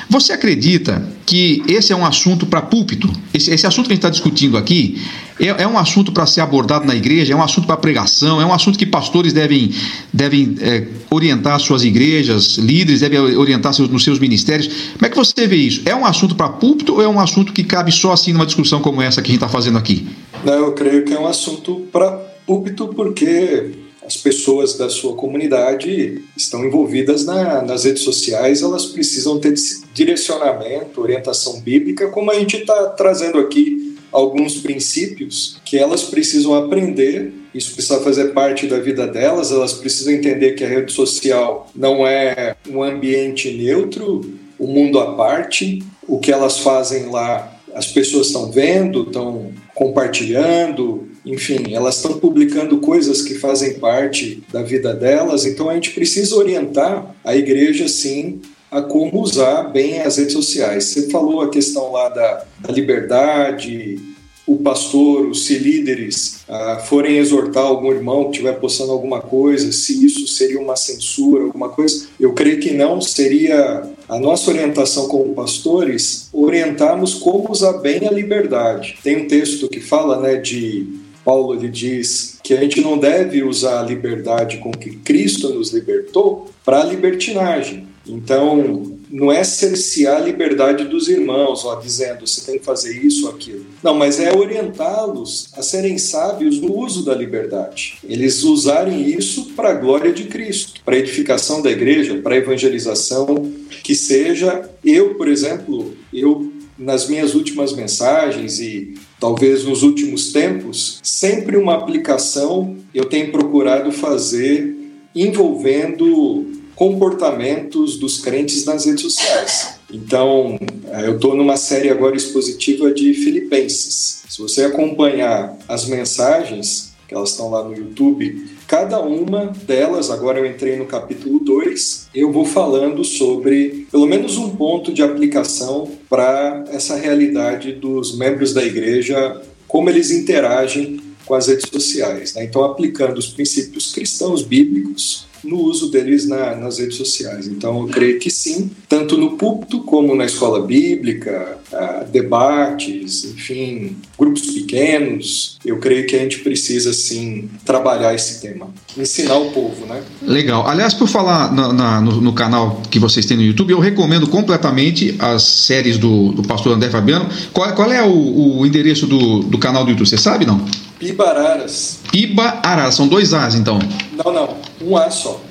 Você 0.09 0.33
acredita 0.33 1.07
que 1.25 1.63
esse 1.67 1.93
é 1.93 1.95
um 1.95 2.05
assunto 2.05 2.45
para 2.45 2.61
púlpito? 2.61 3.09
Esse, 3.33 3.51
esse 3.51 3.65
assunto 3.65 3.85
que 3.85 3.93
a 3.93 3.95
gente 3.95 3.99
está 3.99 4.09
discutindo 4.09 4.57
aqui 4.57 5.01
é, 5.47 5.63
é 5.63 5.67
um 5.67 5.77
assunto 5.77 6.11
para 6.11 6.25
ser 6.25 6.41
abordado 6.41 6.85
na 6.85 6.95
igreja, 6.95 7.33
é 7.33 7.35
um 7.35 7.41
assunto 7.41 7.65
para 7.65 7.77
pregação, 7.77 8.39
é 8.39 8.45
um 8.45 8.53
assunto 8.53 8.77
que 8.77 8.85
pastores 8.85 9.33
devem, 9.33 9.71
devem 10.13 10.55
é, 10.61 10.87
orientar 11.09 11.59
suas 11.59 11.83
igrejas, 11.83 12.57
líderes 12.57 13.01
devem 13.01 13.19
orientar 13.19 13.73
seus, 13.73 13.89
nos 13.89 14.03
seus 14.03 14.19
ministérios. 14.19 14.67
Como 14.93 15.05
é 15.05 15.09
que 15.09 15.15
você 15.15 15.47
vê 15.47 15.55
isso? 15.55 15.81
É 15.85 15.95
um 15.95 16.05
assunto 16.05 16.35
para 16.35 16.49
púlpito 16.49 16.93
ou 16.93 17.01
é 17.01 17.07
um 17.07 17.19
assunto 17.19 17.51
que 17.51 17.63
cabe 17.63 17.91
só 17.91 18.11
assim 18.11 18.33
numa 18.33 18.45
discussão 18.45 18.81
como 18.81 19.01
essa 19.01 19.21
que 19.21 19.29
a 19.29 19.31
gente 19.31 19.43
está 19.43 19.49
fazendo 19.49 19.77
aqui? 19.77 20.07
Não, 20.43 20.53
eu 20.53 20.73
creio 20.73 21.03
que 21.05 21.13
é 21.13 21.19
um 21.19 21.25
assunto 21.27 21.87
para 21.91 22.11
púlpito 22.45 22.87
porque 22.89 23.71
as 24.05 24.17
pessoas 24.17 24.77
da 24.77 24.89
sua 24.89 25.15
comunidade 25.15 26.21
estão 26.35 26.65
envolvidas 26.65 27.25
na, 27.25 27.61
nas 27.61 27.85
redes 27.85 28.03
sociais, 28.03 28.61
elas 28.61 28.85
precisam 28.85 29.39
ter 29.39 29.53
direcionamento, 29.93 30.99
orientação 30.99 31.61
bíblica, 31.61 32.09
como 32.09 32.31
a 32.31 32.35
gente 32.35 32.57
está 32.57 32.87
trazendo 32.89 33.37
aqui 33.37 33.95
alguns 34.11 34.55
princípios 34.55 35.57
que 35.63 35.77
elas 35.77 36.03
precisam 36.03 36.53
aprender. 36.53 37.33
Isso 37.53 37.73
precisa 37.73 37.99
fazer 38.01 38.33
parte 38.33 38.67
da 38.67 38.79
vida 38.79 39.07
delas. 39.07 39.51
Elas 39.51 39.73
precisam 39.73 40.13
entender 40.13 40.51
que 40.51 40.63
a 40.63 40.67
rede 40.67 40.91
social 40.91 41.69
não 41.75 42.05
é 42.05 42.55
um 42.69 42.83
ambiente 42.83 43.51
neutro, 43.51 44.21
um 44.59 44.67
mundo 44.67 44.99
à 44.99 45.15
parte. 45.15 45.83
O 46.07 46.19
que 46.19 46.31
elas 46.31 46.59
fazem 46.59 47.07
lá, 47.07 47.59
as 47.73 47.87
pessoas 47.87 48.27
estão 48.27 48.51
vendo, 48.51 49.03
estão 49.03 49.51
compartilhando, 49.73 51.09
enfim, 51.25 51.73
elas 51.73 51.97
estão 51.97 52.19
publicando 52.19 52.79
coisas 52.79 53.21
que 53.21 53.35
fazem 53.35 53.75
parte 53.75 54.43
da 54.51 54.61
vida 54.61 54.93
delas. 54.93 55.45
Então 55.45 55.69
a 55.69 55.73
gente 55.73 55.91
precisa 55.91 56.35
orientar 56.35 57.15
a 57.23 57.35
igreja, 57.35 57.87
sim, 57.87 58.41
a 58.71 58.81
como 58.81 59.21
usar 59.21 59.63
bem 59.63 59.99
as 59.99 60.17
redes 60.17 60.33
sociais. 60.33 60.85
Você 60.85 61.09
falou 61.09 61.41
a 61.41 61.49
questão 61.49 61.91
lá 61.91 62.07
da, 62.07 62.45
da 62.59 62.73
liberdade, 62.73 63.99
o 64.47 64.57
pastor, 64.57 65.27
os 65.27 65.49
líderes 65.49 66.39
ah, 66.47 66.81
forem 66.85 67.17
exortar 67.17 67.63
algum 67.63 67.91
irmão 67.91 68.25
que 68.25 68.31
estiver 68.31 68.59
postando 68.59 68.91
alguma 68.91 69.21
coisa, 69.21 69.71
se 69.71 70.03
isso 70.05 70.27
seria 70.27 70.59
uma 70.59 70.75
censura, 70.75 71.43
alguma 71.43 71.69
coisa, 71.69 72.07
eu 72.19 72.33
creio 72.33 72.59
que 72.59 72.71
não. 72.71 72.99
Seria 73.01 73.83
a 74.09 74.19
nossa 74.19 74.49
orientação 74.49 75.07
como 75.07 75.33
pastores 75.33 76.29
orientarmos 76.33 77.13
como 77.15 77.51
usar 77.51 77.73
bem 77.73 78.07
a 78.07 78.11
liberdade. 78.11 78.97
Tem 79.03 79.17
um 79.17 79.27
texto 79.27 79.67
que 79.69 79.79
fala, 79.79 80.19
né, 80.19 80.35
de 80.37 80.87
Paulo 81.23 81.53
ele 81.53 81.69
diz 81.69 82.39
que 82.43 82.53
a 82.53 82.57
gente 82.57 82.81
não 82.81 82.97
deve 82.97 83.43
usar 83.43 83.81
a 83.81 83.83
liberdade 83.83 84.57
com 84.57 84.71
que 84.71 84.97
Cristo 84.97 85.49
nos 85.49 85.71
libertou 85.71 86.49
para 86.65 86.83
libertinagem. 86.83 87.90
Então, 88.07 88.97
não 89.09 89.31
é 89.31 89.43
cercear 89.43 90.17
a 90.17 90.25
liberdade 90.25 90.85
dos 90.85 91.07
irmãos, 91.07 91.65
ó, 91.65 91.75
dizendo 91.75 92.25
você 92.25 92.41
tem 92.41 92.59
que 92.59 92.65
fazer 92.65 92.97
isso 93.05 93.27
ou 93.27 93.33
aquilo. 93.33 93.65
Não, 93.83 93.93
mas 93.93 94.19
é 94.19 94.35
orientá-los 94.35 95.49
a 95.53 95.61
serem 95.61 95.97
sábios 95.97 96.59
no 96.59 96.75
uso 96.75 97.03
da 97.03 97.13
liberdade. 97.13 97.99
Eles 98.03 98.43
usarem 98.43 99.09
isso 99.09 99.51
para 99.55 99.69
a 99.69 99.73
glória 99.73 100.11
de 100.11 100.25
Cristo, 100.25 100.81
para 100.83 100.95
a 100.95 100.99
edificação 100.99 101.61
da 101.61 101.69
igreja, 101.69 102.15
para 102.17 102.35
a 102.35 102.37
evangelização, 102.37 103.51
que 103.83 103.93
seja 103.93 104.69
eu, 104.83 105.15
por 105.15 105.27
exemplo, 105.27 105.93
eu 106.13 106.51
nas 106.77 107.07
minhas 107.07 107.35
últimas 107.35 107.73
mensagens 107.73 108.59
e 108.59 108.95
talvez 109.19 109.63
nos 109.63 109.83
últimos 109.83 110.31
tempos, 110.31 110.99
sempre 111.03 111.55
uma 111.55 111.75
aplicação 111.75 112.75
eu 112.93 113.05
tenho 113.05 113.31
procurado 113.31 113.91
fazer 113.91 114.75
envolvendo 115.15 116.60
comportamentos 116.81 117.97
dos 117.97 118.21
crentes 118.21 118.65
nas 118.65 118.87
redes 118.87 119.03
sociais. 119.03 119.75
Então, 119.93 120.57
é, 120.91 121.05
eu 121.05 121.17
estou 121.17 121.35
numa 121.35 121.55
série 121.55 121.91
agora 121.91 122.17
expositiva 122.17 122.91
de 122.91 123.13
Filipenses. 123.13 124.23
Se 124.27 124.41
você 124.41 124.63
acompanhar 124.63 125.55
as 125.67 125.85
mensagens, 125.85 126.93
que 127.07 127.13
elas 127.13 127.29
estão 127.29 127.51
lá 127.51 127.63
no 127.63 127.77
YouTube, 127.77 128.49
cada 128.67 128.99
uma 128.99 129.53
delas, 129.63 130.09
agora 130.09 130.39
eu 130.39 130.45
entrei 130.47 130.75
no 130.75 130.87
capítulo 130.87 131.37
2, 131.37 132.09
eu 132.15 132.31
vou 132.31 132.45
falando 132.45 133.03
sobre 133.03 133.85
pelo 133.91 134.07
menos 134.07 134.37
um 134.37 134.49
ponto 134.49 134.91
de 134.91 135.03
aplicação 135.03 135.87
para 136.09 136.63
essa 136.71 136.95
realidade 136.95 137.73
dos 137.73 138.17
membros 138.17 138.55
da 138.55 138.63
igreja, 138.63 139.39
como 139.67 139.87
eles 139.87 140.09
interagem 140.09 140.99
com 141.31 141.35
as 141.35 141.47
redes 141.47 141.69
sociais. 141.71 142.33
Né? 142.33 142.43
Então, 142.43 142.61
aplicando 142.65 143.17
os 143.17 143.27
princípios 143.27 143.93
cristãos 143.93 144.43
bíblicos 144.43 145.27
no 145.41 145.61
uso 145.61 145.89
deles 145.89 146.27
na, 146.27 146.57
nas 146.57 146.77
redes 146.77 146.97
sociais. 146.97 147.47
Então, 147.47 147.79
eu 147.79 147.87
creio 147.87 148.19
que 148.19 148.29
sim, 148.29 148.69
tanto 148.89 149.17
no 149.17 149.37
púlpito 149.37 149.79
como 149.79 150.13
na 150.13 150.25
escola 150.25 150.61
bíblica, 150.61 151.57
uh, 151.71 152.05
debates, 152.11 153.23
enfim, 153.23 153.95
grupos 154.19 154.41
pequenos, 154.51 155.57
eu 155.65 155.79
creio 155.79 156.05
que 156.05 156.17
a 156.17 156.19
gente 156.19 156.39
precisa 156.39 156.91
sim 156.91 157.49
trabalhar 157.63 158.13
esse 158.13 158.41
tema, 158.41 158.67
ensinar 158.95 159.37
o 159.37 159.51
povo, 159.51 159.85
né? 159.85 160.03
Legal. 160.21 160.67
Aliás, 160.67 160.93
por 160.93 161.07
falar 161.07 161.51
na, 161.53 161.71
na, 161.71 162.01
no, 162.01 162.19
no, 162.21 162.33
canal 162.33 162.81
que 162.91 162.99
vocês 162.99 163.25
têm 163.25 163.37
no 163.37 163.43
YouTube, 163.43 163.71
eu 163.71 163.79
recomendo 163.79 164.27
completamente 164.27 165.15
as 165.17 165.43
séries 165.43 165.97
do, 165.97 166.33
do 166.33 166.43
pastor 166.43 166.73
André 166.73 166.89
Fabiano. 166.89 167.27
Qual, 167.53 167.73
qual 167.73 167.91
é 167.91 168.03
o, 168.03 168.59
o 168.59 168.65
endereço 168.65 169.07
do, 169.07 169.39
do 169.39 169.57
canal 169.57 169.85
do 169.85 169.91
YouTube? 169.91 170.09
Você 170.09 170.17
sabe, 170.17 170.45
não? 170.45 170.63
Pibararas. 171.01 171.99
Pibararas, 172.11 172.93
são 172.93 173.07
dois 173.07 173.33
As 173.33 173.55
então. 173.55 173.79
Não, 174.23 174.31
não, 174.31 174.57
um 174.81 174.95
A 174.95 175.09
só. 175.09 175.41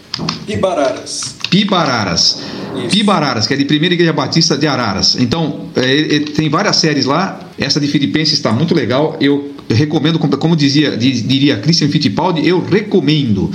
Pibararas. 0.47 1.37
Pibararas. 1.51 2.41
Isso. 2.77 2.89
Pibararas, 2.89 3.47
que 3.49 3.55
é 3.55 3.57
de 3.57 3.65
Primeira 3.65 3.95
Igreja 3.95 4.13
Batista 4.13 4.57
de 4.57 4.69
Araras. 4.69 5.17
Então, 5.19 5.67
é, 5.75 6.17
é, 6.17 6.21
tem 6.21 6.49
várias 6.49 6.77
séries 6.77 7.05
lá. 7.05 7.41
Essa 7.59 7.81
de 7.81 7.89
Filipenses 7.89 8.35
está 8.35 8.53
muito 8.53 8.75
legal. 8.75 9.17
Eu 9.21 9.53
recomendo, 9.69 10.19
como 10.19 10.55
dizia, 10.55 10.97
diria 10.97 11.59
Christian 11.59 11.89
Fittipaldi, 11.89 12.47
eu 12.47 12.65
recomendo. 12.65 13.51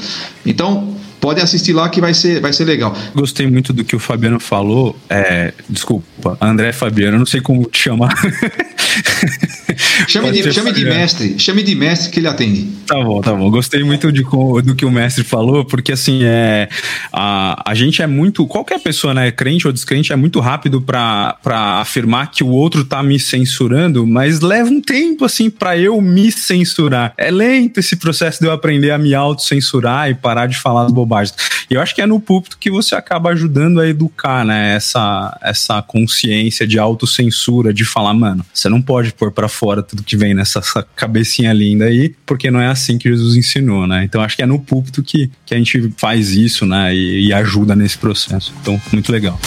Então, 0.45 0.95
podem 1.21 1.41
assistir 1.43 1.71
lá 1.71 1.87
que 1.87 2.01
vai 2.01 2.13
ser, 2.13 2.41
vai 2.41 2.51
ser 2.51 2.65
legal. 2.65 2.95
Gostei 3.13 3.47
muito 3.47 3.71
do 3.71 3.85
que 3.85 3.95
o 3.95 3.99
Fabiano 3.99 4.39
falou. 4.39 4.95
É, 5.09 5.53
desculpa, 5.69 6.37
André 6.41 6.73
Fabiano, 6.73 7.17
não 7.17 7.25
sei 7.25 7.39
como 7.39 7.65
te 7.65 7.79
chamar. 7.79 8.13
chame, 10.07 10.32
de, 10.32 10.53
chame 10.53 10.71
de 10.71 10.86
mestre, 10.86 11.36
chame 11.38 11.63
de 11.63 11.76
mestre 11.76 12.11
que 12.11 12.19
ele 12.19 12.28
atende. 12.28 12.67
Tá 12.86 13.03
bom, 13.03 13.19
tá 13.21 13.34
bom. 13.34 13.49
Gostei 13.49 13.84
muito 13.84 14.11
de, 14.11 14.21
do 14.21 14.76
que 14.76 14.86
o 14.86 14.91
mestre 14.91 15.23
falou, 15.23 15.65
porque 15.65 15.91
assim, 15.91 16.23
é, 16.23 16.69
a, 17.11 17.71
a 17.71 17.73
gente 17.73 18.01
é 18.01 18.07
muito. 18.07 18.45
Qualquer 18.45 18.80
pessoa, 18.80 19.13
né, 19.13 19.32
crente 19.32 19.65
ou 19.65 19.73
descrente, 19.73 20.13
é 20.13 20.15
muito 20.15 20.39
rápido 20.39 20.82
para 20.82 21.36
afirmar 21.80 22.32
que 22.32 22.43
o 22.43 22.47
outro 22.47 22.86
tá 22.86 23.01
me 23.01 23.19
censurando, 23.19 24.05
mas 24.05 24.41
leva 24.41 24.69
um 24.69 24.82
tempo, 24.82 25.26
assim, 25.26 25.49
para 25.49 25.78
eu 25.78 25.99
me 25.99 26.32
censurar. 26.32 27.13
É 27.17 27.32
lento 27.32 27.80
esse 27.80 27.95
processo 27.95 28.39
de 28.39 28.45
eu 28.45 28.51
aprender 28.51 28.91
a 28.91 28.97
me 28.97 29.15
autocensurar 29.15 30.09
e 30.09 30.13
parar 30.13 30.47
de 30.47 30.57
falar 30.57 30.86
as 30.86 30.91
bobagens. 30.91 31.36
E 31.69 31.73
eu 31.73 31.82
acho 31.82 31.95
que 31.95 32.01
é 32.01 32.05
no 32.05 32.19
púlpito 32.19 32.57
que 32.59 32.69
você 32.69 32.93
acaba 32.93 33.32
ajudando 33.32 33.80
a 33.80 33.88
educar, 33.88 34.45
né, 34.45 34.76
essa, 34.76 35.38
essa 35.41 35.82
consciência 35.82 36.67
de 36.67 36.78
autocensura, 36.78 37.73
de 37.73 37.84
falar, 37.84 38.13
mano, 38.13 38.45
você 38.53 38.69
não 38.69 38.82
pode 38.82 39.11
pôr 39.13 39.32
para 39.32 39.47
fora 39.47 39.64
tudo 39.84 40.03
que 40.03 40.16
vem 40.18 40.34
nessa 40.34 40.61
cabecinha 40.95 41.51
linda 41.53 41.86
aí, 41.86 42.16
porque 42.26 42.51
não 42.51 42.59
é 42.59 42.68
assim 42.68 42.97
que 42.97 43.09
Jesus 43.09 43.36
ensinou, 43.36 43.88
né? 43.88 44.03
Então 44.03 44.22
acho 44.22 44.36
que 44.36 44.43
é 44.43 44.45
no 44.45 44.59
púlpito 44.59 45.03
que, 45.03 45.30
que 45.45 45.53
a 45.53 45.57
gente 45.57 45.93
faz 45.97 46.32
isso, 46.32 46.66
né? 46.66 46.95
E, 46.95 47.28
e 47.28 47.34
ajuda 47.34 47.76
nesse 47.76 47.97
processo. 47.97 48.53
Então, 48.61 48.80
muito 48.91 49.11
legal. 49.11 49.39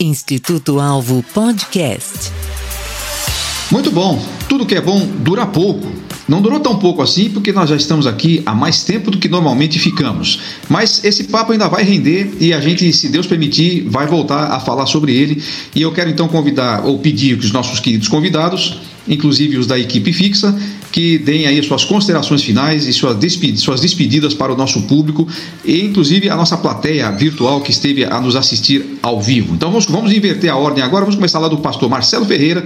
Instituto 0.00 0.80
Alvo 0.80 1.22
Podcast. 1.32 2.32
Muito 3.70 3.90
bom. 3.90 4.20
Tudo 4.48 4.66
que 4.66 4.74
é 4.74 4.80
bom 4.80 5.06
dura 5.06 5.46
pouco. 5.46 5.86
Não 6.28 6.40
durou 6.40 6.60
tão 6.60 6.76
pouco 6.78 7.02
assim 7.02 7.30
porque 7.30 7.52
nós 7.52 7.68
já 7.70 7.76
estamos 7.76 8.06
aqui 8.06 8.42
há 8.46 8.54
mais 8.54 8.84
tempo 8.84 9.10
do 9.10 9.18
que 9.18 9.28
normalmente 9.28 9.78
ficamos. 9.78 10.40
Mas 10.68 11.04
esse 11.04 11.24
papo 11.24 11.52
ainda 11.52 11.68
vai 11.68 11.84
render 11.84 12.36
e 12.40 12.52
a 12.52 12.60
gente, 12.60 12.92
se 12.92 13.08
Deus 13.08 13.26
permitir, 13.26 13.84
vai 13.88 14.06
voltar 14.06 14.52
a 14.52 14.60
falar 14.60 14.86
sobre 14.86 15.14
ele. 15.14 15.42
E 15.74 15.82
eu 15.82 15.92
quero 15.92 16.10
então 16.10 16.28
convidar 16.28 16.84
ou 16.84 16.98
pedir 16.98 17.38
que 17.38 17.46
os 17.46 17.52
nossos 17.52 17.80
queridos 17.80 18.08
convidados 18.08 18.80
inclusive 19.08 19.56
os 19.58 19.66
da 19.66 19.78
equipe 19.78 20.12
fixa, 20.12 20.56
que 20.90 21.18
deem 21.18 21.46
aí 21.46 21.62
suas 21.62 21.84
considerações 21.84 22.42
finais 22.42 22.86
e 22.86 22.92
suas, 22.92 23.16
despedidas 23.80 24.34
para 24.34 24.52
o 24.52 24.56
nosso 24.56 24.82
público 24.82 25.26
e 25.64 25.80
inclusive 25.80 26.28
a 26.28 26.36
nossa 26.36 26.56
plateia 26.56 27.10
virtual 27.10 27.60
que 27.60 27.70
esteve 27.70 28.04
a 28.04 28.20
nos 28.20 28.36
assistir 28.36 28.98
ao 29.02 29.20
vivo. 29.20 29.54
Então 29.54 29.70
vamos, 29.70 29.86
vamos 29.86 30.12
inverter 30.12 30.50
a 30.50 30.56
ordem 30.56 30.82
agora, 30.84 31.04
vamos 31.04 31.16
começar 31.16 31.38
lá 31.38 31.48
do 31.48 31.58
pastor 31.58 31.88
Marcelo 31.88 32.24
Ferreira 32.24 32.64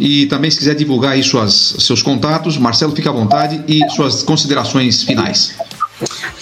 e 0.00 0.24
também 0.26 0.50
se 0.50 0.56
quiser 0.56 0.74
divulgar 0.74 1.12
aí 1.12 1.22
suas, 1.22 1.74
seus 1.78 2.02
contatos, 2.02 2.56
Marcelo 2.56 2.96
fica 2.96 3.10
à 3.10 3.12
vontade 3.12 3.62
e 3.68 3.86
suas 3.90 4.22
considerações 4.22 5.02
finais. 5.02 5.54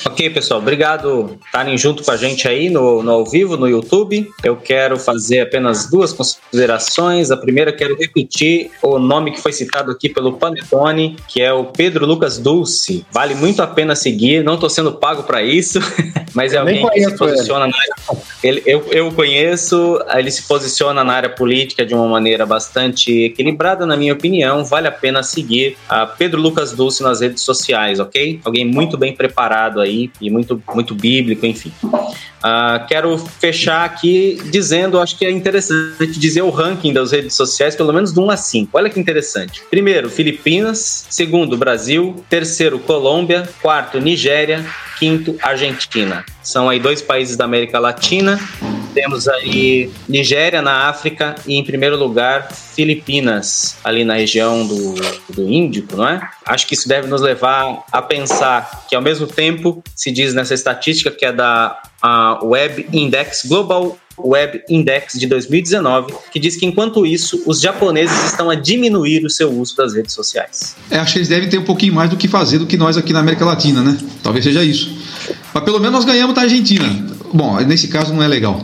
Ok, 0.05 0.31
pessoal, 0.31 0.61
obrigado 0.61 1.37
por 1.39 1.47
estarem 1.47 1.77
junto 1.77 2.03
com 2.03 2.11
a 2.11 2.17
gente 2.17 2.47
aí 2.47 2.71
no, 2.71 3.03
no 3.03 3.11
ao 3.11 3.27
vivo, 3.27 3.57
no 3.57 3.69
YouTube. 3.69 4.29
Eu 4.45 4.57
quero 4.57 4.99
fazer 4.99 5.41
apenas 5.41 5.91
duas 5.91 6.13
considerações. 6.13 7.31
A 7.31 7.37
primeira, 7.37 7.73
quero 7.73 7.97
repetir 7.97 8.71
o 8.83 8.99
nome 8.99 9.33
que 9.33 9.41
foi 9.41 9.53
citado 9.53 9.91
aqui 9.91 10.09
pelo 10.09 10.35
Panetone, 10.35 11.17
que 11.27 11.43
é 11.43 11.53
o 11.53 11.65
Pedro 11.65 12.07
Lucas 12.07 12.39
Dulce. 12.39 13.05
Vale 13.11 13.35
muito 13.35 13.61
a 13.61 13.67
pena 13.67 13.97
seguir, 13.97 14.45
não 14.45 14.55
estou 14.55 14.71
sendo 14.71 14.93
pago 14.93 15.25
para 15.25 15.43
isso, 15.43 15.81
mas 16.33 16.53
é 16.53 16.59
alguém 16.59 16.89
que 16.89 17.05
se 17.05 17.17
posiciona 17.17 17.65
ele. 17.65 17.73
na 17.73 17.79
área. 17.79 18.23
Ele, 18.43 18.63
eu, 18.67 18.87
eu 18.91 19.13
conheço, 19.13 20.01
ele 20.15 20.31
se 20.31 20.43
posiciona 20.45 21.03
na 21.03 21.13
área 21.13 21.29
política 21.29 21.85
de 21.85 21.95
uma 21.95 22.07
maneira 22.07 22.47
bastante 22.47 23.25
equilibrada, 23.25 23.85
na 23.85 23.97
minha 23.97 24.13
opinião. 24.13 24.65
Vale 24.65 24.87
a 24.87 24.93
pena 24.93 25.23
seguir 25.23 25.77
a 25.89 26.07
Pedro 26.07 26.41
Lucas 26.41 26.73
Dulce 26.73 27.03
nas 27.03 27.21
redes 27.21 27.43
sociais, 27.43 27.99
ok? 27.99 28.41
Alguém 28.45 28.65
muito 28.65 28.97
bem 28.97 29.15
preparado 29.15 29.48
aí 29.53 29.89
aí 29.89 30.11
e 30.21 30.31
muito, 30.31 30.63
muito 30.75 30.95
bíblico, 30.95 31.45
enfim. 31.45 31.73
Uh, 31.83 32.87
quero 32.87 33.19
fechar 33.19 33.85
aqui 33.85 34.39
dizendo, 34.51 35.01
acho 35.01 35.19
que 35.19 35.27
é 35.27 35.31
interessante 35.31 36.19
dizer 36.19 36.43
o 36.43 36.51
ranking 36.51 36.93
das 36.93 37.11
redes 37.11 37.35
sociais, 37.35 37.75
pelo 37.75 37.93
menos 37.93 38.13
de 38.13 38.21
1 38.21 38.31
a 38.31 38.37
5. 38.37 38.71
Olha 38.73 38.89
que 38.89 39.01
interessante. 39.01 39.63
Primeiro, 39.69 40.09
Filipinas. 40.09 41.07
Segundo, 41.11 41.57
Brasil. 41.57 42.25
Terceiro, 42.29 42.79
Colômbia. 42.79 43.49
Quarto, 43.61 43.99
Nigéria. 43.99 44.65
Quinto, 44.99 45.37
Argentina. 45.43 46.25
São 46.43 46.69
aí 46.69 46.79
dois 46.79 47.03
países 47.03 47.37
da 47.37 47.45
América 47.45 47.79
Latina. 47.79 48.39
Temos 48.95 49.28
aí 49.28 49.91
Nigéria 50.09 50.62
na 50.62 50.89
África 50.89 51.34
e, 51.47 51.55
em 51.57 51.64
primeiro 51.64 51.97
lugar, 51.97 52.53
Filipinas, 52.53 53.76
ali 53.84 54.05
na 54.05 54.14
região 54.14 54.66
do, 54.66 54.95
do 55.28 55.51
Índico, 55.51 55.97
não 55.97 56.09
é? 56.09 56.28
Acho 56.45 56.66
que 56.66 56.74
isso 56.74 56.89
deve 56.89 57.09
nos 57.09 57.20
levar 57.20 57.84
a 57.93 58.03
pensar 58.03 58.86
que, 58.89 58.95
ao 58.95 59.03
mesmo 59.03 59.26
tempo, 59.26 59.82
se 59.95 60.11
diz 60.11 60.34
nessa 60.34 60.55
estatística 60.55 61.11
que 61.11 61.24
é 61.24 61.32
da 61.32 61.80
a 62.01 62.39
Web 62.45 62.89
Index 62.93 63.45
Global 63.45 63.99
Web 64.18 64.62
Index 64.68 65.14
de 65.18 65.26
2019, 65.26 66.12
que 66.32 66.41
diz 66.41 66.57
que 66.57 66.66
enquanto 66.66 67.07
isso, 67.07 67.43
os 67.47 67.61
japoneses 67.61 68.24
estão 68.24 68.51
a 68.51 68.55
diminuir 68.55 69.24
o 69.24 69.30
seu 69.30 69.51
uso 69.53 69.76
das 69.76 69.95
redes 69.95 70.12
sociais. 70.14 70.76
É, 70.91 70.99
acho 70.99 71.12
que 71.12 71.18
eles 71.18 71.28
devem 71.28 71.49
ter 71.49 71.59
um 71.59 71.64
pouquinho 71.64 71.95
mais 71.95 72.11
do 72.11 72.16
que 72.16 72.26
fazer 72.26 72.59
do 72.59 72.66
que 72.66 72.76
nós 72.76 72.97
aqui 72.97 73.12
na 73.12 73.20
América 73.20 73.45
Latina, 73.45 73.82
né? 73.82 73.97
Talvez 74.22 74.45
seja 74.45 74.64
isso. 74.64 74.93
Mas 75.55 75.64
pelo 75.64 75.78
menos 75.78 75.95
nós 75.95 76.05
ganhamos 76.05 76.34
da 76.34 76.43
Argentina. 76.43 76.84
Bom, 77.33 77.59
nesse 77.61 77.89
caso 77.89 78.12
não 78.12 78.22
é 78.22 78.29
legal. 78.29 78.62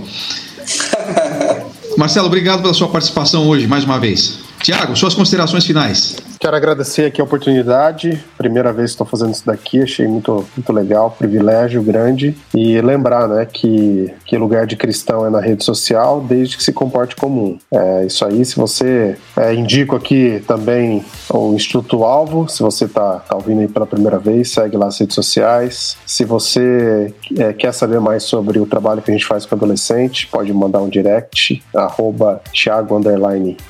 Marcelo, 1.97 2.27
obrigado 2.27 2.63
pela 2.63 2.75
sua 2.75 2.89
participação 2.89 3.47
hoje, 3.47 3.67
mais 3.67 3.85
uma 3.85 3.99
vez. 3.99 4.39
Tiago, 4.63 4.97
suas 4.97 5.15
considerações 5.15 5.65
finais. 5.65 6.17
Quero 6.45 6.57
agradecer 6.57 7.07
aqui 7.07 7.23
a 7.23 7.25
oportunidade. 7.25 8.23
Primeira 8.37 8.71
vez 8.71 8.91
que 8.91 8.97
estou 8.97 9.07
fazendo 9.07 9.33
isso 9.33 9.47
daqui, 9.47 9.81
achei 9.81 10.07
muito, 10.07 10.47
muito 10.55 10.73
legal, 10.75 11.11
privilégio 11.11 11.83
grande. 11.83 12.37
E 12.55 12.79
lembrar 12.83 13.27
né, 13.27 13.47
que, 13.51 14.13
que 14.27 14.37
lugar 14.37 14.67
de 14.67 14.77
cristão 14.77 15.25
é 15.25 15.31
na 15.31 15.41
rede 15.41 15.65
social, 15.65 16.21
desde 16.21 16.59
que 16.59 16.63
se 16.63 16.71
comporte 16.71 17.17
comum. 17.17 17.59
É 17.73 18.05
isso 18.05 18.27
aí. 18.27 18.45
Se 18.45 18.57
você 18.57 19.17
é, 19.35 19.55
indico 19.55 19.97
aqui 19.97 20.45
também 20.47 21.03
o 21.31 21.55
Instituto 21.55 22.05
Alvo, 22.05 22.47
se 22.47 22.63
você 22.63 22.85
está 22.85 23.21
tá 23.21 23.35
ouvindo 23.35 23.63
aí 23.63 23.69
pela 23.69 23.87
primeira 23.87 24.19
vez, 24.19 24.51
segue 24.51 24.77
lá 24.77 24.89
as 24.89 25.01
redes 25.01 25.15
sociais. 25.15 25.97
Se 26.05 26.27
você 26.27 27.15
é, 27.39 27.55
quer 27.55 27.73
saber 27.73 28.01
mais 28.01 28.23
sobre 28.23 28.59
o 28.59 28.67
trabalho 28.67 29.01
que 29.01 29.11
a 29.11 29.15
gente 29.15 29.25
faz 29.25 29.47
com 29.47 29.55
adolescente, 29.55 30.27
pode 30.27 30.53
mandar 30.53 30.83
um 30.83 30.91
direct, 30.91 31.65
arroba 31.75 32.43
Thiago 32.53 33.01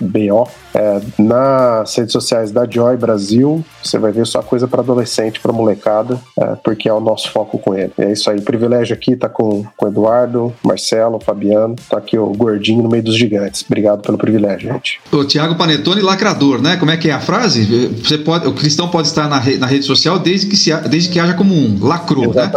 BO. 0.01 0.49
É, 0.75 1.01
nas 1.17 1.95
redes 1.95 2.11
sociais 2.11 2.51
da 2.51 2.64
Joy 2.71 2.97
Brasil, 2.97 3.65
você 3.83 3.99
vai 3.99 4.13
ver 4.13 4.27
só 4.27 4.43
coisa 4.43 4.67
para 4.67 4.81
adolescente, 4.81 5.41
para 5.41 5.53
molecada, 5.53 6.19
é, 6.39 6.45
porque 6.57 6.89
é 6.89 6.93
o 6.93 7.01
nosso 7.01 7.31
foco 7.31 7.59
com 7.59 7.75
ele. 7.75 7.93
É 7.99 8.13
isso 8.13 8.31
aí, 8.31 8.41
privilégio 8.41 8.95
aqui, 8.95 9.17
tá 9.17 9.29
com, 9.29 9.65
com 9.77 9.87
o 9.87 9.89
Eduardo, 9.89 10.53
Marcelo, 10.63 11.19
Fabiano, 11.21 11.77
tá 11.89 11.99
aqui 11.99 12.19
o 12.19 12.27
gordinho 12.27 12.83
no 12.83 12.89
meio 12.89 13.03
dos 13.03 13.17
gigantes. 13.17 13.65
Obrigado 13.67 14.03
pelo 14.03 14.19
privilégio, 14.19 14.73
gente. 14.73 15.01
O 15.13 15.25
Tiago 15.25 15.57
Panetone, 15.57 16.01
lacrador, 16.01 16.61
né? 16.61 16.77
Como 16.77 16.91
é 16.91 16.97
que 16.97 17.09
é 17.09 17.13
a 17.13 17.21
frase? 17.21 17.65
Você 18.03 18.19
pode, 18.19 18.47
o 18.47 18.55
cristão 18.55 18.89
pode 18.89 19.09
estar 19.09 19.29
na, 19.29 19.39
re, 19.39 19.57
na 19.59 19.67
rede 19.67 19.85
social 19.85 20.19
desde 20.19 20.47
que, 20.47 20.57
se, 20.57 20.75
desde 20.89 21.11
que 21.11 21.19
haja 21.19 21.35
como 21.35 21.55
um, 21.55 21.79
lacrou, 21.83 22.33
né? 22.35 22.51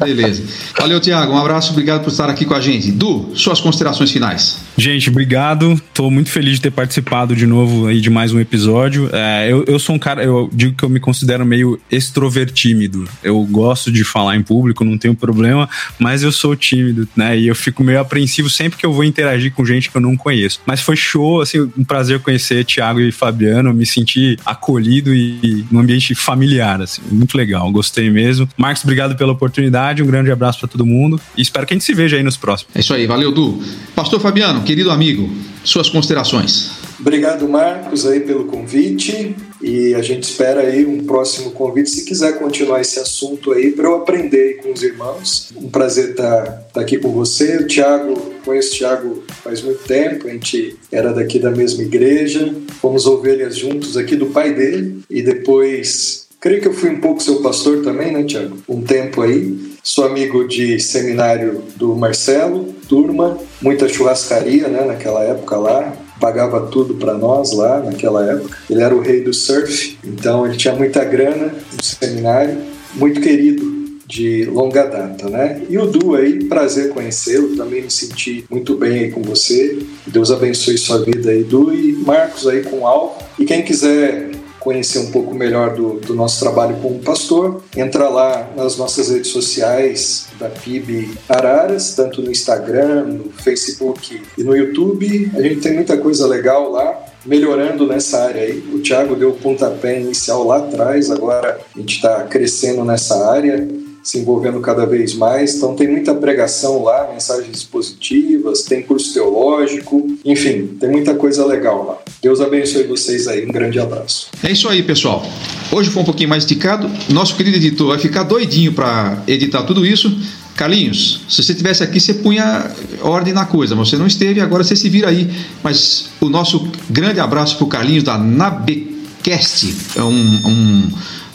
Beleza. 0.00 0.42
Valeu, 0.78 1.00
Tiago, 1.00 1.32
um 1.32 1.38
abraço, 1.38 1.72
obrigado 1.72 2.02
por 2.02 2.10
estar 2.10 2.28
aqui 2.28 2.44
com 2.44 2.54
a 2.54 2.60
gente. 2.60 2.90
Du, 2.90 3.30
suas 3.34 3.60
considerações 3.60 4.10
finais. 4.10 4.58
Gente, 4.82 5.10
obrigado. 5.10 5.80
Tô 5.94 6.10
muito 6.10 6.28
feliz 6.28 6.56
de 6.56 6.62
ter 6.62 6.72
participado 6.72 7.36
de 7.36 7.46
novo 7.46 7.86
aí 7.86 8.00
de 8.00 8.10
mais 8.10 8.32
um 8.32 8.40
episódio. 8.40 9.08
É, 9.12 9.46
eu, 9.48 9.64
eu 9.68 9.78
sou 9.78 9.94
um 9.94 9.98
cara, 9.98 10.24
eu 10.24 10.50
digo 10.52 10.76
que 10.76 10.82
eu 10.82 10.88
me 10.88 10.98
considero 10.98 11.46
meio 11.46 11.80
extrovertímido. 11.88 13.08
Eu 13.22 13.40
gosto 13.44 13.92
de 13.92 14.02
falar 14.02 14.34
em 14.34 14.42
público, 14.42 14.84
não 14.84 14.98
tenho 14.98 15.14
problema, 15.14 15.70
mas 16.00 16.24
eu 16.24 16.32
sou 16.32 16.56
tímido, 16.56 17.06
né? 17.14 17.38
E 17.38 17.46
eu 17.46 17.54
fico 17.54 17.84
meio 17.84 18.00
apreensivo 18.00 18.50
sempre 18.50 18.76
que 18.76 18.84
eu 18.84 18.92
vou 18.92 19.04
interagir 19.04 19.52
com 19.52 19.64
gente 19.64 19.88
que 19.88 19.96
eu 19.96 20.00
não 20.00 20.16
conheço. 20.16 20.58
Mas 20.66 20.80
foi 20.80 20.96
show, 20.96 21.40
assim, 21.40 21.60
um 21.78 21.84
prazer 21.84 22.18
conhecer 22.18 22.64
Thiago 22.64 22.98
e 22.98 23.12
Fabiano, 23.12 23.72
me 23.72 23.86
senti 23.86 24.36
acolhido 24.44 25.14
e 25.14 25.64
num 25.70 25.78
ambiente 25.78 26.12
familiar, 26.16 26.82
assim, 26.82 27.02
muito 27.08 27.38
legal, 27.38 27.70
gostei 27.70 28.10
mesmo. 28.10 28.48
Marcos, 28.56 28.82
obrigado 28.82 29.14
pela 29.14 29.30
oportunidade, 29.30 30.02
um 30.02 30.06
grande 30.08 30.32
abraço 30.32 30.58
para 30.58 30.68
todo 30.68 30.84
mundo 30.84 31.20
e 31.36 31.42
espero 31.42 31.68
que 31.68 31.72
a 31.72 31.76
gente 31.76 31.84
se 31.84 31.94
veja 31.94 32.16
aí 32.16 32.24
nos 32.24 32.36
próximos. 32.36 32.74
É 32.74 32.80
isso 32.80 32.92
aí, 32.92 33.06
valeu, 33.06 33.30
Du. 33.30 33.62
Pastor 33.94 34.18
Fabiano, 34.18 34.64
querido 34.72 34.90
amigo, 34.90 35.28
suas 35.62 35.90
considerações. 35.90 36.70
Obrigado, 36.98 37.46
Marcos, 37.46 38.06
aí 38.06 38.20
pelo 38.20 38.46
convite 38.46 39.36
e 39.60 39.92
a 39.92 40.00
gente 40.00 40.22
espera 40.22 40.62
aí 40.62 40.86
um 40.86 41.04
próximo 41.04 41.50
convite 41.50 41.90
se 41.90 42.06
quiser 42.06 42.38
continuar 42.38 42.80
esse 42.80 42.98
assunto 42.98 43.52
aí 43.52 43.72
para 43.72 43.84
eu 43.86 43.96
aprender 43.96 44.62
com 44.62 44.72
os 44.72 44.82
irmãos. 44.82 45.50
Um 45.54 45.68
prazer 45.68 46.12
estar, 46.12 46.42
tá, 46.42 46.52
tá 46.72 46.80
aqui 46.80 46.96
com 46.96 47.12
você. 47.12 47.58
O 47.58 47.66
Thiago, 47.66 48.14
conheço 48.46 48.74
o 48.74 48.78
Thiago 48.78 49.22
faz 49.44 49.60
muito 49.60 49.84
tempo, 49.84 50.26
a 50.26 50.30
gente 50.30 50.74
era 50.90 51.12
daqui 51.12 51.38
da 51.38 51.50
mesma 51.50 51.82
igreja, 51.82 52.54
fomos 52.80 53.04
ovelhas 53.04 53.54
juntos 53.58 53.98
aqui 53.98 54.16
do 54.16 54.28
pai 54.28 54.54
dele 54.54 55.00
e 55.10 55.20
depois, 55.20 56.28
creio 56.40 56.62
que 56.62 56.68
eu 56.68 56.72
fui 56.72 56.88
um 56.88 57.00
pouco 57.00 57.22
seu 57.22 57.42
pastor 57.42 57.82
também, 57.82 58.10
né, 58.10 58.22
Thiago? 58.22 58.56
Um 58.66 58.80
tempo 58.80 59.20
aí. 59.20 59.71
Sou 59.82 60.04
amigo 60.04 60.46
de 60.46 60.78
seminário 60.78 61.60
do 61.74 61.96
Marcelo, 61.96 62.72
turma, 62.88 63.36
muita 63.60 63.88
churrascaria, 63.88 64.68
né, 64.68 64.84
naquela 64.84 65.24
época 65.24 65.56
lá 65.56 65.92
pagava 66.20 66.68
tudo 66.68 66.94
para 66.94 67.14
nós 67.14 67.52
lá 67.52 67.80
naquela 67.80 68.24
época. 68.24 68.56
Ele 68.70 68.80
era 68.80 68.94
o 68.94 69.00
rei 69.00 69.22
do 69.22 69.34
surf, 69.34 69.98
então 70.04 70.46
ele 70.46 70.56
tinha 70.56 70.72
muita 70.72 71.04
grana 71.04 71.52
no 71.72 71.82
seminário, 71.82 72.58
muito 72.94 73.20
querido 73.20 73.72
de 74.06 74.44
longa 74.44 74.84
data, 74.84 75.28
né? 75.28 75.62
E 75.68 75.78
o 75.78 75.86
Du 75.86 76.14
aí, 76.14 76.44
prazer 76.44 76.90
conhecê-lo, 76.90 77.56
também 77.56 77.82
me 77.82 77.90
senti 77.90 78.44
muito 78.48 78.76
bem 78.76 79.04
aí 79.04 79.10
com 79.10 79.22
você. 79.22 79.78
Deus 80.06 80.30
abençoe 80.30 80.76
sua 80.76 81.02
vida 81.02 81.30
aí, 81.30 81.42
Du, 81.42 81.72
e 81.72 81.94
Marcos 81.94 82.46
aí 82.46 82.62
com 82.62 82.80
o 82.80 82.86
Al. 82.86 83.18
E 83.38 83.46
quem 83.46 83.62
quiser 83.62 84.31
conhecer 84.62 85.00
um 85.00 85.10
pouco 85.10 85.34
melhor 85.34 85.74
do, 85.74 85.94
do 86.00 86.14
nosso 86.14 86.40
trabalho 86.40 86.76
como 86.80 86.98
pastor, 87.00 87.62
entra 87.76 88.08
lá 88.08 88.50
nas 88.56 88.76
nossas 88.76 89.08
redes 89.08 89.30
sociais 89.30 90.28
da 90.38 90.48
PIB 90.48 91.10
Araras, 91.28 91.94
tanto 91.94 92.22
no 92.22 92.30
Instagram, 92.30 93.04
no 93.04 93.32
Facebook 93.32 94.22
e 94.38 94.42
no 94.42 94.56
YouTube. 94.56 95.30
A 95.34 95.42
gente 95.42 95.60
tem 95.60 95.74
muita 95.74 95.96
coisa 95.96 96.26
legal 96.26 96.70
lá 96.70 96.98
melhorando 97.24 97.86
nessa 97.86 98.24
área 98.24 98.42
aí. 98.42 98.58
O 98.72 98.80
Thiago 98.80 99.14
deu 99.14 99.30
o 99.30 99.36
pontapé 99.36 100.00
inicial 100.00 100.44
lá 100.44 100.58
atrás, 100.58 101.10
agora 101.10 101.60
a 101.74 101.78
gente 101.78 101.96
está 101.96 102.24
crescendo 102.24 102.84
nessa 102.84 103.30
área 103.30 103.68
se 104.02 104.18
envolvendo 104.18 104.60
cada 104.60 104.84
vez 104.84 105.14
mais. 105.14 105.54
Então 105.54 105.76
tem 105.76 105.88
muita 105.88 106.14
pregação 106.14 106.82
lá, 106.82 107.08
mensagens 107.12 107.62
positivas, 107.62 108.62
tem 108.62 108.82
curso 108.82 109.14
teológico, 109.14 110.06
enfim, 110.24 110.76
tem 110.80 110.90
muita 110.90 111.14
coisa 111.14 111.46
legal 111.46 111.86
lá. 111.86 111.98
Deus 112.22 112.40
abençoe 112.40 112.84
vocês 112.84 113.26
aí, 113.26 113.44
um 113.44 113.50
grande 113.50 113.80
abraço. 113.80 114.28
É 114.44 114.52
isso 114.52 114.68
aí, 114.68 114.80
pessoal. 114.84 115.28
Hoje 115.72 115.90
foi 115.90 116.02
um 116.02 116.04
pouquinho 116.04 116.28
mais 116.28 116.44
esticado. 116.44 116.88
Nosso 117.08 117.34
querido 117.34 117.56
editor 117.56 117.88
vai 117.88 117.98
ficar 117.98 118.22
doidinho 118.22 118.72
para 118.72 119.20
editar 119.26 119.64
tudo 119.64 119.84
isso. 119.84 120.16
Carlinhos, 120.54 121.22
se 121.28 121.42
você 121.42 121.52
tivesse 121.52 121.82
aqui, 121.82 121.98
você 121.98 122.14
punha 122.14 122.70
ordem 123.00 123.34
na 123.34 123.44
coisa, 123.44 123.74
mas 123.74 123.88
você 123.88 123.96
não 123.96 124.06
esteve, 124.06 124.40
agora 124.40 124.62
você 124.62 124.76
se 124.76 124.88
vira 124.88 125.08
aí. 125.08 125.28
Mas 125.64 126.10
o 126.20 126.28
nosso 126.28 126.70
grande 126.88 127.18
abraço 127.18 127.56
para 127.56 127.64
o 127.64 127.68
Carlinhos 127.68 128.04
da 128.04 128.16
Nabecast, 128.16 129.74
é 129.96 130.02
um, 130.04 130.40
um 130.46 130.90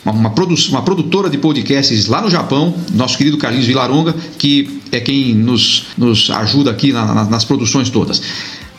uma, 0.06 0.30
produ 0.30 0.54
uma 0.70 0.80
produtora 0.80 1.28
de 1.28 1.36
podcasts 1.36 2.06
lá 2.06 2.22
no 2.22 2.30
Japão, 2.30 2.74
nosso 2.94 3.18
querido 3.18 3.36
Carlinhos 3.36 3.66
Vilaronga, 3.66 4.14
que 4.38 4.80
é 4.90 5.00
quem 5.00 5.34
nos, 5.34 5.88
nos 5.98 6.30
ajuda 6.30 6.70
aqui 6.70 6.92
na, 6.92 7.14
na, 7.14 7.24
nas 7.24 7.44
produções 7.44 7.90
todas. 7.90 8.22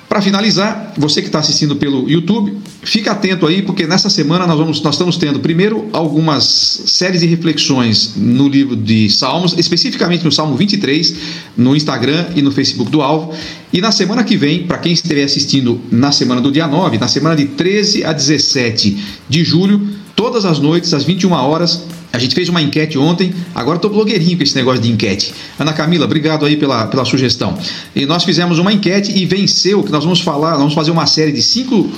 Para 0.09 0.23
finalizar, 0.23 0.91
você 0.97 1.21
que 1.21 1.27
está 1.27 1.37
assistindo 1.37 1.75
pelo 1.75 2.09
YouTube, 2.09 2.57
fica 2.81 3.11
atento 3.11 3.45
aí, 3.45 3.61
porque 3.61 3.85
nessa 3.85 4.09
semana 4.09 4.47
nós, 4.47 4.57
vamos, 4.57 4.81
nós 4.81 4.95
estamos 4.95 5.17
tendo 5.17 5.39
primeiro 5.39 5.87
algumas 5.93 6.43
séries 6.87 7.21
de 7.21 7.27
reflexões 7.27 8.15
no 8.15 8.47
livro 8.47 8.75
de 8.75 9.07
Salmos, 9.11 9.53
especificamente 9.55 10.25
no 10.25 10.31
Salmo 10.31 10.55
23, 10.55 11.15
no 11.55 11.75
Instagram 11.75 12.25
e 12.35 12.41
no 12.41 12.51
Facebook 12.51 12.89
do 12.89 13.03
Alvo. 13.03 13.35
E 13.71 13.79
na 13.79 13.91
semana 13.91 14.23
que 14.23 14.35
vem, 14.35 14.63
para 14.63 14.79
quem 14.79 14.93
estiver 14.93 15.23
assistindo 15.23 15.79
na 15.91 16.11
semana 16.11 16.41
do 16.41 16.51
dia 16.51 16.67
9, 16.67 16.97
na 16.97 17.07
semana 17.07 17.35
de 17.35 17.45
13 17.45 18.03
a 18.03 18.11
17 18.11 18.97
de 19.29 19.43
julho, 19.43 19.87
todas 20.15 20.45
as 20.45 20.59
noites, 20.59 20.93
às 20.93 21.03
21 21.03 21.31
horas, 21.31 21.83
a 22.11 22.17
gente 22.17 22.33
fez 22.33 22.49
uma 22.49 22.61
enquete 22.61 22.97
ontem, 22.97 23.33
agora 23.53 23.75
estou 23.75 23.91
blogueirinho 23.91 24.35
com 24.35 24.43
esse 24.43 24.55
negócio 24.55 24.81
de 24.81 24.91
enquete. 24.91 25.33
Ana 25.59 25.73
Camila, 25.73 26.05
obrigado 26.05 26.45
aí 26.45 26.57
pela, 26.57 26.87
pela 26.87 27.05
sugestão. 27.05 27.57
E 27.95 28.05
nós 28.05 28.23
fizemos 28.23 28.57
uma 28.57 28.73
enquete 28.73 29.11
e 29.15 29.25
venceu, 29.25 29.83
que 29.83 29.91
nós 29.91 30.03
vamos 30.03 30.19
falar, 30.19 30.57
vamos 30.57 30.73
fazer 30.73 30.89
uma 30.91 31.05
série 31.05 31.31
de 31.31 31.43
cinco, 31.43 31.89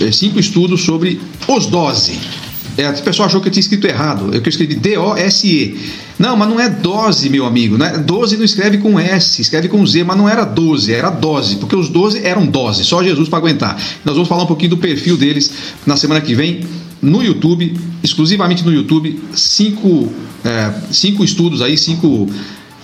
eh, 0.00 0.12
cinco 0.12 0.38
estudos 0.38 0.82
sobre 0.82 1.18
os 1.48 1.66
dose. 1.66 2.18
É, 2.76 2.90
o 2.90 3.02
pessoal 3.02 3.28
achou 3.28 3.40
que 3.40 3.48
eu 3.48 3.52
tinha 3.52 3.60
escrito 3.60 3.86
errado, 3.86 4.34
eu 4.34 4.42
que 4.42 4.48
escrevi 4.48 4.74
D-O-S-E. 4.74 5.78
Não, 6.18 6.36
mas 6.36 6.48
não 6.48 6.60
é 6.60 6.68
dose, 6.68 7.30
meu 7.30 7.46
amigo. 7.46 7.78
Né? 7.78 7.98
12 7.98 8.36
não 8.36 8.44
escreve 8.44 8.78
com 8.78 8.98
S, 8.98 9.40
escreve 9.40 9.68
com 9.68 9.84
Z, 9.86 10.04
mas 10.04 10.16
não 10.16 10.28
era 10.28 10.44
12, 10.44 10.92
era 10.92 11.08
dose, 11.10 11.56
porque 11.56 11.74
os 11.74 11.88
12 11.88 12.24
eram 12.24 12.46
dose, 12.46 12.84
só 12.84 13.02
Jesus 13.02 13.28
para 13.28 13.38
aguentar. 13.38 13.80
Nós 14.04 14.14
vamos 14.14 14.28
falar 14.28 14.42
um 14.42 14.46
pouquinho 14.46 14.70
do 14.70 14.76
perfil 14.76 15.16
deles 15.16 15.50
na 15.86 15.96
semana 15.96 16.20
que 16.20 16.34
vem 16.34 16.64
no 17.04 17.22
YouTube, 17.22 17.74
exclusivamente 18.02 18.64
no 18.64 18.72
YouTube, 18.72 19.20
cinco, 19.34 20.12
é, 20.44 20.72
cinco 20.90 21.24
estudos 21.24 21.60
aí, 21.62 21.76
cinco 21.76 22.28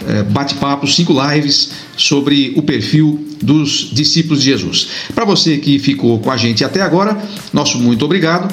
é, 0.06 0.22
bate-papos, 0.22 0.94
cinco 0.94 1.14
lives 1.28 1.72
sobre 1.96 2.52
o 2.56 2.62
perfil 2.62 3.26
dos 3.42 3.90
discípulos 3.92 4.42
de 4.42 4.50
Jesus. 4.50 4.88
Para 5.14 5.24
você 5.24 5.58
que 5.58 5.78
ficou 5.78 6.18
com 6.18 6.30
a 6.30 6.36
gente 6.36 6.64
até 6.64 6.82
agora, 6.82 7.20
nosso 7.52 7.78
muito 7.78 8.04
obrigado 8.04 8.52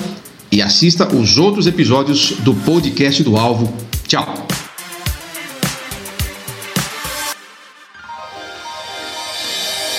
e 0.52 0.62
assista 0.62 1.14
os 1.14 1.38
outros 1.38 1.68
episódios 1.68 2.34
do 2.40 2.54
podcast 2.54 3.22
do 3.24 3.38
Alvo. 3.38 3.74
Tchau! 4.08 4.57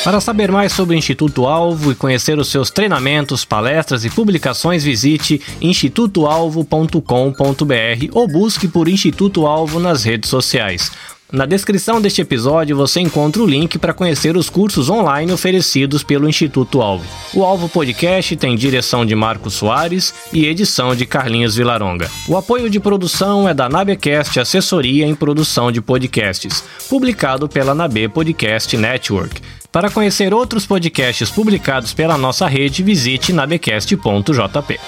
Para 0.09 0.23
saber 0.23 0.51
mais 0.51 0.73
sobre 0.73 0.97
o 0.97 0.99
Instituto 0.99 1.45
Alvo 1.45 1.93
e 1.93 1.95
conhecer 1.95 2.39
os 2.39 2.49
seus 2.49 2.71
treinamentos, 2.71 3.45
palestras 3.45 4.07
e 4.07 4.09
publicações, 4.09 4.83
visite 4.83 5.39
institutoalvo.com.br 5.61 8.09
ou 8.15 8.27
busque 8.27 8.67
por 8.67 8.89
Instituto 8.89 9.47
Alvo 9.47 9.79
nas 9.79 10.05
redes 10.05 10.31
sociais. 10.31 10.91
Na 11.31 11.45
descrição 11.45 12.01
deste 12.01 12.23
episódio 12.23 12.75
você 12.75 13.01
encontra 13.01 13.43
o 13.43 13.47
link 13.47 13.79
para 13.79 13.93
conhecer 13.93 14.35
os 14.35 14.49
cursos 14.49 14.89
online 14.89 15.31
oferecidos 15.31 16.03
pelo 16.03 16.27
Instituto 16.27 16.81
Alvo. 16.81 17.05
O 17.35 17.45
Alvo 17.45 17.69
Podcast 17.69 18.35
tem 18.35 18.57
direção 18.57 19.05
de 19.05 19.15
Marcos 19.15 19.53
Soares 19.53 20.15
e 20.33 20.47
edição 20.47 20.97
de 20.97 21.05
Carlinhos 21.05 21.55
Vilaronga. 21.55 22.11
O 22.27 22.35
apoio 22.35 22.71
de 22.71 22.81
produção 22.81 23.47
é 23.47 23.53
da 23.53 23.69
Nabecast 23.69 24.41
Assessoria 24.41 25.07
em 25.07 25.15
Produção 25.15 25.71
de 25.71 25.83
Podcasts, 25.83 26.65
publicado 26.89 27.47
pela 27.47 27.75
Nabe 27.75 28.09
Podcast 28.09 28.75
Network. 28.75 29.43
Para 29.71 29.91
conhecer 29.91 30.33
outros 30.33 30.66
podcasts 30.66 31.31
publicados 31.31 31.93
pela 31.93 32.16
nossa 32.16 32.47
rede, 32.47 32.83
visite 32.83 33.33
nabecast.jp. 33.33 34.81